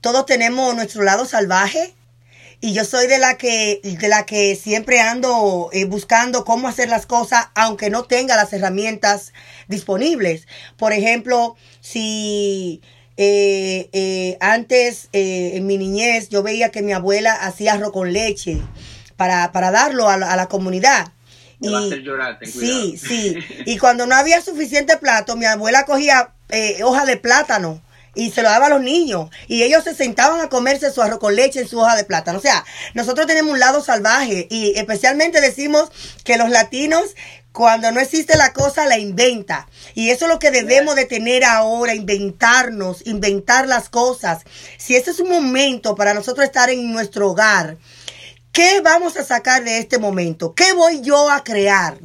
todos 0.00 0.26
tenemos 0.26 0.74
nuestro 0.74 1.02
lado 1.02 1.26
salvaje. 1.26 1.94
Y 2.60 2.72
yo 2.72 2.84
soy 2.86 3.08
de 3.08 3.18
la 3.18 3.36
que, 3.36 3.80
de 3.82 4.08
la 4.08 4.24
que 4.24 4.56
siempre 4.56 4.98
ando 5.00 5.68
eh, 5.72 5.84
buscando 5.84 6.46
cómo 6.46 6.66
hacer 6.66 6.88
las 6.88 7.04
cosas, 7.04 7.48
aunque 7.54 7.90
no 7.90 8.04
tenga 8.04 8.36
las 8.36 8.54
herramientas 8.54 9.34
disponibles. 9.68 10.46
Por 10.78 10.94
ejemplo, 10.94 11.56
si 11.80 12.80
eh, 13.18 14.38
antes 14.40 15.08
en 15.12 15.66
mi 15.66 15.76
niñez 15.76 16.30
yo 16.30 16.42
veía 16.42 16.70
que 16.70 16.80
mi 16.80 16.92
abuela 16.92 17.34
hacía 17.34 17.74
arroz 17.74 17.92
con 17.92 18.14
leche 18.14 18.62
para, 19.16 19.52
para 19.52 19.70
darlo 19.70 20.08
a 20.08 20.16
la 20.16 20.46
comunidad 20.46 21.12
sí, 22.42 22.96
sí. 22.96 23.38
Y 23.66 23.78
cuando 23.78 24.06
no 24.06 24.14
había 24.14 24.40
suficiente 24.40 24.96
plato, 24.96 25.36
mi 25.36 25.46
abuela 25.46 25.84
cogía 25.84 26.32
eh, 26.50 26.82
hoja 26.82 27.04
de 27.04 27.16
plátano 27.16 27.82
y 28.14 28.30
se 28.30 28.42
lo 28.42 28.48
daba 28.48 28.66
a 28.66 28.70
los 28.70 28.80
niños. 28.80 29.30
Y 29.48 29.62
ellos 29.62 29.84
se 29.84 29.94
sentaban 29.94 30.40
a 30.40 30.48
comerse 30.48 30.90
su 30.90 31.02
arroz 31.02 31.18
con 31.18 31.34
leche 31.34 31.60
en 31.60 31.68
su 31.68 31.80
hoja 31.80 31.96
de 31.96 32.04
plátano. 32.04 32.38
O 32.38 32.42
sea, 32.42 32.64
nosotros 32.94 33.26
tenemos 33.26 33.52
un 33.52 33.58
lado 33.58 33.82
salvaje 33.82 34.46
y 34.50 34.72
especialmente 34.76 35.40
decimos 35.40 35.90
que 36.24 36.36
los 36.36 36.50
latinos 36.50 37.14
cuando 37.54 37.92
no 37.92 38.00
existe 38.00 38.36
la 38.36 38.52
cosa, 38.52 38.84
la 38.84 38.98
inventa. 38.98 39.68
Y 39.94 40.10
eso 40.10 40.24
es 40.24 40.32
lo 40.32 40.40
que 40.40 40.50
debemos 40.50 40.96
de 40.96 41.04
tener 41.04 41.44
ahora, 41.44 41.94
inventarnos, 41.94 43.06
inventar 43.06 43.68
las 43.68 43.88
cosas. 43.88 44.42
Si 44.76 44.96
este 44.96 45.12
es 45.12 45.20
un 45.20 45.28
momento 45.28 45.94
para 45.94 46.14
nosotros 46.14 46.44
estar 46.44 46.68
en 46.68 46.92
nuestro 46.92 47.30
hogar, 47.30 47.76
¿Qué 48.54 48.80
vamos 48.82 49.16
a 49.16 49.24
sacar 49.24 49.64
de 49.64 49.78
este 49.78 49.98
momento? 49.98 50.54
¿Qué 50.54 50.72
voy 50.74 51.00
yo 51.02 51.28
a 51.28 51.42
crear, 51.42 51.98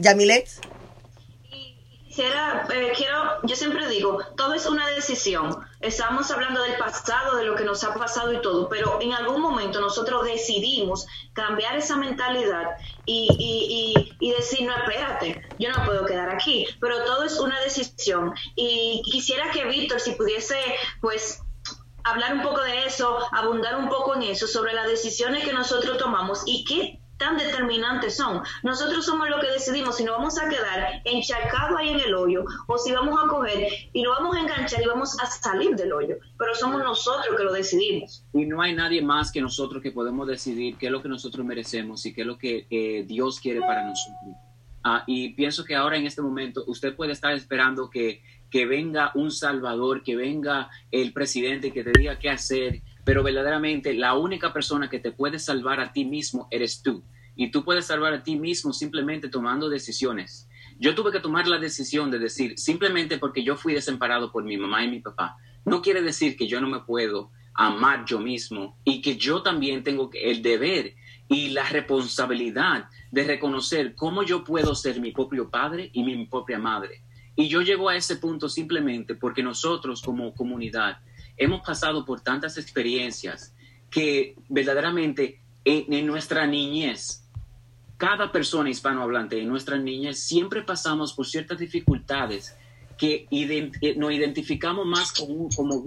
Quisiera, 2.08 2.66
eh, 2.74 2.92
quiero, 2.98 3.40
yo 3.44 3.56
siempre 3.56 3.88
digo, 3.88 4.18
todo 4.36 4.56
es 4.56 4.66
una 4.66 4.88
decisión. 4.88 5.56
estamos 5.80 6.32
hablando 6.32 6.64
del 6.64 6.76
pasado, 6.80 7.38
de 7.38 7.46
lo 7.46 7.56
que 7.56 7.64
nos 7.64 7.84
ha 7.84 7.94
pasado 7.94 8.34
y 8.34 8.42
todo, 8.42 8.68
pero 8.68 9.00
en 9.00 9.14
algún 9.14 9.44
momento 9.44 9.80
nosotros 9.80 10.26
decidimos 10.26 11.06
cambiar 11.34 11.78
esa 11.78 11.98
mentalidad 11.98 12.66
y, 13.06 14.08
y, 14.20 14.32
decir, 14.32 14.66
no, 14.66 14.76
espérate, 14.76 15.48
yo 15.60 15.70
no 15.70 15.86
puedo 15.86 16.04
quedar 16.08 16.32
aquí, 16.32 16.66
pero 16.82 17.06
todo 17.06 17.26
es 17.26 17.40
una 17.40 17.60
decisión. 17.60 18.34
Y 18.56 19.04
quisiera 19.06 19.52
que 19.52 19.66
Víctor, 19.66 20.00
si 20.00 20.14
pudiese, 20.14 20.58
pues 21.00 21.44
hablar 22.10 22.34
un 22.34 22.42
poco 22.42 22.62
de 22.62 22.86
eso, 22.86 23.18
abundar 23.32 23.78
un 23.78 23.90
poco 23.90 24.16
en 24.16 24.24
eso, 24.24 24.48
sobre 24.48 24.74
las 24.74 24.88
decisiones 24.88 25.44
que 25.44 25.54
nosotros 25.54 25.98
tomamos 25.98 26.44
y 26.46 26.64
qué 26.66 27.00
tan 27.20 27.38
determinantes 27.38 28.16
son. 28.16 28.42
Nosotros 28.64 29.06
somos 29.06 29.30
los 29.30 29.42
que 29.42 29.52
decidimos 29.52 29.98
si 29.98 30.06
nos 30.06 30.18
vamos 30.18 30.40
a 30.40 30.50
quedar 30.50 31.02
encharcados 31.04 31.78
ahí 31.78 31.90
en 31.90 32.00
el 32.00 32.16
hoyo 32.16 32.46
o 32.66 32.78
si 32.78 32.92
vamos 32.94 33.20
a 33.22 33.28
coger 33.28 33.68
y 33.94 34.02
nos 34.02 34.18
vamos 34.18 34.38
a 34.38 34.40
enganchar 34.40 34.82
y 34.82 34.88
vamos 34.88 35.20
a 35.20 35.26
salir 35.28 35.76
del 35.76 35.92
hoyo. 35.92 36.16
Pero 36.38 36.56
somos 36.56 36.82
nosotros 36.82 37.36
que 37.38 37.44
lo 37.44 37.54
decidimos. 37.54 38.24
Y 38.34 38.46
no 38.46 38.62
hay 38.62 38.74
nadie 38.74 39.02
más 39.02 39.32
que 39.32 39.42
nosotros 39.42 39.84
que 39.84 39.92
podemos 39.92 40.28
decidir 40.28 40.78
qué 40.78 40.88
es 40.88 40.92
lo 40.92 41.02
que 41.04 41.10
nosotros 41.10 41.46
merecemos 41.46 42.06
y 42.06 42.14
qué 42.14 42.22
es 42.22 42.28
lo 42.28 42.38
que 42.38 42.66
eh, 42.70 43.04
Dios 43.06 43.40
quiere 43.40 43.60
para 43.60 43.84
nosotros. 43.84 44.36
Ah, 44.84 45.04
y 45.06 45.34
pienso 45.34 45.66
que 45.66 45.76
ahora 45.76 45.98
en 45.98 46.08
este 46.08 46.22
momento 46.22 46.64
usted 46.68 46.96
puede 46.96 47.12
estar 47.12 47.34
esperando 47.34 47.90
que, 47.90 48.24
que 48.50 48.66
venga 48.66 49.12
un 49.16 49.32
salvador, 49.32 50.04
que 50.04 50.16
venga 50.16 50.70
el 50.92 51.14
presidente 51.14 51.72
que 51.72 51.84
te 51.84 51.92
diga 51.98 52.20
qué 52.20 52.30
hacer, 52.30 52.82
pero 53.04 53.24
verdaderamente 53.24 53.94
la 53.94 54.16
única 54.16 54.54
persona 54.54 54.90
que 54.90 55.00
te 55.00 55.12
puede 55.12 55.40
salvar 55.40 55.80
a 55.80 55.92
ti 55.94 56.06
mismo 56.06 56.48
eres 56.52 56.82
tú. 56.82 57.04
Y 57.36 57.52
tú 57.52 57.64
puedes 57.64 57.86
salvar 57.86 58.14
a 58.14 58.24
ti 58.24 58.36
mismo 58.38 58.74
simplemente 58.74 59.30
tomando 59.30 59.70
decisiones. 59.70 60.50
Yo 60.78 60.96
tuve 60.96 61.12
que 61.12 61.20
tomar 61.20 61.48
la 61.48 61.58
decisión 61.58 62.12
de 62.12 62.20
decir, 62.20 62.58
simplemente 62.58 63.18
porque 63.18 63.44
yo 63.44 63.56
fui 63.56 63.74
desamparado 63.74 64.32
por 64.32 64.44
mi 64.44 64.58
mamá 64.58 64.84
y 64.84 64.90
mi 64.90 65.00
papá, 65.00 65.38
no 65.66 65.82
quiere 65.82 66.02
decir 66.02 66.38
que 66.38 66.48
yo 66.48 66.62
no 66.62 66.68
me 66.68 66.82
puedo 66.82 67.32
amar 67.54 68.06
yo 68.06 68.20
mismo 68.20 68.78
y 68.86 69.02
que 69.02 69.18
yo 69.18 69.42
también 69.42 69.84
tengo 69.84 70.10
el 70.14 70.42
deber 70.42 70.96
y 71.28 71.50
la 71.50 71.68
responsabilidad 71.68 72.90
de 73.12 73.24
reconocer 73.24 73.96
cómo 73.96 74.24
yo 74.24 74.44
puedo 74.44 74.76
ser 74.76 75.00
mi 75.00 75.12
propio 75.12 75.50
padre 75.50 75.90
y 75.94 76.04
mi 76.04 76.26
propia 76.26 76.58
madre. 76.58 77.04
Y 77.40 77.48
yo 77.48 77.62
llego 77.62 77.88
a 77.88 77.96
ese 77.96 78.18
punto 78.18 78.50
simplemente 78.50 79.16
porque 79.16 79.42
nosotros 79.42 80.02
como 80.02 80.34
comunidad 80.34 80.98
hemos 81.38 81.66
pasado 81.66 82.04
por 82.04 82.20
tantas 82.20 82.58
experiencias 82.58 83.56
que 83.90 84.36
verdaderamente 84.50 85.40
en, 85.64 86.06
nuestra 86.06 86.46
niñez, 86.46 87.24
cada 87.96 88.30
persona 88.34 88.70
hispanohablante 88.70 89.42
en 89.42 89.48
nuestra 89.48 89.78
niñez 89.78 90.20
siempre 90.20 90.64
pasamos 90.64 91.14
por 91.14 91.26
ciertas 91.26 91.60
dificultades 91.60 92.58
que 92.98 93.26
eh, 93.32 93.96
nos 93.96 94.12
identificamos 94.12 94.86
más 94.86 95.14
como, 95.14 95.48
como 95.56 95.86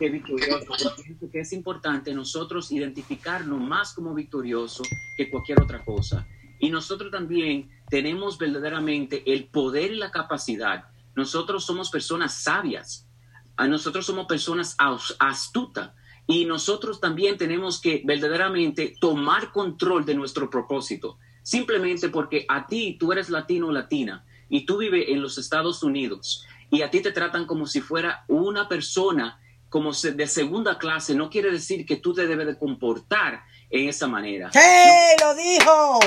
que 0.00 0.10
victorioso. 0.10 0.66
Pienso 1.00 1.30
que 1.30 1.38
es 1.38 1.52
importante 1.52 2.12
nosotros 2.12 2.72
identificarnos 2.72 3.60
más 3.60 3.94
como 3.94 4.12
victorioso 4.14 4.82
que 5.16 5.30
cualquier 5.30 5.62
otra 5.62 5.84
cosa. 5.84 6.26
Y 6.58 6.70
nosotros 6.70 7.10
también 7.10 7.70
tenemos 7.88 8.38
verdaderamente 8.38 9.22
el 9.32 9.44
poder 9.46 9.92
y 9.92 9.96
la 9.96 10.10
capacidad. 10.10 10.84
Nosotros 11.14 11.64
somos 11.64 11.90
personas 11.90 12.34
sabias. 12.34 13.06
Nosotros 13.58 14.06
somos 14.06 14.26
personas 14.26 14.76
astutas 15.18 15.90
y 16.28 16.44
nosotros 16.44 17.00
también 17.00 17.38
tenemos 17.38 17.80
que 17.80 18.02
verdaderamente 18.04 18.94
tomar 19.00 19.50
control 19.50 20.04
de 20.04 20.14
nuestro 20.14 20.48
propósito, 20.50 21.18
simplemente 21.42 22.10
porque 22.10 22.44
a 22.48 22.66
ti 22.66 22.96
tú 23.00 23.12
eres 23.12 23.30
latino 23.30 23.68
o 23.68 23.72
latina 23.72 24.24
y 24.48 24.66
tú 24.66 24.76
vives 24.76 25.06
en 25.08 25.22
los 25.22 25.38
Estados 25.38 25.82
Unidos 25.82 26.46
y 26.70 26.82
a 26.82 26.90
ti 26.90 27.00
te 27.00 27.12
tratan 27.12 27.46
como 27.46 27.66
si 27.66 27.80
fuera 27.80 28.24
una 28.28 28.68
persona 28.68 29.40
como 29.70 29.92
de 29.92 30.26
segunda 30.26 30.78
clase, 30.78 31.14
no 31.14 31.30
quiere 31.30 31.50
decir 31.50 31.84
que 31.84 31.96
tú 31.96 32.14
te 32.14 32.26
debes 32.26 32.46
de 32.46 32.58
comportar 32.58 33.42
en 33.70 33.88
esa 33.88 34.06
manera. 34.06 34.50
¡Sí! 34.52 34.58
Lo 35.20 35.34
dijo. 35.34 36.00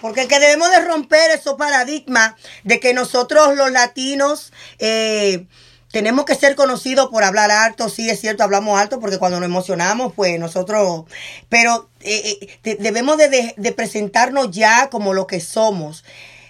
Porque 0.00 0.28
que 0.28 0.38
debemos 0.38 0.70
de 0.70 0.80
romper 0.80 1.30
esos 1.30 1.54
paradigmas 1.54 2.34
de 2.64 2.80
que 2.80 2.92
nosotros 2.92 3.56
los 3.56 3.70
latinos 3.72 4.52
eh, 4.78 5.46
tenemos 5.90 6.26
que 6.26 6.34
ser 6.34 6.54
conocidos 6.54 7.08
por 7.08 7.24
hablar 7.24 7.50
alto, 7.50 7.88
sí 7.88 8.10
es 8.10 8.20
cierto, 8.20 8.44
hablamos 8.44 8.78
alto 8.78 9.00
porque 9.00 9.18
cuando 9.18 9.40
nos 9.40 9.48
emocionamos, 9.48 10.12
pues 10.14 10.38
nosotros, 10.38 11.04
pero 11.48 11.88
eh, 12.02 12.58
eh, 12.62 12.76
debemos 12.78 13.16
de, 13.16 13.54
de 13.56 13.72
presentarnos 13.72 14.50
ya 14.50 14.90
como 14.90 15.14
lo 15.14 15.26
que 15.26 15.40
somos. 15.40 16.04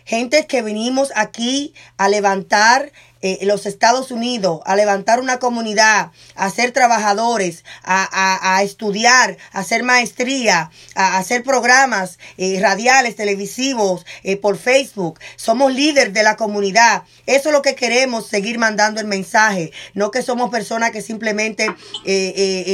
Gente 0.05 0.47
que 0.47 0.63
venimos 0.63 1.13
aquí 1.15 1.75
a 1.97 2.09
levantar 2.09 2.93
eh, 3.27 3.45
los 3.45 3.67
Estados 3.67 4.13
Unidos, 4.13 4.61
a 4.67 4.77
levantar 4.77 5.19
una 5.19 5.41
comunidad, 5.41 6.13
a 6.37 6.49
ser 6.49 6.71
trabajadores, 6.71 7.65
a, 7.83 8.61
estudiar, 8.63 9.37
a 9.53 9.61
hacer 9.61 9.83
maestría, 9.83 10.71
a, 10.95 11.19
hacer 11.19 11.43
programas 11.43 12.21
eh, 12.39 12.57
radiales, 12.61 13.17
televisivos, 13.17 14.07
eh, 14.23 14.37
por 14.37 14.57
Facebook. 14.57 15.19
Somos 15.35 15.75
líderes 15.75 16.15
de 16.15 16.23
la 16.23 16.37
comunidad. 16.37 17.03
Eso 17.27 17.49
es 17.49 17.53
lo 17.53 17.63
que 17.63 17.75
queremos, 17.75 18.29
seguir 18.29 18.61
mandando 18.61 19.01
el 19.01 19.09
mensaje. 19.09 19.73
No 19.93 20.13
que 20.13 20.23
somos 20.23 20.49
personas 20.51 20.93
que 20.93 21.03
simplemente 21.03 21.67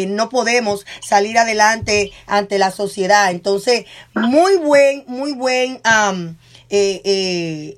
no 0.08 0.28
podemos 0.28 0.84
salir 1.00 1.38
adelante 1.38 2.12
ante 2.26 2.58
la 2.58 2.70
sociedad. 2.70 3.30
Entonces, 3.30 3.86
muy 4.12 4.56
buen, 4.56 5.04
muy 5.06 5.32
buen 5.32 5.80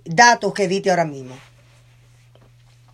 datos 0.05 0.55
que 0.55 0.67
dite 0.67 0.91
ahora 0.91 1.05
mismo. 1.05 1.37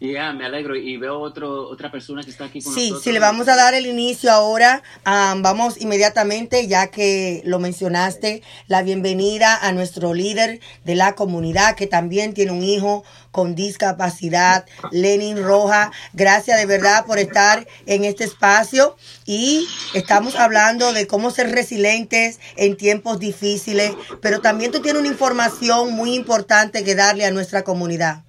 Ya, 0.01 0.32
me 0.32 0.46
alegro. 0.46 0.74
Y 0.76 0.96
veo 0.96 1.18
otro, 1.18 1.68
otra 1.68 1.90
persona 1.90 2.22
que 2.22 2.30
está 2.30 2.46
aquí 2.46 2.62
con 2.62 2.72
sí, 2.72 2.84
nosotros. 2.84 3.05
Sí, 3.05 3.12
le 3.12 3.18
vamos 3.18 3.48
a 3.48 3.57
dar 3.57 3.74
el 3.74 3.84
inicio 3.84 4.32
ahora. 4.32 4.82
vamos 5.05 5.78
inmediatamente, 5.78 6.66
ya 6.66 6.86
que 6.86 7.42
lo 7.44 7.59
mencionaste, 7.59 8.42
la 8.66 8.82
bienvenida 8.82 9.59
a 9.61 9.72
nuestro 9.72 10.14
líder 10.14 10.61
de 10.84 10.94
la 10.94 11.14
comunidad, 11.14 11.76
que 11.76 11.86
también 11.86 12.32
tiene 12.32 12.53
un 12.53 12.62
hijo 12.62 13.05
con 13.30 13.55
discapacidad, 13.55 14.64
Lenin 14.90 15.42
Roja. 15.42 15.92
Gracias 16.14 16.59
de 16.59 16.64
verdad 16.64 17.05
por 17.05 17.18
estar 17.18 17.68
en 17.84 18.05
este 18.05 18.24
espacio. 18.24 18.96
Y 19.26 19.68
estamos 19.92 20.34
hablando 20.36 20.94
de 20.94 21.07
cómo 21.07 21.30
ser 21.30 21.51
resilientes 21.51 22.40
en 22.57 22.78
tiempos 22.78 23.18
difíciles, 23.18 23.92
pero 24.22 24.40
también 24.40 24.72
tú 24.72 24.80
tienes 24.80 25.01
una 25.01 25.11
información 25.11 25.92
muy 25.92 26.14
importante 26.14 26.84
que 26.84 26.94
darle 26.94 27.26
a 27.26 27.30
nuestra 27.30 27.64
comunidad. 27.64 28.24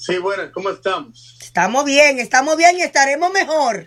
Sí, 0.00 0.16
bueno, 0.16 0.44
¿cómo 0.54 0.70
estamos? 0.70 1.36
Estamos 1.42 1.84
bien, 1.84 2.18
estamos 2.20 2.56
bien 2.56 2.74
y 2.78 2.80
estaremos 2.80 3.30
mejor. 3.34 3.86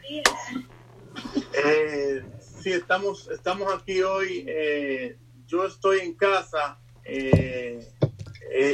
Eh, 1.54 2.24
sí, 2.62 2.72
estamos, 2.72 3.28
estamos 3.30 3.74
aquí 3.74 4.00
hoy. 4.04 4.46
Eh, 4.48 5.18
yo 5.48 5.66
estoy 5.66 6.02
en 6.02 6.14
casa. 6.14 6.78
Eh, 7.04 7.92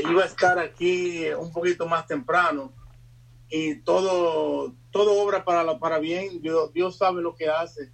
iba 0.10 0.24
a 0.24 0.26
estar 0.26 0.60
aquí 0.60 1.30
un 1.30 1.50
poquito 1.54 1.88
más 1.88 2.06
temprano 2.08 2.74
y 3.48 3.76
todo, 3.84 4.76
todo 4.92 5.24
obra 5.24 5.46
para, 5.46 5.80
para 5.80 5.98
bien. 5.98 6.42
Dios, 6.42 6.74
Dios 6.74 6.98
sabe 6.98 7.22
lo 7.22 7.38
que 7.38 7.48
hace. 7.48 7.90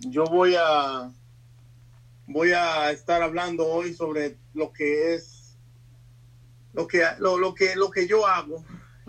yo 0.00 0.24
voy 0.24 0.56
a, 0.58 1.10
voy 2.26 2.52
a 2.52 2.90
estar 2.90 3.22
hablando 3.22 3.66
hoy 3.66 3.94
sobre 3.94 4.36
lo 4.52 4.74
que 4.74 5.14
es 5.14 5.29
lo 6.72 6.86
que, 6.86 7.04
lo, 7.18 7.54
que, 7.54 7.76
lo 7.76 7.90
que 7.90 8.06
yo 8.06 8.26
hago 8.26 8.64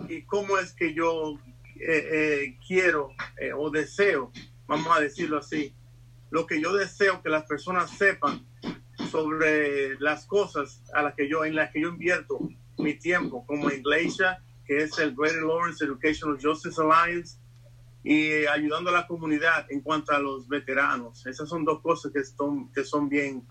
y 0.08 0.22
cómo 0.22 0.58
es 0.58 0.72
que 0.72 0.94
yo 0.94 1.38
eh, 1.76 2.08
eh, 2.12 2.58
quiero 2.66 3.10
eh, 3.38 3.52
o 3.52 3.70
deseo, 3.70 4.32
vamos 4.66 4.96
a 4.96 5.00
decirlo 5.00 5.38
así, 5.38 5.74
lo 6.30 6.46
que 6.46 6.60
yo 6.60 6.72
deseo 6.72 7.22
que 7.22 7.28
las 7.28 7.44
personas 7.44 7.90
sepan 7.90 8.46
sobre 9.10 9.98
las 10.00 10.26
cosas 10.26 10.82
a 10.94 11.02
las 11.02 11.14
que 11.14 11.28
yo, 11.28 11.44
en 11.44 11.54
las 11.54 11.70
que 11.70 11.80
yo 11.80 11.88
invierto 11.88 12.48
mi 12.78 12.94
tiempo, 12.94 13.44
como 13.46 13.70
Iglesia, 13.70 14.42
que 14.64 14.82
es 14.82 14.98
el 14.98 15.14
Greater 15.14 15.42
Lawrence 15.42 15.84
Educational 15.84 16.38
Justice 16.42 16.80
Alliance, 16.80 17.38
y 18.04 18.46
ayudando 18.46 18.90
a 18.90 18.94
la 18.94 19.06
comunidad 19.06 19.66
en 19.70 19.80
cuanto 19.80 20.12
a 20.12 20.18
los 20.18 20.48
veteranos. 20.48 21.24
Esas 21.26 21.48
son 21.48 21.64
dos 21.64 21.80
cosas 21.80 22.12
que 22.12 22.24
son, 22.24 22.72
que 22.72 22.84
son 22.84 23.08
bien, 23.08 23.46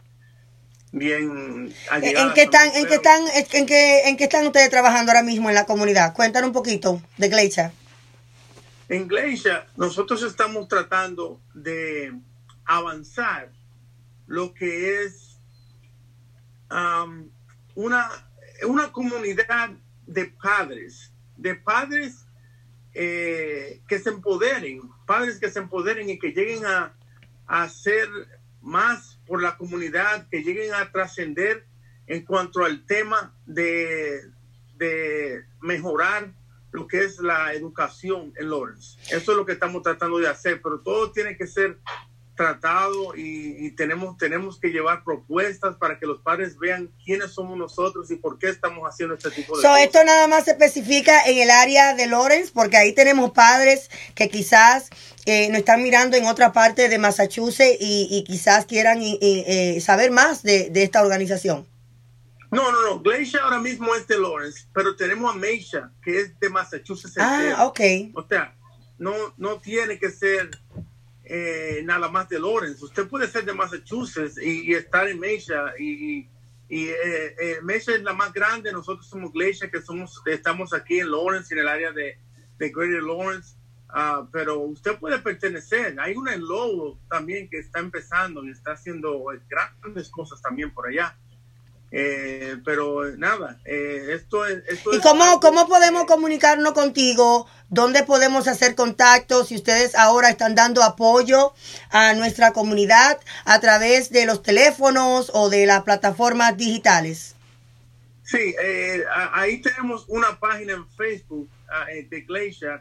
bien 0.92 1.74
¿En 1.92 2.34
qué 2.34 2.44
están, 2.44 2.76
en 2.76 2.86
qué 2.86 2.96
están, 2.96 3.24
en 3.34 3.66
qué, 3.66 4.10
en 4.10 4.18
qué 4.18 4.24
están 4.26 4.46
ustedes 4.46 4.70
trabajando 4.70 5.12
ahora 5.12 5.24
mismo 5.24 5.50
en 5.50 5.56
la 5.56 5.66
comunidad? 5.66 6.14
Cuéntanos 6.14 6.48
un 6.48 6.54
poquito 6.54 7.02
de 7.18 7.30
Gleisha. 7.30 7.72
En 8.90 9.08
Gleisha, 9.08 9.68
nosotros 9.78 10.22
estamos 10.24 10.68
tratando 10.68 11.40
de 11.54 12.14
avanzar 12.66 13.52
lo 14.28 14.54
que 14.54 15.04
es 15.04 15.40
um, 16.70 17.30
una, 17.76 18.10
una 18.68 18.92
comunidad 18.92 19.72
de 20.06 20.26
padres, 20.26 21.14
de 21.38 21.56
padres 21.56 22.26
eh, 22.94 23.82
que 23.88 24.00
se 24.00 24.10
empoderen, 24.10 24.82
padres 25.06 25.40
que 25.40 25.50
se 25.50 25.60
empoderen 25.60 26.10
y 26.10 26.20
que 26.20 26.34
lleguen 26.34 26.66
a, 26.66 26.94
a 27.48 27.70
ser 27.70 28.10
más 28.62 29.21
por 29.32 29.42
la 29.42 29.56
comunidad, 29.56 30.28
que 30.28 30.44
lleguen 30.44 30.74
a 30.74 30.92
trascender 30.92 31.66
en 32.06 32.26
cuanto 32.26 32.66
al 32.66 32.86
tema 32.86 33.34
de, 33.46 34.30
de 34.76 35.46
mejorar 35.62 36.34
lo 36.72 36.86
que 36.86 37.06
es 37.06 37.18
la 37.20 37.54
educación 37.54 38.34
en 38.36 38.50
Lawrence. 38.50 39.00
Eso 39.04 39.32
es 39.32 39.38
lo 39.38 39.46
que 39.46 39.54
estamos 39.54 39.84
tratando 39.84 40.18
de 40.18 40.28
hacer, 40.28 40.62
pero 40.62 40.82
todo 40.82 41.14
tiene 41.14 41.38
que 41.38 41.48
ser 41.48 41.80
tratado 42.36 43.16
y, 43.16 43.66
y, 43.66 43.72
tenemos, 43.72 44.18
tenemos 44.18 44.60
que 44.60 44.70
llevar 44.70 45.04
propuestas 45.04 45.76
para 45.76 46.00
que 46.00 46.06
los 46.06 46.22
padres 46.22 46.58
vean 46.58 46.90
quiénes 47.04 47.32
somos 47.32 47.58
nosotros 47.58 48.10
y 48.10 48.16
por 48.16 48.40
qué 48.40 48.50
estamos 48.50 48.88
haciendo 48.88 49.16
este 49.16 49.32
tipo 49.32 49.56
de 49.56 49.62
so, 49.62 49.68
cosas. 49.68 49.86
Esto 49.86 50.04
nada 50.04 50.28
más 50.28 50.46
se 50.46 50.52
especifica 50.52 51.24
en 51.26 51.38
el 51.38 51.52
área 51.52 51.94
de 51.94 52.08
Lawrence, 52.08 52.52
porque 52.54 52.78
ahí 52.78 52.94
tenemos 52.94 53.32
padres 53.32 53.90
que 54.16 54.30
quizás 54.30 54.90
eh, 55.26 55.50
nos 55.50 55.60
están 55.60 55.84
mirando 55.84 56.18
en 56.18 56.26
otra 56.26 56.54
parte 56.54 56.90
de 56.90 56.98
Massachusetts 56.98 57.78
y, 57.80 58.08
y 58.10 58.24
quizás 58.24 58.66
quieran 58.66 59.02
y, 59.02 59.20
eh, 59.22 59.80
saber 59.82 60.12
más 60.12 60.42
de, 60.42 60.70
de, 60.70 60.84
esta 60.84 61.02
organización. 61.02 61.68
No, 62.50 62.72
no, 62.72 62.82
no. 62.82 63.00
Glacier 63.02 63.42
ahora 63.42 63.60
mismo 63.60 63.94
es 63.96 64.08
de 64.08 64.20
Lawrence, 64.20 64.68
pero 64.74 64.96
tenemos 64.96 65.34
a 65.34 65.38
Meisha, 65.38 65.92
que 66.04 66.20
es 66.20 66.40
de 66.40 66.50
Massachusetts. 66.50 67.18
Ah, 67.18 67.40
entero. 67.42 67.68
ok. 67.68 67.80
O 68.16 68.28
sea, 68.28 68.56
no, 68.98 69.14
no 69.38 69.60
tiene 69.60 69.98
que 69.98 70.12
ser 70.12 70.52
eh, 71.24 71.82
nada 71.84 72.10
más 72.10 72.28
de 72.30 72.40
Lawrence. 72.40 72.84
Usted 72.84 73.08
puede 73.08 73.28
ser 73.28 73.46
de 73.46 73.54
Massachusetts 73.54 74.38
y, 74.42 74.74
estar 74.74 75.08
en 75.08 75.20
Meisha 75.20 75.74
y, 75.78 76.30
y 76.68 76.88
eh, 76.88 77.36
eh, 77.40 77.58
Meisha 77.64 77.94
es 77.94 78.04
la 78.04 78.14
más 78.14 78.34
grande. 78.34 78.72
Nosotros 78.72 79.08
somos 79.08 79.32
Glacier, 79.32 79.70
que 79.70 79.82
somos, 79.82 80.22
estamos 80.26 80.74
aquí 80.74 81.00
en 81.00 81.12
Lawrence, 81.12 81.54
en 81.54 81.60
el 81.60 81.68
área 81.68 81.92
de, 81.92 82.18
de 82.58 82.70
Greater 82.70 83.04
Lawrence. 83.04 83.56
Uh, 83.94 84.26
pero 84.32 84.60
usted 84.60 84.98
puede 84.98 85.20
pertenecer. 85.20 86.00
Hay 86.00 86.16
una 86.16 86.34
en 86.34 86.42
Lowell 86.42 86.98
también 87.10 87.50
que 87.50 87.60
está 87.60 87.80
empezando 87.80 88.42
y 88.46 88.52
está 88.52 88.72
haciendo 88.72 89.26
grandes 89.50 90.10
cosas 90.10 90.42
también 90.42 90.74
por 90.74 90.88
allá. 90.88 91.18
Eh, 91.92 92.58
pero 92.64 93.04
nada, 93.18 93.60
eh, 93.66 94.14
esto 94.14 94.46
es... 94.46 94.64
Esto 94.68 94.94
¿Y 94.94 94.98
es 94.98 95.02
cómo, 95.02 95.24
algo 95.24 95.40
cómo 95.42 95.68
podemos 95.68 96.06
comunicarnos 96.06 96.72
contigo? 96.72 97.48
¿Dónde 97.70 98.04
podemos 98.04 98.48
hacer 98.48 98.76
contacto? 98.76 99.44
Si 99.44 99.56
ustedes 99.56 99.96
ahora 99.96 100.30
están 100.30 100.56
dando 100.56 100.84
apoyo 100.84 101.54
a 101.90 102.14
nuestra 102.14 102.54
comunidad 102.54 103.20
a 103.46 103.60
través 103.60 104.10
de 104.10 104.26
los 104.26 104.42
teléfonos 104.42 105.32
o 105.34 105.50
de 105.50 105.66
las 105.66 105.84
plataformas 105.84 106.56
digitales. 106.58 107.36
Sí, 108.32 108.56
eh, 108.64 109.04
ahí 109.34 109.62
tenemos 109.62 110.06
una 110.08 110.40
página 110.40 110.72
en 110.74 110.88
Facebook 110.92 111.50
ah, 111.70 111.92
eh, 111.92 112.08
de 112.10 112.22
Glacier, 112.22 112.80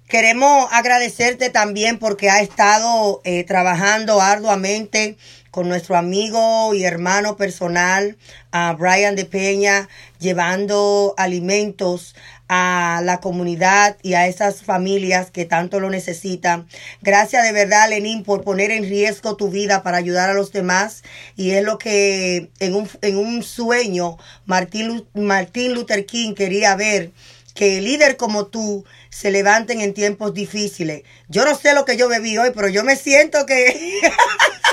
Queremos 0.08 0.68
agradecerte 0.72 1.50
también 1.50 1.98
porque 1.98 2.30
ha 2.30 2.40
estado 2.40 3.20
eh, 3.24 3.44
trabajando 3.44 4.20
arduamente 4.20 5.16
con 5.50 5.68
nuestro 5.68 5.96
amigo 5.96 6.72
y 6.72 6.84
hermano 6.84 7.36
personal, 7.36 8.16
a 8.52 8.72
Brian 8.72 9.16
de 9.16 9.26
Peña, 9.26 9.90
llevando 10.18 11.12
alimentos 11.18 12.14
a 12.54 13.00
la 13.02 13.18
comunidad 13.20 13.96
y 14.02 14.12
a 14.12 14.26
esas 14.26 14.62
familias 14.62 15.30
que 15.30 15.46
tanto 15.46 15.80
lo 15.80 15.88
necesitan. 15.88 16.66
Gracias 17.00 17.44
de 17.44 17.52
verdad, 17.52 17.88
Lenín, 17.88 18.24
por 18.24 18.42
poner 18.44 18.70
en 18.70 18.84
riesgo 18.84 19.36
tu 19.36 19.48
vida 19.48 19.82
para 19.82 19.96
ayudar 19.96 20.28
a 20.28 20.34
los 20.34 20.52
demás. 20.52 21.02
Y 21.34 21.52
es 21.52 21.64
lo 21.64 21.78
que 21.78 22.50
en 22.60 22.74
un, 22.74 22.90
en 23.00 23.16
un 23.16 23.42
sueño 23.42 24.18
Martín, 24.44 24.88
Lu- 24.88 25.06
Martín 25.14 25.72
Luther 25.72 26.04
King 26.04 26.34
quería 26.34 26.76
ver 26.76 27.12
que 27.54 27.80
líder 27.80 28.18
como 28.18 28.46
tú 28.48 28.84
se 29.08 29.30
levanten 29.30 29.80
en 29.80 29.94
tiempos 29.94 30.34
difíciles. 30.34 31.04
Yo 31.28 31.46
no 31.46 31.54
sé 31.54 31.72
lo 31.72 31.86
que 31.86 31.96
yo 31.96 32.06
bebí 32.06 32.36
hoy, 32.36 32.50
pero 32.54 32.68
yo 32.68 32.84
me 32.84 32.96
siento 32.96 33.46
que... 33.46 33.66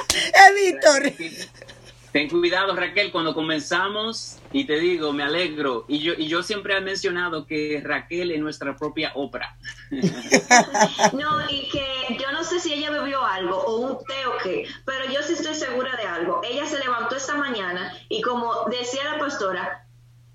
es 0.09 0.65
Víctor. 0.65 1.13
Ten 2.11 2.27
cuidado, 2.27 2.75
Raquel, 2.75 3.11
cuando 3.11 3.35
comenzamos, 3.35 4.37
y 4.51 4.65
te 4.65 4.79
digo, 4.79 5.13
me 5.13 5.23
alegro. 5.23 5.85
Y 5.87 5.99
yo, 5.99 6.13
y 6.17 6.27
yo 6.27 6.41
siempre 6.41 6.75
he 6.75 6.81
mencionado 6.81 7.45
que 7.45 7.81
Raquel 7.83 8.31
es 8.31 8.39
nuestra 8.39 8.75
propia 8.75 9.11
Oprah. 9.15 9.55
No, 11.13 11.49
y 11.49 11.69
que 11.69 12.17
yo 12.19 12.31
no 12.31 12.43
sé 12.43 12.59
si 12.59 12.73
ella 12.73 12.91
bebió 12.91 13.23
algo 13.23 13.57
o 13.57 13.77
un 13.77 13.97
té 14.05 14.25
o 14.25 14.37
qué, 14.43 14.67
pero 14.85 15.05
yo 15.11 15.21
sí 15.23 15.33
estoy 15.33 15.55
segura 15.55 15.95
de 15.95 16.03
algo. 16.03 16.41
Ella 16.43 16.65
se 16.65 16.79
levantó 16.79 17.15
esta 17.15 17.35
mañana 17.35 17.93
y 18.09 18.21
como 18.21 18.65
decía 18.65 19.03
la 19.05 19.19
pastora, 19.19 19.88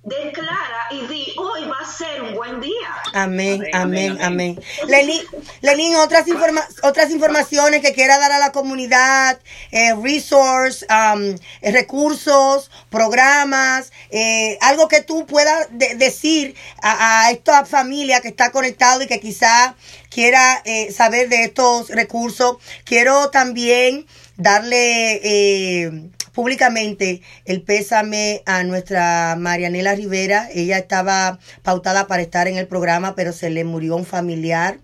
declara 0.04 0.86
y 0.90 1.06
di, 1.06 1.34
hoy 1.38 1.64
va 1.64 1.78
a 1.80 1.90
ser 1.90 2.22
un 2.22 2.34
buen 2.34 2.60
día. 2.60 2.72
Amén, 3.14 3.64
amén, 3.72 4.12
Amén, 4.12 4.22
amén. 4.22 4.60
Lenín, 4.86 5.22
Lenín, 5.62 5.96
otras, 5.96 6.28
informa 6.28 6.62
otras 6.82 7.10
informaciones 7.10 7.80
que 7.80 7.94
quiera 7.94 8.18
dar 8.18 8.30
a 8.32 8.38
la 8.38 8.52
comunidad, 8.52 9.40
eh, 9.70 9.94
resource, 9.94 10.86
um, 10.90 11.36
recursos, 11.62 12.70
programas, 12.90 13.92
eh, 14.10 14.58
algo 14.60 14.88
que 14.88 15.00
tú 15.00 15.24
puedas 15.26 15.68
de- 15.70 15.94
decir 15.94 16.54
a, 16.82 17.26
a 17.26 17.30
esta 17.30 17.64
familia 17.64 18.20
que 18.20 18.28
está 18.28 18.50
conectado 18.52 19.02
y 19.02 19.06
que 19.06 19.20
quizá 19.20 19.74
quiera 20.10 20.60
eh, 20.64 20.92
saber 20.92 21.28
de 21.28 21.44
estos 21.44 21.88
recursos. 21.88 22.58
Quiero 22.84 23.30
también 23.30 24.06
darle 24.36 25.20
eh, 25.22 26.10
públicamente 26.34 27.22
el 27.46 27.62
pésame 27.62 28.42
a 28.44 28.64
nuestra 28.64 29.36
Marianela 29.38 29.94
Rivera. 29.94 30.48
Ella 30.52 30.78
estaba 30.78 31.38
pautada 31.62 32.06
para 32.06 32.22
estar 32.22 32.48
en 32.48 32.58
el 32.58 32.66
programa, 32.66 33.14
pero 33.14 33.32
se 33.32 33.48
le 33.48 33.64
murió 33.64 33.96
un 33.96 34.04
familiar. 34.04 34.78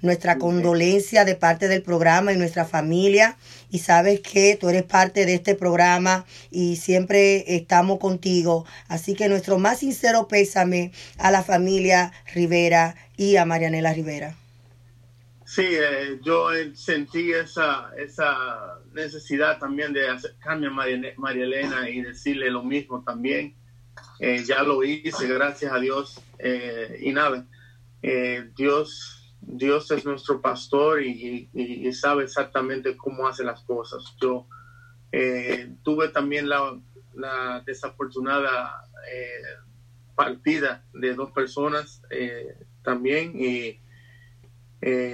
Nuestra 0.00 0.38
condolencia 0.38 1.24
de 1.24 1.34
parte 1.34 1.68
del 1.68 1.82
programa 1.82 2.32
y 2.32 2.36
nuestra 2.36 2.64
familia. 2.64 3.36
Y 3.70 3.78
sabes 3.78 4.20
que 4.20 4.56
tú 4.60 4.68
eres 4.68 4.82
parte 4.82 5.24
de 5.24 5.34
este 5.34 5.54
programa 5.54 6.26
y 6.50 6.76
siempre 6.76 7.44
estamos 7.54 7.98
contigo. 7.98 8.66
Así 8.88 9.14
que 9.14 9.28
nuestro 9.28 9.58
más 9.58 9.78
sincero 9.78 10.28
pésame 10.28 10.92
a 11.18 11.30
la 11.30 11.42
familia 11.42 12.12
Rivera 12.34 12.96
y 13.16 13.36
a 13.36 13.44
Marianela 13.44 13.92
Rivera. 13.92 14.36
Sí, 15.46 15.66
eh, 15.66 16.18
yo 16.22 16.52
eh, 16.52 16.72
sentí 16.74 17.32
esa, 17.32 17.90
esa 17.96 18.80
necesidad 18.94 19.58
también 19.58 19.92
de 19.92 20.08
acercarme 20.08 20.68
a 20.68 20.70
María, 20.70 21.44
Elena 21.44 21.88
y 21.90 22.00
decirle 22.00 22.50
lo 22.50 22.62
mismo 22.62 23.02
también. 23.04 23.56
Eh, 24.18 24.42
ya 24.44 24.62
lo 24.62 24.82
hice, 24.82 25.26
gracias 25.28 25.72
a 25.72 25.78
Dios. 25.78 26.20
Eh, 26.38 26.98
y 27.02 27.12
nada, 27.12 27.46
eh, 28.02 28.50
Dios, 28.56 29.34
Dios 29.40 29.90
es 29.90 30.04
nuestro 30.04 30.40
pastor 30.40 31.02
y, 31.02 31.48
sabe 31.92 32.24
exactamente 32.24 32.96
cómo 32.96 33.26
hace 33.26 33.44
las 33.44 33.62
cosas. 33.62 34.02
Yo 34.20 34.46
tuve 35.82 36.08
también 36.08 36.48
la, 36.48 36.76
la 37.14 37.62
desafortunada 37.64 38.84
partida 40.16 40.84
de 40.92 41.14
dos 41.14 41.30
personas 41.30 42.02
también 42.82 43.32
y 43.40 43.80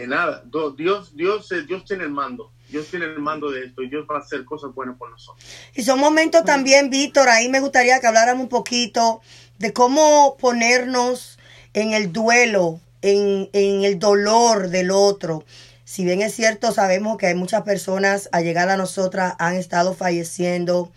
nada, 0.07 0.43
Dios, 0.77 1.15
Dios, 1.15 1.51
Dios 1.67 1.85
tiene 1.85 2.05
el 2.05 2.11
mando. 2.11 2.53
Dios 2.71 2.89
tiene 2.89 3.07
el 3.07 3.19
mando 3.19 3.51
de 3.51 3.65
esto 3.65 3.83
y 3.83 3.91
Dios 3.91 4.07
va 4.11 4.17
a 4.17 4.21
hacer 4.21 4.45
cosas 4.45 4.75
buenas 4.75 4.97
por 4.97 5.11
nosotros. 5.11 5.45
Y 5.75 5.83
son 5.83 5.99
momentos 5.99 6.45
también, 6.45 6.91
Víctor, 6.91 7.29
ahí 7.29 7.49
me 7.49 7.61
gustaría 7.61 8.01
que 8.01 8.07
habláramos 8.07 8.45
un 8.45 8.49
poquito 8.49 9.21
de 9.59 9.73
cómo 9.73 10.37
ponernos 10.39 11.39
en 11.75 11.93
el 11.93 12.13
duelo, 12.13 12.81
en, 13.03 13.51
en 13.53 13.85
el 13.85 13.99
dolor 13.99 14.69
del 14.69 14.91
otro. 14.91 15.45
Si 15.85 16.05
bien 16.05 16.23
es 16.23 16.35
cierto, 16.35 16.71
sabemos 16.71 17.19
que 17.19 17.27
hay 17.27 17.35
muchas 17.35 17.63
personas 17.63 18.29
allegadas 18.31 18.75
a 18.75 18.77
nosotras 18.77 19.35
han 19.41 19.57
estado 19.57 19.93
falleciendo 19.93 20.93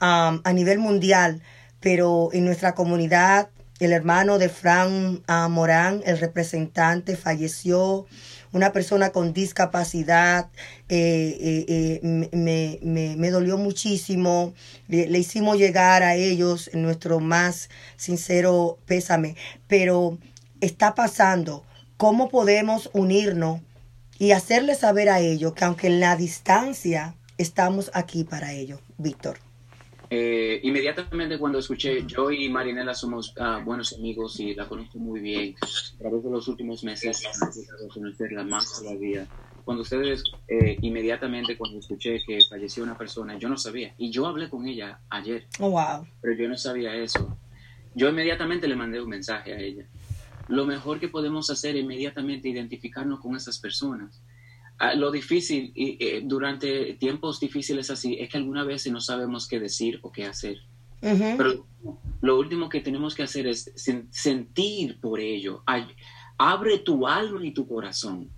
um, 0.00 0.40
a 0.44 0.52
nivel 0.54 0.78
mundial, 0.78 1.42
pero 1.80 2.28
en 2.32 2.44
nuestra 2.44 2.74
comunidad, 2.76 3.48
el 3.80 3.92
hermano 3.92 4.38
de 4.38 4.48
Fran 4.48 5.22
ah, 5.26 5.48
Morán, 5.48 6.02
el 6.06 6.18
representante, 6.18 7.16
falleció. 7.16 8.06
Una 8.52 8.72
persona 8.72 9.10
con 9.10 9.32
discapacidad, 9.32 10.48
eh, 10.88 11.36
eh, 11.40 11.64
eh, 11.68 12.00
me, 12.02 12.78
me- 12.82 13.16
me- 13.16 13.30
dolió 13.30 13.58
muchísimo. 13.58 14.54
Le, 14.88 15.06
le 15.08 15.18
hicimos 15.18 15.58
llegar 15.58 16.02
a 16.02 16.14
ellos 16.14 16.70
nuestro 16.74 17.20
más 17.20 17.68
sincero 17.96 18.78
pésame. 18.86 19.36
Pero 19.66 20.18
está 20.60 20.94
pasando. 20.94 21.64
¿Cómo 21.96 22.28
podemos 22.28 22.90
unirnos 22.92 23.60
y 24.18 24.32
hacerles 24.32 24.78
saber 24.78 25.08
a 25.08 25.20
ellos 25.20 25.52
que 25.54 25.64
aunque 25.64 25.88
en 25.88 26.00
la 26.00 26.16
distancia 26.16 27.14
estamos 27.38 27.90
aquí 27.94 28.24
para 28.24 28.52
ellos, 28.52 28.80
Víctor? 28.98 29.38
Eh, 30.10 30.60
inmediatamente 30.62 31.38
cuando 31.38 31.58
escuché, 31.58 32.04
yo 32.06 32.30
y 32.30 32.48
Marinela 32.48 32.94
somos 32.94 33.34
ah, 33.38 33.60
buenos 33.64 33.92
amigos 33.92 34.40
y 34.40 34.54
la 34.54 34.66
conozco 34.66 34.98
muy 34.98 35.20
bien. 35.20 35.54
A 35.94 35.98
través 35.98 36.24
de 36.24 36.30
los 36.30 36.48
últimos 36.48 36.82
meses, 36.82 37.22
he 37.24 37.88
conocerla 37.88 38.44
más 38.44 38.80
todavía. 38.80 39.26
Cuando 39.64 39.82
ustedes, 39.82 40.22
eh, 40.48 40.78
inmediatamente 40.80 41.58
cuando 41.58 41.78
escuché 41.78 42.22
que 42.26 42.38
falleció 42.48 42.82
una 42.82 42.96
persona, 42.96 43.38
yo 43.38 43.50
no 43.50 43.58
sabía. 43.58 43.94
Y 43.98 44.10
yo 44.10 44.26
hablé 44.26 44.48
con 44.48 44.66
ella 44.66 45.00
ayer, 45.10 45.46
Oh, 45.60 45.70
wow. 45.70 46.06
pero 46.22 46.34
yo 46.34 46.48
no 46.48 46.56
sabía 46.56 46.94
eso. 46.96 47.36
Yo 47.94 48.08
inmediatamente 48.08 48.66
le 48.66 48.76
mandé 48.76 49.00
un 49.02 49.10
mensaje 49.10 49.52
a 49.52 49.58
ella. 49.60 49.86
lo 50.48 50.64
mejor 50.64 50.98
que 50.98 51.08
podemos 51.08 51.50
hacer 51.50 51.76
es 51.76 51.82
inmediatamente 51.82 52.48
identificarnos 52.48 53.20
con 53.20 53.36
esas 53.36 53.58
personas. 53.58 54.22
Ah, 54.80 54.94
lo 54.94 55.10
difícil 55.10 55.72
y, 55.74 55.96
eh, 55.98 56.22
durante 56.24 56.94
tiempos 56.94 57.40
difíciles 57.40 57.90
así 57.90 58.16
es 58.20 58.28
que 58.28 58.36
algunas 58.36 58.64
veces 58.64 58.92
no 58.92 59.00
sabemos 59.00 59.48
qué 59.48 59.58
decir 59.58 59.98
o 60.02 60.12
qué 60.12 60.24
hacer. 60.24 60.58
Pero 61.00 61.66
lo 62.22 62.38
último 62.38 62.68
que 62.68 62.80
tenemos 62.80 63.14
que 63.14 63.22
hacer 63.24 63.46
es 63.46 63.72
sentir 64.10 65.00
por 65.00 65.20
ello. 65.20 65.62
abre 66.38 66.78
tu 66.78 67.06
alma 67.06 67.44
y 67.44 67.52
tu 67.52 67.66
corazón. 67.66 68.30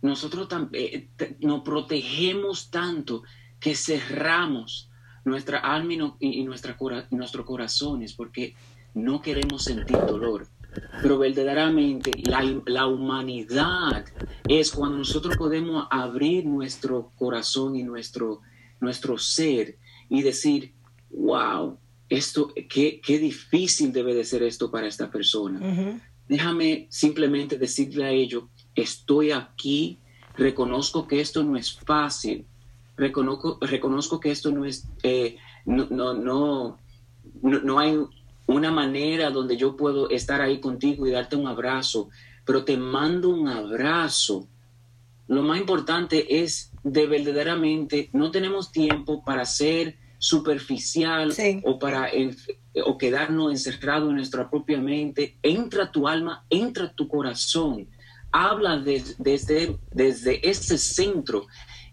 Nosotros 0.00 0.48
eh, 0.72 1.08
nos 1.40 1.62
protegemos 1.62 2.70
tanto 2.70 3.22
que 3.60 3.76
cerramos 3.76 4.90
nuestra 5.24 5.58
alma 5.58 6.16
y, 6.18 6.44
nuestra, 6.44 6.76
nuestros 7.10 7.46
corazones 7.46 8.12
porque 8.14 8.54
no 8.94 9.22
queremos 9.22 9.62
sentir 9.62 9.96
dolor. 10.06 10.48
Pero 11.02 11.18
verdaderamente 11.18 12.12
la, 12.24 12.86
humanidad 12.86 14.04
es 14.48 14.70
cuando 14.70 14.98
nosotros 14.98 15.36
podemos 15.36 15.86
abrir 15.90 16.46
nuestro 16.46 17.10
corazón 17.16 17.76
y 17.76 17.82
nuestro, 17.82 18.40
nuestro 18.80 19.18
ser 19.18 19.76
y 20.08 20.22
decir, 20.22 20.72
wow, 21.10 21.78
esto, 22.08 22.52
qué, 22.68 23.00
qué 23.00 23.18
difícil 23.18 23.92
debe 23.92 24.14
de 24.14 24.24
ser 24.24 24.42
esto 24.42 24.70
para 24.70 24.86
esta 24.86 25.10
persona. 25.10 26.00
Déjame 26.28 26.86
simplemente 26.90 27.58
decirle 27.58 28.04
a 28.04 28.10
ellos, 28.10 28.44
estoy 28.74 29.32
aquí, 29.32 29.98
reconozco 30.36 31.06
que 31.06 31.20
esto 31.20 31.42
no 31.42 31.56
es 31.56 31.72
fácil, 31.72 32.46
reconozco, 32.96 33.58
reconozco 33.60 34.20
que 34.20 34.30
esto 34.30 34.50
no 34.50 34.64
es, 34.64 34.88
eh, 35.02 35.36
no, 35.64 35.86
no, 35.90 36.14
no, 36.14 36.78
no, 37.42 37.78
hay 37.78 37.98
una 38.52 38.70
manera 38.70 39.30
donde 39.30 39.56
yo 39.56 39.76
puedo 39.76 40.10
estar 40.10 40.40
ahí 40.40 40.60
contigo 40.60 41.06
y 41.06 41.10
darte 41.10 41.36
un 41.36 41.46
abrazo, 41.46 42.08
pero 42.44 42.64
te 42.64 42.76
mando 42.76 43.30
un 43.30 43.48
abrazo. 43.48 44.48
Lo 45.28 45.42
más 45.42 45.58
importante 45.58 46.42
es 46.42 46.72
de 46.82 47.06
verdaderamente, 47.06 48.10
no 48.12 48.30
tenemos 48.30 48.72
tiempo 48.72 49.24
para 49.24 49.44
ser 49.44 49.96
superficial 50.18 51.34
o 51.64 51.78
para 51.78 52.10
o 52.84 52.96
quedarnos 52.96 53.50
encerrados 53.50 54.10
en 54.10 54.16
nuestra 54.16 54.48
propia 54.48 54.80
mente. 54.80 55.36
Entra 55.42 55.90
tu 55.90 56.06
alma, 56.06 56.44
entra 56.48 56.92
tu 56.92 57.08
corazón. 57.08 57.88
Habla 58.30 58.78
desde, 58.78 59.78
desde 59.90 60.48
ese 60.48 60.78
centro 60.78 61.46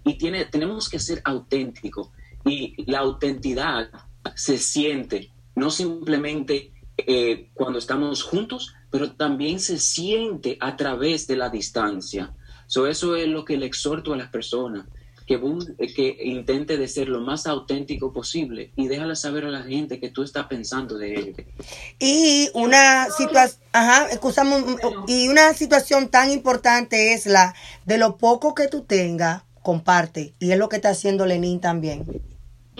y 0.05 0.17
tiene, 0.17 0.45
tenemos 0.45 0.89
que 0.89 0.99
ser 0.99 1.21
auténticos. 1.25 2.09
Y 2.45 2.89
la 2.89 2.99
autenticidad 2.99 3.89
se 4.35 4.57
siente, 4.57 5.31
no 5.59 5.69
simplemente 5.69 6.73
eh, 6.97 7.49
cuando 7.53 7.79
estamos 7.79 8.23
juntos, 8.23 8.73
pero 8.89 9.11
también 9.11 9.59
se 9.59 9.77
siente 9.77 10.57
a 10.59 10.75
través 10.75 11.27
de 11.27 11.35
la 11.35 11.49
distancia. 11.49 12.33
So, 12.67 12.87
eso 12.87 13.15
es 13.15 13.27
lo 13.27 13.45
que 13.45 13.57
le 13.57 13.65
exhorto 13.65 14.13
a 14.13 14.17
las 14.17 14.29
personas, 14.29 14.85
que, 15.25 15.39
que 15.95 16.17
intente 16.23 16.77
de 16.77 16.87
ser 16.87 17.07
lo 17.07 17.21
más 17.21 17.45
auténtico 17.45 18.11
posible 18.11 18.73
y 18.75 18.87
déjala 18.87 19.15
saber 19.15 19.45
a 19.45 19.49
la 19.49 19.61
gente 19.61 19.99
que 19.99 20.09
tú 20.09 20.23
estás 20.23 20.47
pensando 20.47 20.97
de 20.97 21.19
ello. 21.19 21.33
Y 21.99 22.49
una 22.55 23.07
situación, 23.15 23.61
y 25.07 25.27
una 25.27 25.53
situación 25.53 26.09
tan 26.09 26.31
importante 26.31 27.13
es 27.13 27.27
la 27.27 27.53
de 27.85 27.99
lo 27.99 28.17
poco 28.17 28.55
que 28.55 28.67
tú 28.67 28.81
tengas, 28.81 29.43
comparte. 29.61 30.33
Y 30.39 30.51
es 30.51 30.57
lo 30.57 30.67
que 30.67 30.77
está 30.77 30.89
haciendo 30.89 31.27
Lenín 31.27 31.59
también. 31.59 32.05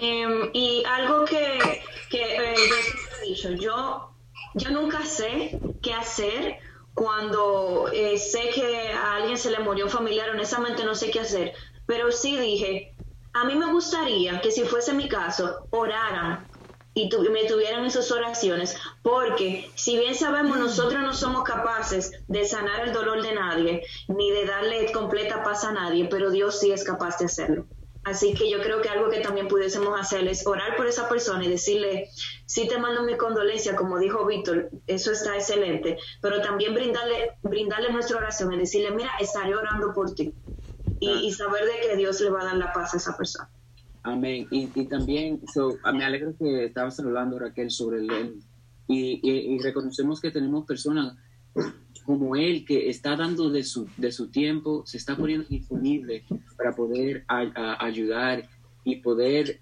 Em, 0.01 0.49
y 0.53 0.83
algo 0.85 1.25
que, 1.25 1.81
que 2.09 2.63
eh, 2.63 2.67
yo 2.69 2.77
he 2.77 3.25
dicho, 3.27 3.49
yo, 3.51 4.15
yo 4.53 4.71
nunca 4.71 5.05
sé 5.05 5.63
qué 5.81 5.93
hacer 5.93 6.57
cuando 6.93 7.89
eh, 7.93 8.17
sé 8.17 8.49
que 8.53 8.91
a 8.91 9.15
alguien 9.15 9.37
se 9.37 9.51
le 9.51 9.59
murió 9.59 9.85
un 9.85 9.91
familiar, 9.91 10.29
honestamente 10.29 10.83
no 10.85 10.95
sé 10.95 11.11
qué 11.11 11.21
hacer, 11.21 11.53
pero 11.85 12.11
sí 12.11 12.37
dije, 12.37 12.95
a 13.33 13.45
mí 13.45 13.55
me 13.55 13.71
gustaría 13.71 14.41
que 14.41 14.51
si 14.51 14.63
fuese 14.65 14.93
mi 14.93 15.07
caso, 15.09 15.67
oraran 15.71 16.49
y 16.93 17.09
me 17.29 17.45
tuvieran 17.45 17.83
en 17.85 17.91
sus 17.91 18.11
oraciones, 18.11 18.77
porque 19.01 19.71
si 19.75 19.97
bien 19.97 20.15
sabemos 20.15 20.57
nosotros 20.57 21.01
no 21.01 21.13
somos 21.13 21.43
capaces 21.43 22.11
de 22.27 22.45
sanar 22.45 22.81
el 22.87 22.93
dolor 22.93 23.21
de 23.21 23.33
nadie, 23.33 23.83
ni 24.07 24.31
de 24.31 24.45
darle 24.45 24.91
completa 24.91 25.43
paz 25.43 25.63
a 25.63 25.71
nadie, 25.71 26.07
pero 26.09 26.29
Dios 26.31 26.59
sí 26.59 26.71
es 26.71 26.83
capaz 26.83 27.17
de 27.19 27.25
hacerlo. 27.25 27.67
Así 28.03 28.33
que 28.33 28.49
yo 28.49 28.61
creo 28.61 28.81
que 28.81 28.89
algo 28.89 29.09
que 29.09 29.19
también 29.19 29.47
pudiésemos 29.47 29.99
hacer 29.99 30.27
es 30.27 30.47
orar 30.47 30.75
por 30.77 30.87
esa 30.87 31.09
persona 31.09 31.45
y 31.45 31.49
decirle, 31.49 32.09
sí 32.45 32.67
te 32.67 32.77
mando 32.77 33.03
mi 33.03 33.17
condolencia, 33.17 33.75
como 33.75 33.99
dijo 33.99 34.25
Víctor, 34.25 34.69
eso 34.87 35.11
está 35.11 35.35
excelente, 35.35 35.97
pero 36.21 36.41
también 36.41 36.73
brindarle, 36.73 37.31
brindarle 37.43 37.91
nuestra 37.91 38.17
oración 38.17 38.53
y 38.53 38.57
decirle, 38.57 38.91
mira, 38.91 39.11
estaré 39.19 39.55
orando 39.55 39.93
por 39.93 40.13
ti. 40.15 40.33
Y, 41.01 41.31
saber 41.31 41.63
de 41.63 41.87
que 41.87 41.95
Dios 41.95 42.19
le 42.19 42.29
va 42.29 42.41
a 42.41 42.45
dar 42.45 42.57
la 42.57 42.73
paz 42.73 42.93
a 42.93 42.97
esa 42.97 43.15
persona. 43.15 43.49
Amén. 44.03 44.47
Y, 44.51 44.67
también, 44.87 45.41
ah, 45.83 45.93
me 45.93 46.03
alegro 46.03 46.33
que 46.37 46.65
estabas 46.65 46.99
hablando, 46.99 47.39
Raquel, 47.39 47.71
sobre 47.71 47.99
el 47.99 48.41
y, 48.89 49.19
y, 49.23 49.59
reconocemos 49.59 50.19
que 50.19 50.31
tenemos 50.31 50.65
personas 50.65 51.15
como 52.05 52.35
él 52.35 52.65
que 52.65 52.89
está 52.89 53.15
dando 53.15 53.49
de 53.49 53.63
su, 53.63 53.87
de 53.97 54.11
su 54.11 54.29
tiempo, 54.29 54.83
se 54.85 54.97
está 54.97 55.15
poniendo 55.15 55.47
disponible 55.47 56.23
para 56.57 56.75
poder 56.75 57.23
ayudar 57.27 58.49
y 58.83 58.95
poder 58.95 59.61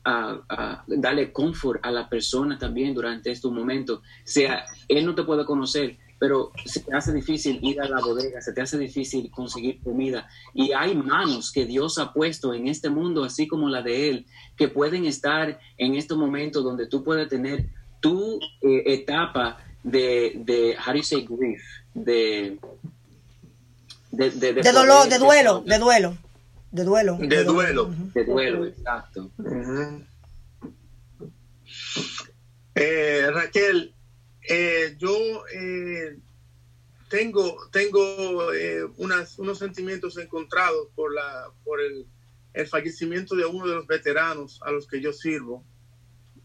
darle 0.88 1.34
confort 1.34 1.86
a 1.86 1.92
la 1.92 2.08
persona 2.08 2.58
también 2.58 2.94
durante 2.94 3.32
estos 3.32 3.52
momentos. 3.52 4.02
sea, 4.24 4.64
él 4.88 5.06
no 5.06 5.14
te 5.14 5.24
puede 5.24 5.46
conocer, 5.46 5.98
pero 6.20 6.52
se 6.66 6.80
te 6.80 6.96
hace 6.96 7.14
difícil 7.14 7.60
ir 7.62 7.82
a 7.82 7.88
la 7.88 8.00
bodega, 8.00 8.42
se 8.42 8.54
te 8.54 8.62
hace 8.62 8.78
difícil 8.78 9.30
conseguir 9.30 9.82
comida. 9.82 10.28
Y 10.54 10.72
hay 10.72 10.96
manos 10.96 11.52
que 11.52 11.66
Dios 11.66 11.98
ha 12.00 12.14
puesto 12.14 12.54
en 12.54 12.68
este 12.68 12.90
mundo, 12.90 13.24
así 13.24 13.48
como 13.48 13.70
la 13.70 13.82
de 13.82 14.10
Él, 14.10 14.26
que 14.56 14.68
pueden 14.68 15.06
estar 15.06 15.60
en 15.78 15.96
estos 15.96 16.18
momentos 16.18 16.64
donde 16.64 16.88
tú 16.88 17.04
puedes 17.04 17.28
tener 17.28 17.66
tu 18.00 18.40
eh, 18.62 18.84
etapa 18.86 19.58
de, 19.84 20.42
de, 20.46 20.76
how 20.78 20.92
do 20.92 20.98
you 20.98 21.04
say 21.04 21.26
grief? 21.26 21.62
De, 22.06 22.60
de, 24.12 24.30
de, 24.32 24.54
de 24.54 24.72
dolor, 24.72 25.10
de 25.10 25.18
duelo, 25.18 25.62
de 25.66 25.80
duelo. 25.80 26.18
De 26.72 26.84
duelo. 26.84 27.18
De 27.18 27.44
duelo. 27.44 27.96
De 28.14 28.24
duelo, 28.24 28.66
exacto. 28.66 29.32
eh, 32.76 33.28
Raquel, 33.32 33.96
eh, 34.48 34.96
yo 35.00 35.18
eh, 35.52 36.20
tengo, 37.10 37.58
tengo 37.72 38.54
eh, 38.54 38.86
unas, 38.98 39.40
unos 39.40 39.58
sentimientos 39.58 40.18
encontrados 40.18 40.90
por, 40.96 41.14
la, 41.14 41.50
por 41.64 41.82
el, 41.82 42.06
el 42.54 42.68
fallecimiento 42.68 43.36
de 43.36 43.46
uno 43.46 43.68
de 43.68 43.76
los 43.76 43.88
veteranos 43.88 44.60
a 44.64 44.72
los 44.72 44.88
que 44.88 45.02
yo 45.02 45.14
sirvo. 45.14 45.64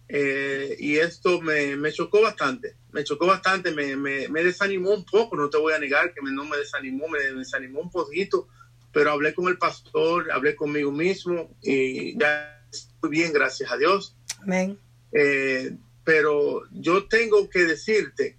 Eh, 0.08 0.76
y 0.78 0.96
esto 0.96 1.40
me, 1.40 1.76
me, 1.76 1.92
chocó 1.92 2.20
bastante, 2.22 2.76
me 2.92 3.04
chocó 3.04 3.26
bastante, 3.26 3.72
me, 3.72 3.96
me, 3.96 4.28
me, 4.28 4.44
desanimó 4.44 4.90
un 4.90 5.04
poco, 5.04 5.34
no 5.36 5.48
te 5.48 5.58
voy 5.58 5.72
a 5.72 5.78
negar 5.78 6.12
que 6.12 6.20
no 6.22 6.44
me 6.44 6.58
desanimó, 6.58 7.08
me, 7.08 7.18
desanimó 7.18 7.80
un 7.80 7.90
poquito, 7.90 8.48
pero 8.92 9.10
hablé 9.10 9.34
con 9.34 9.48
el 9.48 9.56
pastor, 9.56 10.30
hablé 10.30 10.54
conmigo 10.54 10.92
mismo 10.92 11.56
y 11.62 12.18
ya 12.18 12.62
estoy 12.70 13.10
bien, 13.10 13.32
gracias 13.32 13.72
a 13.72 13.78
Dios. 13.78 14.16
Amén. 14.42 14.78
Eh, 15.12 15.74
pero 16.04 16.62
yo 16.70 17.06
tengo 17.08 17.48
que 17.48 17.64
decirte, 17.64 18.38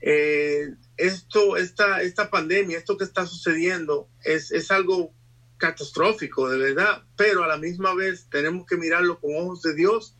eh, 0.00 0.68
esto, 0.96 1.56
esta, 1.56 2.02
esta 2.02 2.30
pandemia, 2.30 2.78
esto 2.78 2.98
que 2.98 3.04
está 3.04 3.26
sucediendo 3.26 4.08
es, 4.22 4.52
es 4.52 4.70
algo 4.70 5.12
catastrófico, 5.56 6.48
de 6.50 6.58
verdad, 6.58 7.04
pero 7.16 7.42
a 7.42 7.48
la 7.48 7.56
misma 7.56 7.94
vez 7.94 8.28
tenemos 8.30 8.66
que 8.66 8.76
mirarlo 8.76 9.18
con 9.18 9.34
ojos 9.34 9.62
de 9.62 9.74
Dios 9.74 10.14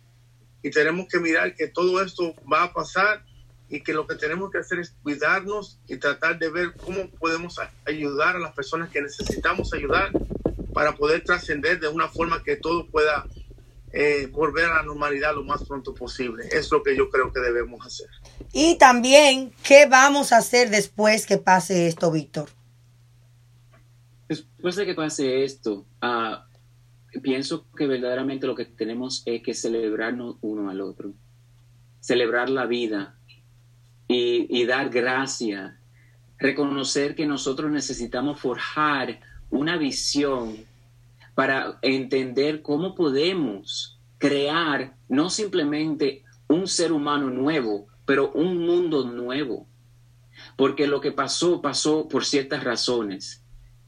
y 0.62 0.70
tenemos 0.70 1.06
que 1.08 1.20
mirar 1.20 1.54
que 1.54 1.68
todo 1.68 2.02
esto 2.02 2.34
va 2.50 2.64
a 2.64 2.72
pasar 2.72 3.24
y 3.68 3.82
que 3.82 3.92
lo 3.92 4.06
que 4.06 4.14
tenemos 4.14 4.50
que 4.50 4.58
hacer 4.58 4.78
es 4.78 4.94
cuidarnos 5.02 5.78
y 5.86 5.96
tratar 5.98 6.38
de 6.38 6.50
ver 6.50 6.72
cómo 6.74 7.10
podemos 7.10 7.56
ayudar 7.86 8.36
a 8.36 8.38
las 8.38 8.54
personas 8.54 8.88
que 8.90 9.02
necesitamos 9.02 9.72
ayudar 9.74 10.10
para 10.72 10.94
poder 10.94 11.22
trascender 11.24 11.78
de 11.80 11.88
una 11.88 12.08
forma 12.08 12.42
que 12.42 12.56
todo 12.56 12.86
pueda 12.86 13.26
eh, 13.92 14.26
volver 14.30 14.66
a 14.66 14.76
la 14.76 14.82
normalidad 14.82 15.34
lo 15.34 15.44
más 15.44 15.64
pronto 15.64 15.94
posible. 15.94 16.48
Es 16.50 16.70
lo 16.70 16.82
que 16.82 16.96
yo 16.96 17.10
creo 17.10 17.32
que 17.32 17.40
debemos 17.40 17.84
hacer. 17.84 18.08
Y 18.52 18.76
también, 18.78 19.52
¿qué 19.62 19.86
vamos 19.86 20.32
a 20.32 20.38
hacer 20.38 20.70
después 20.70 21.26
que 21.26 21.38
pase 21.38 21.86
esto, 21.86 22.10
Víctor? 22.10 22.48
Después 24.28 24.76
de 24.76 24.86
que 24.86 24.94
pase 24.94 25.44
esto, 25.44 25.86
uh, 26.02 27.20
pienso 27.22 27.66
que 27.76 27.86
verdaderamente 27.86 28.46
lo 28.46 28.54
que 28.54 28.66
tenemos 28.66 29.22
es 29.26 29.42
que 29.42 29.54
celebrarnos 29.54 30.36
uno 30.42 30.70
al 30.70 30.80
otro, 30.80 31.14
celebrar 32.00 32.50
la 32.50 32.66
vida 32.66 33.17
y, 34.08 34.64
dar 34.64 34.88
gracia, 34.88 35.78
reconocer 36.38 37.14
que 37.14 37.26
nosotros 37.26 37.70
necesitamos 37.70 38.40
forjar 38.40 39.20
una 39.50 39.76
visión 39.76 40.56
para 41.34 41.78
entender 41.82 42.62
cómo 42.62 42.94
podemos 42.94 44.00
crear 44.16 44.96
no 45.08 45.28
simplemente 45.30 46.24
un 46.48 46.66
ser 46.66 46.92
humano 46.92 47.28
nuevo, 47.30 47.86
pero 48.06 48.32
un 48.32 48.66
mundo 48.66 49.04
nuevo. 49.04 49.66
porque 50.56 50.86
lo 50.86 51.00
que 51.00 51.12
pasó 51.12 51.60
pasó 51.60 52.08
por 52.08 52.24
ciertas 52.24 52.64
razones. 52.64 53.44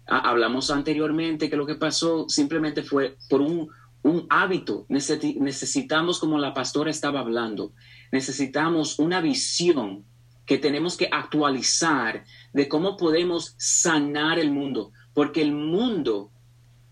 Hablamos 0.07 0.71
anteriormente 0.71 1.49
que 1.49 1.57
lo 1.57 1.65
que 1.67 1.77
pasó 1.77 2.29
simplemente 2.29 2.83
fue 2.83 3.17
por 3.29 3.41
un, 3.41 3.71
un 4.03 4.27
hábito. 4.29 4.85
Necesitamos, 4.89 6.19
como 6.19 6.39
la 6.39 6.53
pastora 6.53 6.91
estaba 6.91 7.21
hablando, 7.21 7.73
necesitamos 8.11 8.99
una 8.99 9.21
visión 9.21 10.05
que 10.51 10.59
tenemos 10.59 10.97
que 10.97 11.09
actualizar 11.13 12.25
de 12.53 12.69
cómo 12.69 12.97
podemos 12.97 13.55
sanar 13.57 14.41
el 14.41 14.51
mundo, 14.51 14.91
porque 15.15 15.43
el 15.43 15.53
mundo 15.53 16.33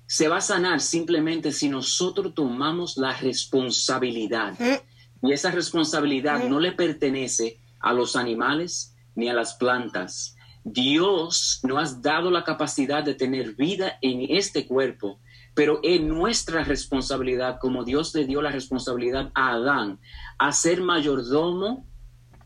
se 0.07 0.29
va 0.29 0.37
a 0.37 0.41
sanar 0.41 0.81
simplemente 0.81 1.51
si 1.51 1.69
nosotros 1.69 2.35
tomamos 2.35 2.97
la 2.97 3.15
responsabilidad. 3.15 4.55
Mm. 4.61 5.27
Y 5.27 5.33
esa 5.33 5.51
responsabilidad 5.51 6.45
mm. 6.45 6.49
no 6.49 6.61
le 6.61 6.71
pertenece 6.71 7.59
a 7.81 7.93
los 7.93 8.15
animales 8.15 8.95
ni 9.17 9.29
a 9.29 9.35
las 9.35 9.55
plantas. 9.55 10.37
Dios 10.63 11.59
nos 11.65 11.95
ha 11.95 11.97
dado 11.97 12.31
la 12.31 12.45
capacidad 12.45 13.03
de 13.03 13.15
tener 13.15 13.57
vida 13.57 13.99
en 14.03 14.37
este 14.37 14.69
cuerpo, 14.69 15.19
pero 15.55 15.81
es 15.83 16.01
nuestra 16.01 16.63
responsabilidad, 16.63 17.59
como 17.61 17.83
Dios 17.83 18.15
le 18.15 18.25
dio 18.25 18.41
la 18.41 18.53
responsabilidad 18.53 19.33
a 19.35 19.55
Adán, 19.55 19.99
a 20.39 20.53
ser 20.53 20.81
mayordomo 20.81 21.88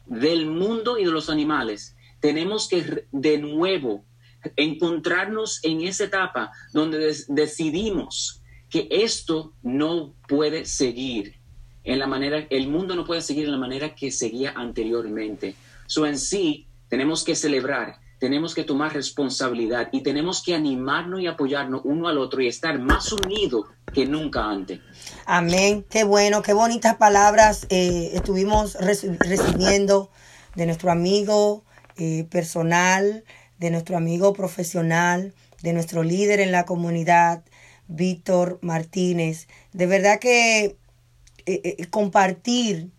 del 0.07 0.47
mundo 0.47 0.99
y 0.99 1.05
de 1.05 1.11
los 1.11 1.31
animales, 1.31 1.97
tenemos 2.21 2.69
que 2.69 3.07
de 3.11 3.39
nuevo 3.39 4.05
encontrarnos 4.57 5.61
en 5.63 5.83
esa 5.83 6.05
etapa 6.05 6.53
donde 6.73 7.15
decidimos 7.29 8.43
que 8.69 8.89
esto 8.91 9.53
no 9.63 10.15
puede 10.27 10.65
seguir 10.65 11.43
en 11.85 11.99
la 11.99 12.07
manera, 12.07 12.47
el 12.51 12.69
mundo 12.69 12.95
no 12.95 13.05
puede 13.05 13.21
seguir 13.21 13.47
en 13.47 13.53
la 13.53 13.59
manera 13.59 13.95
que 13.95 14.11
seguía 14.11 14.53
anteriormente. 14.57 15.55
So 15.87 16.07
en 16.07 16.17
sí, 16.17 16.67
tenemos 16.89 17.25
que 17.25 17.35
celebrar, 17.35 17.97
tenemos 18.21 18.55
que 18.55 18.63
tomar 18.63 18.95
responsabilidad 18.95 19.89
y 19.93 20.03
tenemos 20.03 20.43
que 20.43 20.55
animarnos 20.55 21.21
y 21.21 21.27
apoyarnos 21.27 21.83
uno 21.85 22.09
al 22.09 22.19
otro 22.19 22.41
y 22.41 22.47
estar 22.47 22.79
más 22.79 23.13
unidos 23.13 23.67
que 23.93 24.07
nunca 24.07 24.49
antes. 24.49 24.81
Amén. 25.25 25.85
Qué 25.89 26.03
bueno, 26.03 26.43
qué 26.43 26.53
bonitas 26.53 26.97
palabras 26.97 27.67
eh, 27.71 28.11
estuvimos 28.15 28.75
recibiendo 28.75 30.11
de 30.57 30.67
nuestro 30.67 30.91
amigo 30.91 31.65
eh, 31.97 32.25
personal, 32.29 33.25
de 33.59 33.71
nuestro 33.71 33.97
amigo 33.97 34.33
profesional, 34.33 35.33
de 35.63 35.73
nuestro 35.75 36.03
líder 36.03 36.41
en 36.41 36.51
la 36.51 36.65
comunidad, 36.65 37.45
Víctor 37.87 38.59
Martínez. 38.63 39.47
De 39.73 39.87
verdad 39.87 40.19
que 40.19 40.77
eh, 41.47 41.87
compartir 41.91 42.91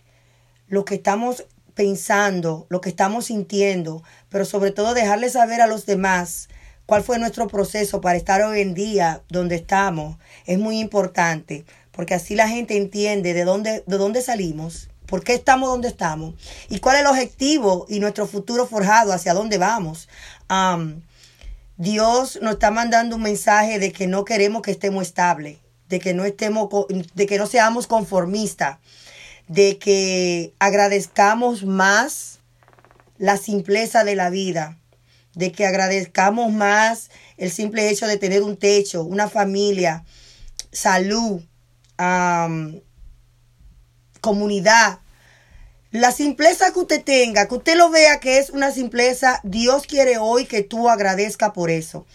lo 0.67 0.85
que 0.85 0.95
estamos 0.95 1.45
pensando, 1.73 2.67
lo 2.69 2.79
que 2.79 2.89
estamos 2.89 3.25
sintiendo, 3.25 4.01
pero 4.29 4.45
sobre 4.45 4.71
todo 4.71 4.93
dejarle 4.93 5.29
saber 5.29 5.59
a 5.59 5.67
los 5.67 5.85
demás 5.85 6.47
cuál 6.85 7.03
fue 7.03 7.19
nuestro 7.19 7.47
proceso 7.47 8.01
para 8.01 8.17
estar 8.17 8.41
hoy 8.41 8.61
en 8.61 8.73
día 8.73 9.23
donde 9.29 9.55
estamos, 9.55 10.17
es 10.45 10.59
muy 10.59 10.79
importante, 10.79 11.65
porque 11.93 12.15
así 12.15 12.35
la 12.35 12.49
gente 12.49 12.75
entiende 12.75 13.33
de 13.33 13.45
dónde, 13.45 13.83
de 13.85 13.97
dónde 13.97 14.21
salimos, 14.21 14.89
por 15.05 15.23
qué 15.23 15.35
estamos 15.35 15.69
donde 15.69 15.87
estamos 15.87 16.33
y 16.69 16.79
cuál 16.79 16.95
es 16.95 17.01
el 17.01 17.07
objetivo 17.07 17.85
y 17.87 17.99
nuestro 17.99 18.27
futuro 18.27 18.65
forjado, 18.67 19.13
hacia 19.13 19.33
dónde 19.33 19.57
vamos. 19.57 20.09
Dios 21.77 22.39
nos 22.41 22.53
está 22.53 22.71
mandando 22.71 23.15
un 23.15 23.21
mensaje 23.21 23.79
de 23.79 23.91
que 23.91 24.07
no 24.07 24.25
queremos 24.25 24.61
que 24.61 24.71
estemos 24.71 25.07
estables, 25.07 25.57
de 25.89 25.99
que 25.99 26.13
no 26.13 26.25
estemos, 26.25 26.69
de 27.13 27.25
que 27.25 27.37
no 27.37 27.47
seamos 27.47 27.87
conformistas, 27.87 28.79
de 29.47 29.77
que 29.77 30.53
agradezcamos 30.59 31.63
más 31.63 32.39
la 33.17 33.37
simpleza 33.37 34.03
de 34.03 34.15
la 34.15 34.29
vida, 34.29 34.77
de 35.35 35.51
que 35.51 35.65
agradezcamos 35.65 36.51
más 36.51 37.09
el 37.37 37.51
simple 37.51 37.89
hecho 37.89 38.07
de 38.07 38.17
tener 38.17 38.43
un 38.43 38.57
techo, 38.57 39.03
una 39.03 39.29
familia, 39.29 40.05
salud, 40.71 41.41
comunidad. 44.21 44.99
La 45.91 46.11
simpleza 46.11 46.73
que 46.73 46.79
usted 46.79 47.03
tenga, 47.03 47.47
que 47.47 47.55
usted 47.55 47.77
lo 47.77 47.89
vea 47.91 48.19
que 48.19 48.39
es 48.39 48.49
una 48.49 48.71
simpleza, 48.71 49.39
Dios 49.43 49.85
quiere 49.85 50.17
hoy 50.17 50.45
que 50.45 50.63
tú 50.63 50.89
agradezca 50.89 51.53
por 51.53 51.69
eso. 51.69 52.07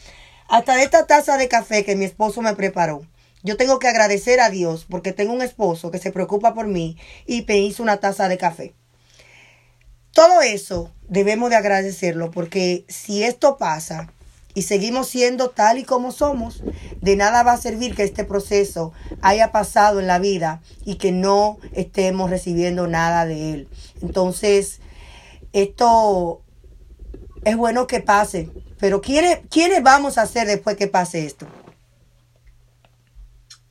Hasta 0.48 0.82
esta 0.82 1.06
taza 1.06 1.36
de 1.36 1.48
café 1.48 1.84
que 1.84 1.94
mi 1.94 2.04
esposo 2.04 2.42
me 2.42 2.56
preparó. 2.56 3.06
Yo 3.44 3.56
tengo 3.56 3.78
que 3.78 3.86
agradecer 3.86 4.40
a 4.40 4.50
Dios 4.50 4.84
porque 4.88 5.12
tengo 5.12 5.32
un 5.32 5.42
esposo 5.42 5.90
que 5.90 5.98
se 5.98 6.10
preocupa 6.10 6.54
por 6.54 6.66
mí 6.66 6.96
y 7.26 7.44
me 7.46 7.58
hizo 7.58 7.82
una 7.82 7.98
taza 7.98 8.28
de 8.28 8.38
café. 8.38 8.74
Todo 10.12 10.42
eso 10.42 10.92
debemos 11.08 11.50
de 11.50 11.56
agradecerlo 11.56 12.32
porque 12.32 12.84
si 12.88 13.22
esto 13.22 13.58
pasa 13.58 14.12
y 14.54 14.62
seguimos 14.62 15.08
siendo 15.08 15.50
tal 15.50 15.78
y 15.78 15.84
como 15.84 16.10
somos, 16.10 16.62
de 17.00 17.16
nada 17.16 17.42
va 17.42 17.52
a 17.52 17.60
servir 17.60 17.94
que 17.94 18.02
este 18.02 18.24
proceso 18.24 18.92
haya 19.22 19.52
pasado 19.52 20.00
en 20.00 20.06
la 20.06 20.18
vida 20.18 20.62
y 20.84 20.96
que 20.96 21.12
no 21.12 21.58
estemos 21.72 22.30
recibiendo 22.30 22.86
nada 22.86 23.26
de 23.26 23.52
él. 23.52 23.68
Entonces, 24.02 24.80
esto 25.52 26.42
es 27.44 27.56
bueno 27.56 27.86
que 27.86 28.00
pase, 28.00 28.50
pero 28.78 29.00
¿quiénes, 29.00 29.40
¿quiénes 29.50 29.82
vamos 29.82 30.18
a 30.18 30.22
hacer 30.22 30.46
después 30.46 30.76
que 30.76 30.88
pase 30.88 31.24
esto? 31.24 31.46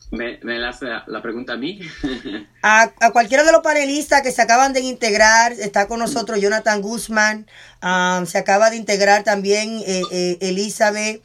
Me, 0.10 0.40
me 0.42 0.58
la, 0.58 1.04
la, 1.06 1.22
pregunta 1.22 1.54
a 1.54 1.58
mí. 1.58 1.82
a, 2.64 2.92
cualquiera 3.12 3.44
de 3.44 3.52
los 3.52 3.62
panelistas 3.62 4.22
que 4.22 4.32
se 4.32 4.42
acaban 4.42 4.72
de 4.72 4.80
integrar, 4.80 5.52
está 5.52 5.88
con 5.88 6.00
nosotros 6.00 6.40
Jonathan 6.40 6.82
Guzmán, 6.82 7.46
um, 7.84 8.26
se 8.26 8.38
acaba 8.38 8.70
de 8.70 8.78
integrar 8.78 9.24
también 9.24 9.82
eh, 9.86 10.02
eh, 10.12 10.38
Elizabeth. 10.42 11.22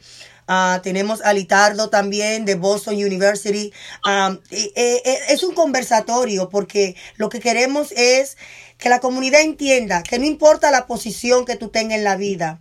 Uh, 0.49 0.81
tenemos 0.81 1.21
a 1.21 1.31
Litardo 1.31 1.89
también 1.89 2.43
de 2.43 2.55
Boston 2.55 2.95
University. 2.95 3.71
Um, 4.05 4.39
eh, 4.51 5.01
es 5.29 5.43
un 5.43 5.55
conversatorio 5.55 6.49
porque 6.49 6.97
lo 7.15 7.29
que 7.29 7.39
queremos 7.39 7.93
es 7.95 8.37
que 8.77 8.89
la 8.89 8.99
comunidad 8.99 9.39
entienda 9.39 10.03
que 10.03 10.19
no 10.19 10.25
importa 10.25 10.71
la 10.71 10.87
posición 10.87 11.45
que 11.45 11.55
tú 11.55 11.69
tengas 11.69 11.99
en 11.99 12.03
la 12.03 12.17
vida, 12.17 12.59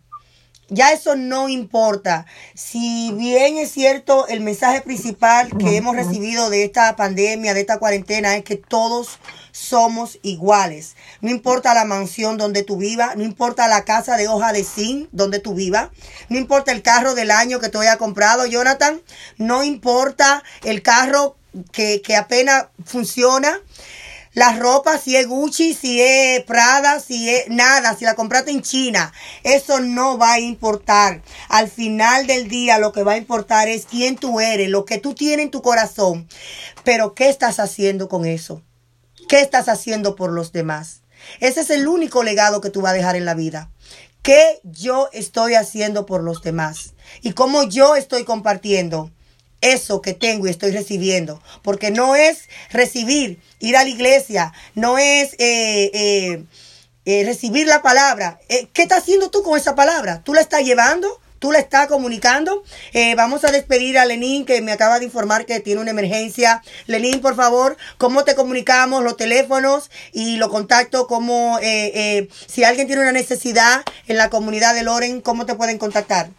ya 0.73 0.93
eso 0.93 1.15
no 1.17 1.49
importa. 1.49 2.27
Si 2.55 3.13
bien 3.13 3.59
es 3.59 3.71
cierto, 3.71 4.27
el 4.27 4.41
mensaje 4.41 4.81
principal 4.81 5.51
que 5.59 5.77
hemos 5.77 5.95
recibido 5.95 6.51
de 6.51 6.65
esta 6.65 6.97
pandemia, 6.97 7.55
de 7.55 7.61
esta 7.61 7.79
cuarentena, 7.79 8.37
es 8.37 8.45
que 8.45 8.57
todos 8.57 9.19
somos 9.53 10.19
iguales. 10.23 10.97
No 11.21 11.31
importa 11.31 11.75
la 11.75 11.85
mansión 11.85 12.39
donde 12.39 12.63
tú 12.63 12.79
vivas, 12.79 13.17
no 13.17 13.23
importa 13.23 13.69
la 13.69 13.85
casa 13.85 14.17
de 14.17 14.29
hoja 14.29 14.53
de 14.53 14.65
zinc 14.65 15.09
donde 15.13 15.39
tú 15.39 15.55
vivas, 15.55 15.91
no 16.31 16.39
importa 16.39 16.73
el 16.73 16.83
carro 16.83 17.15
del 17.15 17.31
año 17.31 17.61
que 17.61 17.69
tú 17.69 17.79
hayas 17.79 17.99
comprado, 17.99 18.47
Jonathan, 18.47 19.03
no 19.37 19.63
importa 19.63 20.43
el 20.65 20.83
carro 20.83 21.37
que, 21.71 22.01
que 22.01 22.17
apenas 22.17 22.67
funciona. 22.85 23.61
La 24.35 24.57
ropa, 24.57 24.97
si 24.97 25.15
es 25.15 25.27
Gucci, 25.27 25.75
si 25.75 26.01
es 26.01 26.43
Prada, 26.45 27.01
si 27.01 27.29
es 27.29 27.49
nada, 27.49 27.95
si 27.95 28.07
la 28.07 28.15
compraste 28.15 28.51
en 28.51 28.63
China, 28.63 29.13
eso 29.43 29.81
no 29.81 30.17
va 30.17 30.33
a 30.33 30.41
importar. 30.41 31.21
Al 31.51 31.69
final 31.69 32.27
del 32.27 32.49
día 32.49 32.79
lo 32.79 32.93
que 32.93 33.03
va 33.03 33.13
a 33.13 33.19
importar 33.19 33.69
es 33.69 33.85
quién 33.85 34.17
tú 34.17 34.41
eres, 34.41 34.71
lo 34.71 34.87
que 34.87 34.97
tú 34.97 35.15
tienes 35.15 35.45
en 35.45 35.51
tu 35.51 35.61
corazón. 35.61 36.29
Pero 36.83 37.15
¿qué 37.15 37.29
estás 37.29 37.61
haciendo 37.61 38.09
con 38.09 38.25
eso? 38.25 38.63
¿Qué 39.29 39.41
estás 39.41 39.69
haciendo 39.69 40.17
por 40.17 40.33
los 40.33 40.51
demás? 40.51 41.03
Ese 41.41 41.61
es 41.61 41.69
el 41.69 41.87
único 41.87 42.23
legado 42.23 42.63
que 42.63 42.71
tú 42.71 42.81
vas 42.81 42.93
a 42.93 42.97
dejar 42.97 43.17
en 43.17 43.27
la 43.27 43.35
vida. 43.35 43.71
¿Qué 44.23 44.61
yo 44.63 45.11
estoy 45.13 45.55
haciendo 45.55 46.07
por 46.07 46.23
los 46.23 46.43
demás? 46.43 46.95
Y 47.21 47.33
cómo 47.33 47.65
yo 47.65 47.97
estoy 47.97 48.25
compartiendo 48.25 49.11
eso 49.63 50.03
que 50.03 50.13
tengo 50.13 50.47
y 50.47 50.51
estoy 50.51 50.73
recibiendo. 50.73 51.43
Porque 51.63 51.91
no 51.91 52.15
es 52.15 52.49
recibir, 52.71 53.41
ir 53.61 53.77
a 53.77 53.85
la 53.85 53.89
iglesia, 53.89 54.53
no 54.75 54.99
es 54.99 55.33
eh, 55.39 55.91
eh, 55.95 56.45
eh, 57.07 57.25
recibir 57.25 57.67
la 57.67 57.81
palabra. 57.81 58.39
¿Qué 58.49 58.83
estás 58.83 58.99
haciendo 58.99 59.31
tú 59.31 59.43
con 59.43 59.59
esa 59.59 59.75
palabra? 59.75 60.23
¿Tú 60.23 60.35
la 60.35 60.41
estás 60.43 60.63
llevando? 60.63 61.21
¿Tú 61.39 61.51
la 61.51 61.59
estás 61.59 61.89
comunicando? 61.89 62.63
vamos 63.17 63.43
a 63.43 63.51
despedir 63.51 63.99
a 63.99 64.05
Lenín, 64.05 64.45
que 64.45 64.61
me 64.61 64.71
acaba 64.71 65.01
de 65.01 65.07
informar 65.07 65.45
que 65.45 65.59
tiene 65.59 65.81
una 65.81 65.91
emergencia. 65.91 66.63
Lenín, 66.87 67.21
por 67.21 67.35
favor, 67.35 67.77
¿cómo 67.99 68.23
te 68.23 68.37
comunicamos? 68.37 69.03
Los 69.03 69.17
teléfonos 69.17 69.91
y 70.13 70.37
los 70.37 70.51
contactos, 70.51 71.09
cómo, 71.09 71.59
si 72.47 72.63
alguien 72.63 72.87
tiene 72.87 73.03
una 73.03 73.11
necesidad 73.11 73.83
en 74.07 74.19
la 74.19 74.31
comunidad 74.31 74.73
de 74.77 74.85
Loren, 74.85 75.21
¿cómo 75.21 75.45
te 75.45 75.57
pueden 75.57 75.79
contactar? 75.79 76.31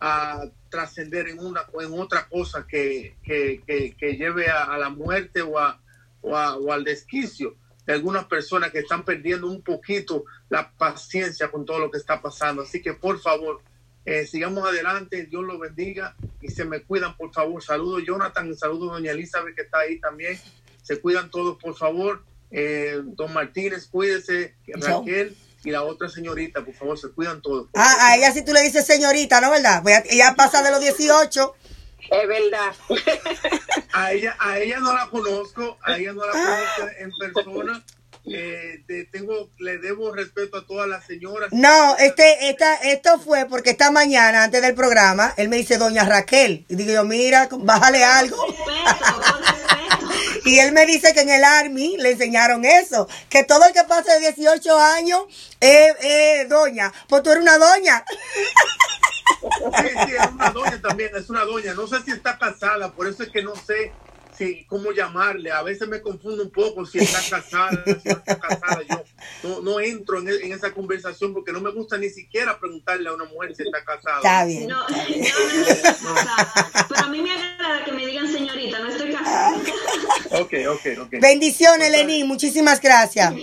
a 0.00 0.44
trascender 0.68 1.28
en 1.28 1.40
una 1.40 1.64
en 1.80 1.92
otra 1.98 2.28
cosa 2.28 2.66
que, 2.66 3.16
que, 3.22 3.62
que, 3.66 4.16
lleve 4.16 4.48
a, 4.48 4.76
la 4.78 4.90
muerte 4.90 5.42
o, 5.42 5.58
a, 5.58 5.80
o, 6.20 6.30
o, 6.30 6.72
al 6.72 6.84
desquicio 6.84 7.56
de 7.84 7.94
algunas 7.94 8.26
personas 8.26 8.70
que 8.70 8.80
están 8.80 9.04
perdiendo 9.04 9.48
un 9.48 9.62
poquito 9.62 10.24
la 10.50 10.70
paciencia 10.72 11.50
con 11.50 11.64
todo 11.64 11.78
lo 11.80 11.90
que 11.90 11.98
está 11.98 12.20
pasando. 12.20 12.62
Así 12.62 12.82
que 12.82 12.92
por 12.92 13.18
favor, 13.18 13.62
eh, 14.04 14.26
sigamos 14.26 14.68
adelante, 14.68 15.26
Dios 15.26 15.42
los 15.42 15.58
bendiga 15.58 16.14
y 16.40 16.48
se 16.48 16.64
me 16.64 16.82
cuidan, 16.82 17.16
por 17.16 17.32
favor. 17.32 17.62
Saludos 17.62 18.04
Jonathan, 18.06 18.54
saludos 18.54 18.92
doña 18.92 19.12
Elizabeth 19.12 19.54
que 19.54 19.62
está 19.62 19.80
ahí 19.80 19.98
también. 19.98 20.38
Se 20.82 21.00
cuidan 21.00 21.30
todos, 21.30 21.58
por 21.58 21.76
favor. 21.76 22.22
Eh, 22.50 23.00
don 23.04 23.32
Martínez, 23.32 23.88
cuídese. 23.88 24.54
Raquel 24.66 25.36
y 25.64 25.70
la 25.70 25.82
otra 25.82 26.08
señorita, 26.08 26.64
por 26.64 26.74
favor, 26.74 26.98
se 26.98 27.10
cuidan 27.10 27.42
todos. 27.42 27.68
Ah, 27.74 27.96
a 28.00 28.16
ella 28.16 28.32
sí 28.32 28.44
tú 28.44 28.52
le 28.52 28.62
dices 28.62 28.86
señorita, 28.86 29.40
¿no 29.40 29.50
verdad? 29.50 29.82
Pues 29.82 30.02
ella 30.10 30.34
pasa 30.36 30.62
de 30.62 30.70
los 30.70 30.80
18. 30.80 31.54
Es 32.10 32.28
verdad. 32.28 32.72
A 33.92 34.12
ella, 34.12 34.36
a 34.38 34.58
ella 34.58 34.78
no 34.78 34.94
la 34.94 35.08
conozco, 35.10 35.78
a 35.82 35.96
ella 35.96 36.12
no 36.12 36.24
la 36.24 36.32
conozco 36.32 36.88
en 36.98 37.10
persona, 37.18 37.84
eh, 38.26 39.06
tengo, 39.10 39.50
le 39.58 39.78
debo 39.78 40.12
respeto 40.12 40.58
a 40.58 40.66
todas 40.66 40.88
las 40.88 41.04
señoras. 41.06 41.50
No, 41.52 41.96
este, 41.98 42.50
esta, 42.50 42.74
esto 42.76 43.18
fue 43.18 43.46
porque 43.46 43.70
esta 43.70 43.90
mañana, 43.90 44.44
antes 44.44 44.62
del 44.62 44.74
programa, 44.74 45.34
él 45.36 45.48
me 45.48 45.56
dice, 45.56 45.78
doña 45.78 46.04
Raquel. 46.04 46.64
Y 46.68 46.76
digo 46.76 46.92
yo, 46.92 47.04
mira, 47.04 47.48
bájale 47.50 48.04
algo. 48.04 48.36
Y 50.48 50.58
él 50.58 50.72
me 50.72 50.86
dice 50.86 51.12
que 51.12 51.20
en 51.20 51.28
el 51.28 51.44
Army 51.44 51.96
le 51.98 52.12
enseñaron 52.12 52.64
eso, 52.64 53.06
que 53.28 53.44
todo 53.44 53.66
el 53.66 53.72
que 53.72 53.84
pase 53.84 54.12
de 54.12 54.32
18 54.32 54.78
años 54.78 55.22
es 55.60 56.48
doña. 56.48 56.92
Pues 57.08 57.22
tú 57.22 57.30
eres 57.30 57.42
una 57.42 57.58
doña. 57.58 58.04
Sí, 59.40 59.88
sí, 60.06 60.12
es 60.18 60.32
una 60.32 60.50
doña 60.50 60.80
también, 60.80 61.10
es 61.14 61.28
una 61.28 61.44
doña. 61.44 61.74
No 61.74 61.86
sé 61.86 62.02
si 62.02 62.12
está 62.12 62.38
casada, 62.38 62.90
por 62.92 63.06
eso 63.06 63.22
es 63.22 63.28
que 63.28 63.42
no 63.42 63.54
sé 63.54 63.92
sí, 64.38 64.64
cómo 64.68 64.92
llamarle. 64.92 65.50
A 65.50 65.62
veces 65.62 65.88
me 65.88 66.00
confundo 66.00 66.42
un 66.42 66.50
poco 66.50 66.86
si 66.86 66.98
está 66.98 67.18
casada, 67.28 67.70
si 67.84 68.08
no 68.08 68.12
está 68.16 68.38
casada. 68.38 68.82
Yo 69.42 69.60
no, 69.62 69.80
entro 69.80 70.18
en, 70.20 70.28
en, 70.28 70.52
esa 70.52 70.72
conversación 70.72 71.34
porque 71.34 71.52
no 71.52 71.60
me 71.60 71.70
gusta 71.70 71.98
ni 71.98 72.08
siquiera 72.08 72.58
preguntarle 72.58 73.08
a 73.08 73.14
una 73.14 73.24
mujer 73.24 73.54
si 73.54 73.64
está 73.64 73.84
casada. 73.84 74.16
Está 74.18 74.44
bien. 74.44 74.68
No, 74.68 74.86
Pero 76.88 77.00
a 77.04 77.08
mí 77.08 77.20
me 77.20 77.32
agrada 77.32 77.84
que 77.84 77.92
me 77.92 78.06
digan 78.06 78.30
señorita, 78.30 78.78
no 78.78 78.88
estoy 78.88 79.12
casada. 79.12 79.56
ok, 80.32 80.54
ok, 80.70 80.86
ok. 81.02 81.10
Bendiciones, 81.20 81.90
Lenín. 81.90 82.26
Muchísimas 82.26 82.80
gracias. 82.80 83.34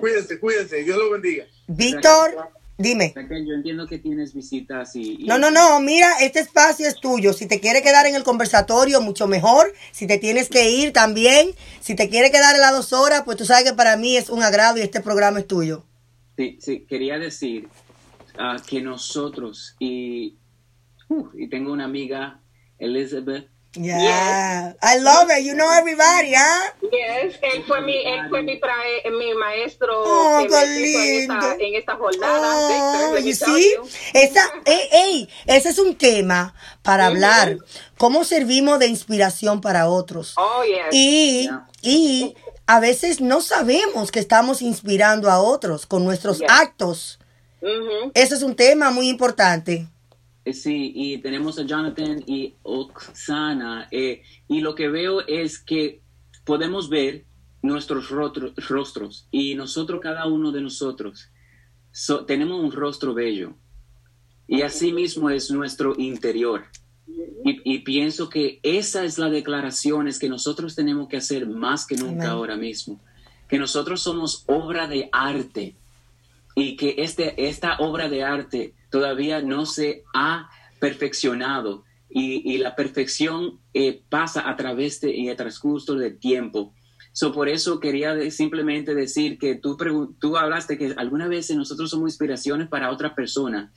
Cuídense, 0.00 0.40
cuídense. 0.40 0.82
Dios 0.82 0.98
lo 0.98 1.10
bendiga. 1.10 1.46
Víctor. 1.66 2.59
Dime. 2.80 3.12
Yo 3.14 3.54
entiendo 3.54 3.86
que 3.86 3.98
tienes 3.98 4.32
visitas 4.32 4.96
y, 4.96 5.18
No, 5.26 5.38
no, 5.38 5.50
no, 5.50 5.80
mira, 5.80 6.08
este 6.22 6.40
espacio 6.40 6.88
es 6.88 6.94
tuyo. 6.98 7.34
Si 7.34 7.46
te 7.46 7.60
quiere 7.60 7.82
quedar 7.82 8.06
en 8.06 8.14
el 8.14 8.22
conversatorio, 8.22 9.02
mucho 9.02 9.26
mejor. 9.26 9.70
Si 9.92 10.06
te 10.06 10.16
tienes 10.16 10.48
que 10.48 10.70
ir 10.70 10.94
también. 10.94 11.50
Si 11.80 11.94
te 11.94 12.08
quiere 12.08 12.30
quedar 12.30 12.54
en 12.54 12.62
las 12.62 12.72
dos 12.72 12.94
horas, 12.94 13.22
pues 13.26 13.36
tú 13.36 13.44
sabes 13.44 13.64
que 13.64 13.76
para 13.76 13.98
mí 13.98 14.16
es 14.16 14.30
un 14.30 14.42
agrado 14.42 14.78
y 14.78 14.80
este 14.80 15.02
programa 15.02 15.40
es 15.40 15.46
tuyo. 15.46 15.84
Sí, 16.38 16.56
sí, 16.62 16.86
quería 16.88 17.18
decir 17.18 17.68
ah, 18.38 18.56
que 18.66 18.80
nosotros 18.80 19.76
y, 19.78 20.38
uh, 21.10 21.28
y 21.34 21.48
tengo 21.48 21.74
una 21.74 21.84
amiga, 21.84 22.40
Elizabeth 22.78 23.50
Yeah, 23.74 24.02
yes. 24.02 24.76
I 24.82 24.98
love 24.98 25.30
it. 25.30 25.44
You 25.44 25.54
know 25.54 25.70
everybody, 25.70 26.34
¿ah? 26.34 26.74
Yes, 26.82 27.38
él 27.40 27.62
fue 27.68 27.80
mi, 27.82 27.96
él 28.04 28.28
fue 28.28 28.42
mi, 28.42 28.56
prae, 28.56 29.02
mi 29.16 29.32
maestro 29.34 30.02
oh, 30.04 30.44
qué 30.48 30.66
lindo. 30.66 31.34
En, 31.34 31.40
esta, 31.40 31.54
en 31.54 31.74
esta 31.76 31.96
jornada. 31.96 33.10
Oh, 33.12 33.18
you 33.18 33.32
see? 33.32 33.76
Esa, 34.12 34.42
hey, 34.64 34.88
hey, 34.90 35.28
ese 35.46 35.68
es 35.68 35.78
un 35.78 35.94
tema 35.94 36.52
para 36.82 37.06
hablar. 37.06 37.58
Cómo 37.96 38.24
servimos 38.24 38.80
de 38.80 38.88
inspiración 38.88 39.60
para 39.60 39.88
otros. 39.88 40.34
Oh, 40.36 40.64
yes. 40.64 40.86
Y, 40.90 41.42
yeah. 41.42 41.68
y 41.80 42.34
a 42.66 42.80
veces 42.80 43.20
no 43.20 43.40
sabemos 43.40 44.10
que 44.10 44.18
estamos 44.18 44.62
inspirando 44.62 45.30
a 45.30 45.40
otros 45.40 45.86
con 45.86 46.02
nuestros 46.02 46.40
yes. 46.40 46.50
actos. 46.50 47.20
Mm 47.62 47.66
-hmm. 47.66 48.10
Eso 48.14 48.34
es 48.34 48.42
un 48.42 48.56
tema 48.56 48.90
muy 48.90 49.08
importante. 49.08 49.86
Sí, 50.46 50.92
y 50.94 51.18
tenemos 51.18 51.58
a 51.58 51.64
Jonathan 51.64 52.22
y 52.26 52.54
Oksana, 52.62 53.88
eh, 53.90 54.22
y 54.48 54.60
lo 54.60 54.74
que 54.74 54.88
veo 54.88 55.20
es 55.26 55.58
que 55.58 56.00
podemos 56.44 56.88
ver 56.88 57.26
nuestros 57.62 58.08
rostros, 58.08 59.28
y 59.30 59.54
nosotros, 59.54 60.00
cada 60.00 60.26
uno 60.26 60.50
de 60.50 60.62
nosotros, 60.62 61.28
so, 61.92 62.24
tenemos 62.24 62.58
un 62.58 62.72
rostro 62.72 63.12
bello, 63.12 63.54
y 64.48 64.62
así 64.62 64.92
mismo 64.92 65.28
es 65.30 65.50
nuestro 65.50 65.94
interior. 65.98 66.64
Y, 67.44 67.74
y, 67.74 67.78
pienso 67.80 68.28
que 68.28 68.60
esa 68.62 69.04
es 69.04 69.18
la 69.18 69.28
declaración 69.28 70.08
es 70.08 70.18
que 70.18 70.28
nosotros 70.28 70.74
tenemos 70.74 71.08
que 71.08 71.16
hacer 71.16 71.46
más 71.46 71.86
que 71.86 71.96
nunca 71.96 72.30
ahora 72.30 72.56
mismo, 72.56 73.00
que 73.48 73.58
nosotros 73.58 74.00
somos 74.00 74.44
obra 74.46 74.86
de 74.86 75.08
arte 75.12 75.74
y 76.54 76.76
que 76.76 76.96
este, 76.98 77.48
esta 77.48 77.78
obra 77.78 78.08
de 78.08 78.22
arte 78.22 78.74
todavía 78.90 79.42
no 79.42 79.66
se 79.66 80.04
ha 80.14 80.50
perfeccionado 80.78 81.84
y, 82.08 82.52
y 82.52 82.58
la 82.58 82.74
perfección 82.74 83.60
eh, 83.72 84.02
pasa 84.08 84.48
a 84.48 84.56
través 84.56 85.00
de, 85.00 85.14
y 85.14 85.28
a 85.28 85.36
transcurso 85.36 85.94
del 85.94 86.18
tiempo. 86.18 86.74
So, 87.12 87.32
por 87.32 87.48
eso 87.48 87.80
quería 87.80 88.14
de, 88.14 88.30
simplemente 88.30 88.94
decir 88.94 89.38
que 89.38 89.56
tú, 89.56 89.76
tú 90.18 90.36
hablaste 90.36 90.78
que 90.78 90.94
alguna 90.96 91.28
vez 91.28 91.50
nosotros 91.50 91.90
somos 91.90 92.10
inspiraciones 92.10 92.68
para 92.68 92.90
otra 92.90 93.14
persona. 93.14 93.72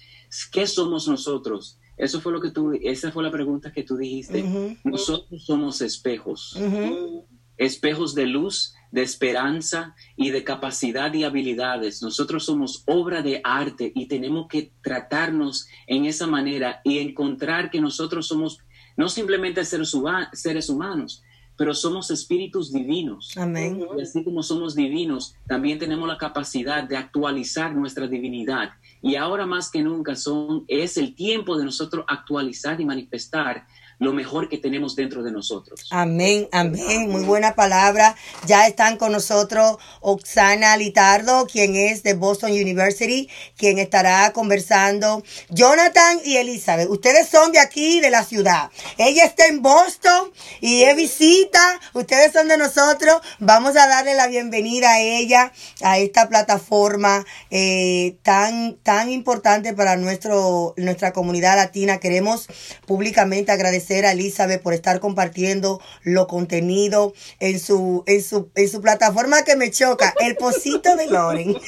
¿Qué 0.52 0.68
somos 0.68 1.08
nosotros? 1.08 1.80
Eso 1.98 2.22
fue 2.22 2.32
lo 2.32 2.42
que 2.42 2.52
tú, 2.52 2.74
esa 2.82 3.12
fue 3.12 3.24
la 3.24 3.32
pregunta 3.32 3.72
que 3.72 3.84
tú 3.84 3.98
dijiste. 3.98 4.44
Uh 4.44 4.48
-huh. 4.48 4.80
Nosotros 4.84 5.46
somos 5.46 5.82
espejos. 5.82 6.56
Uh 6.56 6.62
-huh. 6.62 7.26
Espejos 7.58 8.14
de 8.14 8.26
luz, 8.26 8.74
de 8.94 9.02
esperanza 9.02 9.96
y 10.16 10.30
de 10.30 10.44
capacidad 10.44 11.12
y 11.16 11.24
habilidades. 11.24 12.04
Nosotros 12.04 12.46
somos 12.46 12.84
obra 12.86 13.24
de 13.24 13.42
arte 13.44 13.92
y 13.96 14.06
tenemos 14.06 14.48
que 14.48 14.72
tratarnos 14.84 15.68
en 15.88 16.06
esa 16.06 16.28
manera 16.28 16.80
y 16.84 17.00
encontrar 17.00 17.72
que 17.72 17.82
nosotros 17.82 18.28
somos 18.28 18.60
no 18.96 19.10
simplemente 19.10 19.66
seres, 19.66 19.96
seres 20.34 20.70
humanos, 20.70 21.24
pero 21.58 21.74
somos 21.74 22.12
espíritus 22.12 22.72
divinos. 22.72 23.36
Amén. 23.36 23.84
Y 23.98 24.02
así 24.02 24.24
como 24.24 24.44
somos 24.44 24.76
divinos, 24.76 25.36
también 25.48 25.80
tenemos 25.80 26.08
la 26.08 26.20
capacidad 26.20 26.84
de 26.84 26.96
actualizar 26.96 27.76
nuestra 27.76 28.06
divinidad. 28.06 28.74
Y 29.02 29.16
ahora 29.16 29.48
más 29.48 29.72
que 29.72 29.82
nunca 29.82 30.16
son, 30.16 30.66
es 30.68 30.98
el 30.98 31.16
tiempo 31.16 31.58
de 31.58 31.66
nosotros 31.66 32.06
actualizar 32.08 32.80
y 32.80 32.86
manifestar 32.86 33.66
lo 34.04 34.14
mejor 34.14 34.50
que 34.50 34.58
tenemos 34.58 34.96
dentro 34.96 35.24
de 35.24 35.32
nosotros. 35.32 35.88
Amén, 35.90 36.48
amén. 36.52 37.10
Muy 37.10 37.24
buena 37.24 37.56
palabra. 37.56 38.16
Ya 38.46 38.68
están 38.68 38.98
con 38.98 39.12
nosotros 39.12 39.78
Oxana 40.02 40.76
Litardo, 40.78 41.48
quien 41.48 41.76
es 41.76 42.04
de 42.04 42.14
Boston 42.14 42.52
University, 42.52 43.30
quien 43.58 43.80
estará 43.80 44.32
conversando. 44.34 45.24
Jonathan 45.50 46.20
y 46.26 46.38
Elizabeth, 46.38 46.90
ustedes 46.90 47.30
son 47.30 47.52
de 47.52 47.60
aquí, 47.60 48.02
de 48.02 48.10
la 48.10 48.24
ciudad. 48.24 48.70
Ella 48.98 49.26
está 49.26 49.48
en 49.48 49.62
Boston 49.62 50.32
y 50.60 50.84
es 50.84 50.96
visita. 50.96 51.80
Ustedes 51.94 52.34
son 52.34 52.48
de 52.48 52.58
nosotros. 52.58 53.22
Vamos 53.40 53.76
a 53.78 53.88
darle 53.88 54.16
la 54.16 54.28
bienvenida 54.28 54.92
a 54.92 55.00
ella, 55.00 55.54
a 55.82 55.98
esta 55.98 56.28
plataforma 56.28 57.26
eh, 57.50 58.18
tan, 58.24 58.76
tan 58.84 59.10
importante 59.10 59.74
para 59.74 59.96
nuestro, 59.96 60.74
nuestra 60.78 61.14
comunidad 61.14 61.56
latina. 61.56 62.00
Queremos 62.00 62.48
públicamente 62.86 63.52
agradecer 63.52 63.93
a 64.02 64.12
Elizabeth 64.12 64.62
por 64.62 64.74
estar 64.74 65.00
compartiendo 65.00 65.80
lo 66.04 66.28
contenido 66.28 67.14
en 67.40 67.60
su, 67.60 68.04
en 68.08 68.22
su, 68.22 68.52
en 68.56 68.70
su 68.70 68.82
plataforma 68.82 69.44
que 69.44 69.56
me 69.56 69.72
choca, 69.72 70.14
el 70.20 70.36
Pocito 70.36 70.96
de 70.96 71.08
Loren. 71.08 71.58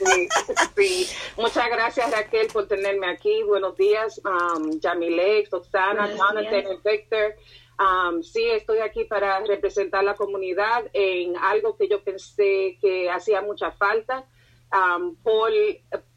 Sí, 0.00 0.28
sí. 0.76 1.08
Muchas 1.36 1.68
gracias 1.68 2.10
Raquel 2.10 2.46
por 2.46 2.66
tenerme 2.66 3.06
aquí. 3.10 3.42
Buenos 3.42 3.76
días, 3.76 4.18
um, 4.24 4.80
Yamile, 4.80 5.46
Oxana, 5.50 6.08
Jonathan 6.08 6.80
Victor. 6.82 7.34
Um, 7.78 8.22
sí, 8.22 8.44
estoy 8.44 8.78
aquí 8.78 9.04
para 9.04 9.40
representar 9.40 10.02
la 10.04 10.14
comunidad 10.14 10.84
en 10.94 11.36
algo 11.36 11.76
que 11.76 11.86
yo 11.86 12.02
pensé 12.02 12.78
que 12.80 13.10
hacía 13.10 13.42
mucha 13.42 13.72
falta. 13.72 14.24
Um, 14.72 15.16
por, 15.16 15.50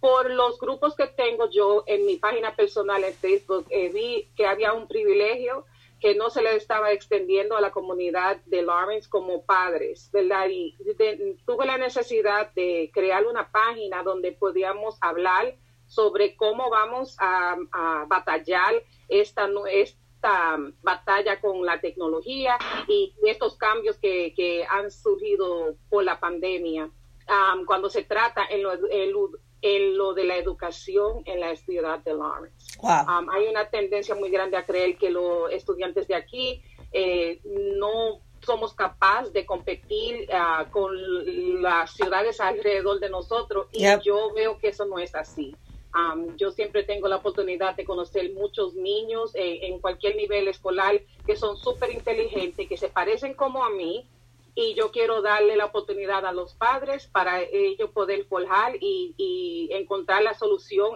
por 0.03 0.29
los 0.29 0.59
grupos 0.59 0.97
que 0.97 1.07
tengo 1.07 1.49
yo 1.49 1.85
en 1.87 2.05
mi 2.05 2.17
página 2.17 2.53
personal 2.57 3.05
en 3.05 3.13
Facebook, 3.13 3.65
eh, 3.69 3.87
vi 3.87 4.29
que 4.35 4.45
había 4.45 4.73
un 4.73 4.85
privilegio 4.85 5.63
que 6.01 6.13
no 6.13 6.29
se 6.29 6.41
le 6.41 6.57
estaba 6.57 6.91
extendiendo 6.91 7.55
a 7.55 7.61
la 7.61 7.71
comunidad 7.71 8.35
de 8.47 8.63
Lawrence 8.63 9.09
como 9.09 9.45
padres, 9.45 10.09
¿verdad? 10.11 10.49
Y 10.49 10.75
tuve 11.45 11.65
la 11.65 11.77
necesidad 11.77 12.51
de 12.51 12.91
crear 12.93 13.25
una 13.25 13.49
página 13.49 14.03
donde 14.03 14.33
podíamos 14.33 14.97
hablar 14.99 15.55
sobre 15.85 16.35
cómo 16.35 16.69
vamos 16.69 17.15
a, 17.17 17.55
batallar 18.05 18.73
esta, 19.07 19.49
esta 19.71 20.57
batalla 20.81 21.39
con 21.39 21.65
la 21.65 21.79
tecnología 21.79 22.57
y 22.89 23.13
estos 23.23 23.55
cambios 23.55 23.97
que, 23.99 24.33
que 24.35 24.65
han 24.69 24.91
surgido 24.91 25.77
por 25.89 26.03
la 26.03 26.19
pandemia. 26.19 26.89
Um, 27.29 27.63
cuando 27.63 27.89
se 27.89 28.03
trata 28.03 28.43
en 28.49 28.63
lo, 28.63 28.73
en 28.91 29.13
en 29.63 29.97
lo 29.97 30.13
de 30.13 30.25
la 30.25 30.35
educación 30.35 31.23
en 31.25 31.39
la 31.39 31.55
ciudad 31.55 31.99
de 31.99 32.13
Lawrence. 32.13 32.77
Um, 32.81 33.29
hay 33.29 33.47
una 33.47 33.69
tendencia 33.69 34.13
muy 34.13 34.29
grande 34.29 34.57
a 34.57 34.65
creer 34.65 34.97
que 34.97 35.09
los 35.09 35.49
estudiantes 35.51 36.05
de 36.09 36.15
aquí 36.15 36.61
eh, 36.91 37.39
no 37.45 38.19
somos 38.41 38.73
capaces 38.73 39.31
de 39.31 39.45
competir 39.45 40.27
uh, 40.29 40.69
con 40.69 40.91
las 41.61 41.93
ciudades 41.93 42.41
alrededor 42.41 42.99
de 42.99 43.09
nosotros 43.09 43.67
y 43.71 43.85
yo 44.03 44.33
veo 44.33 44.57
que 44.59 44.67
eso 44.67 44.85
no 44.85 44.99
es 44.99 45.15
así. 45.15 45.55
Um, 45.95 46.35
yo 46.35 46.51
siempre 46.51 46.83
tengo 46.83 47.07
la 47.07 47.17
oportunidad 47.17 47.75
de 47.75 47.85
conocer 47.85 48.33
muchos 48.33 48.73
niños 48.73 49.33
eh, 49.35 49.59
en 49.67 49.79
cualquier 49.79 50.17
nivel 50.17 50.49
escolar 50.49 50.99
que 51.25 51.37
son 51.37 51.55
súper 51.55 51.91
inteligentes, 51.91 52.67
que 52.67 52.77
se 52.77 52.89
parecen 52.89 53.33
como 53.33 53.63
a 53.63 53.69
mí, 53.69 54.05
y 54.55 54.75
yo 54.75 54.91
quiero 54.91 55.21
darle 55.21 55.55
la 55.55 55.65
oportunidad 55.65 56.25
a 56.25 56.31
los 56.31 56.53
padres 56.53 57.07
para 57.07 57.41
ellos 57.41 57.89
poder 57.91 58.25
forjar 58.25 58.75
y, 58.79 59.69
encontrar 59.71 60.21
la 60.23 60.33
solución 60.35 60.91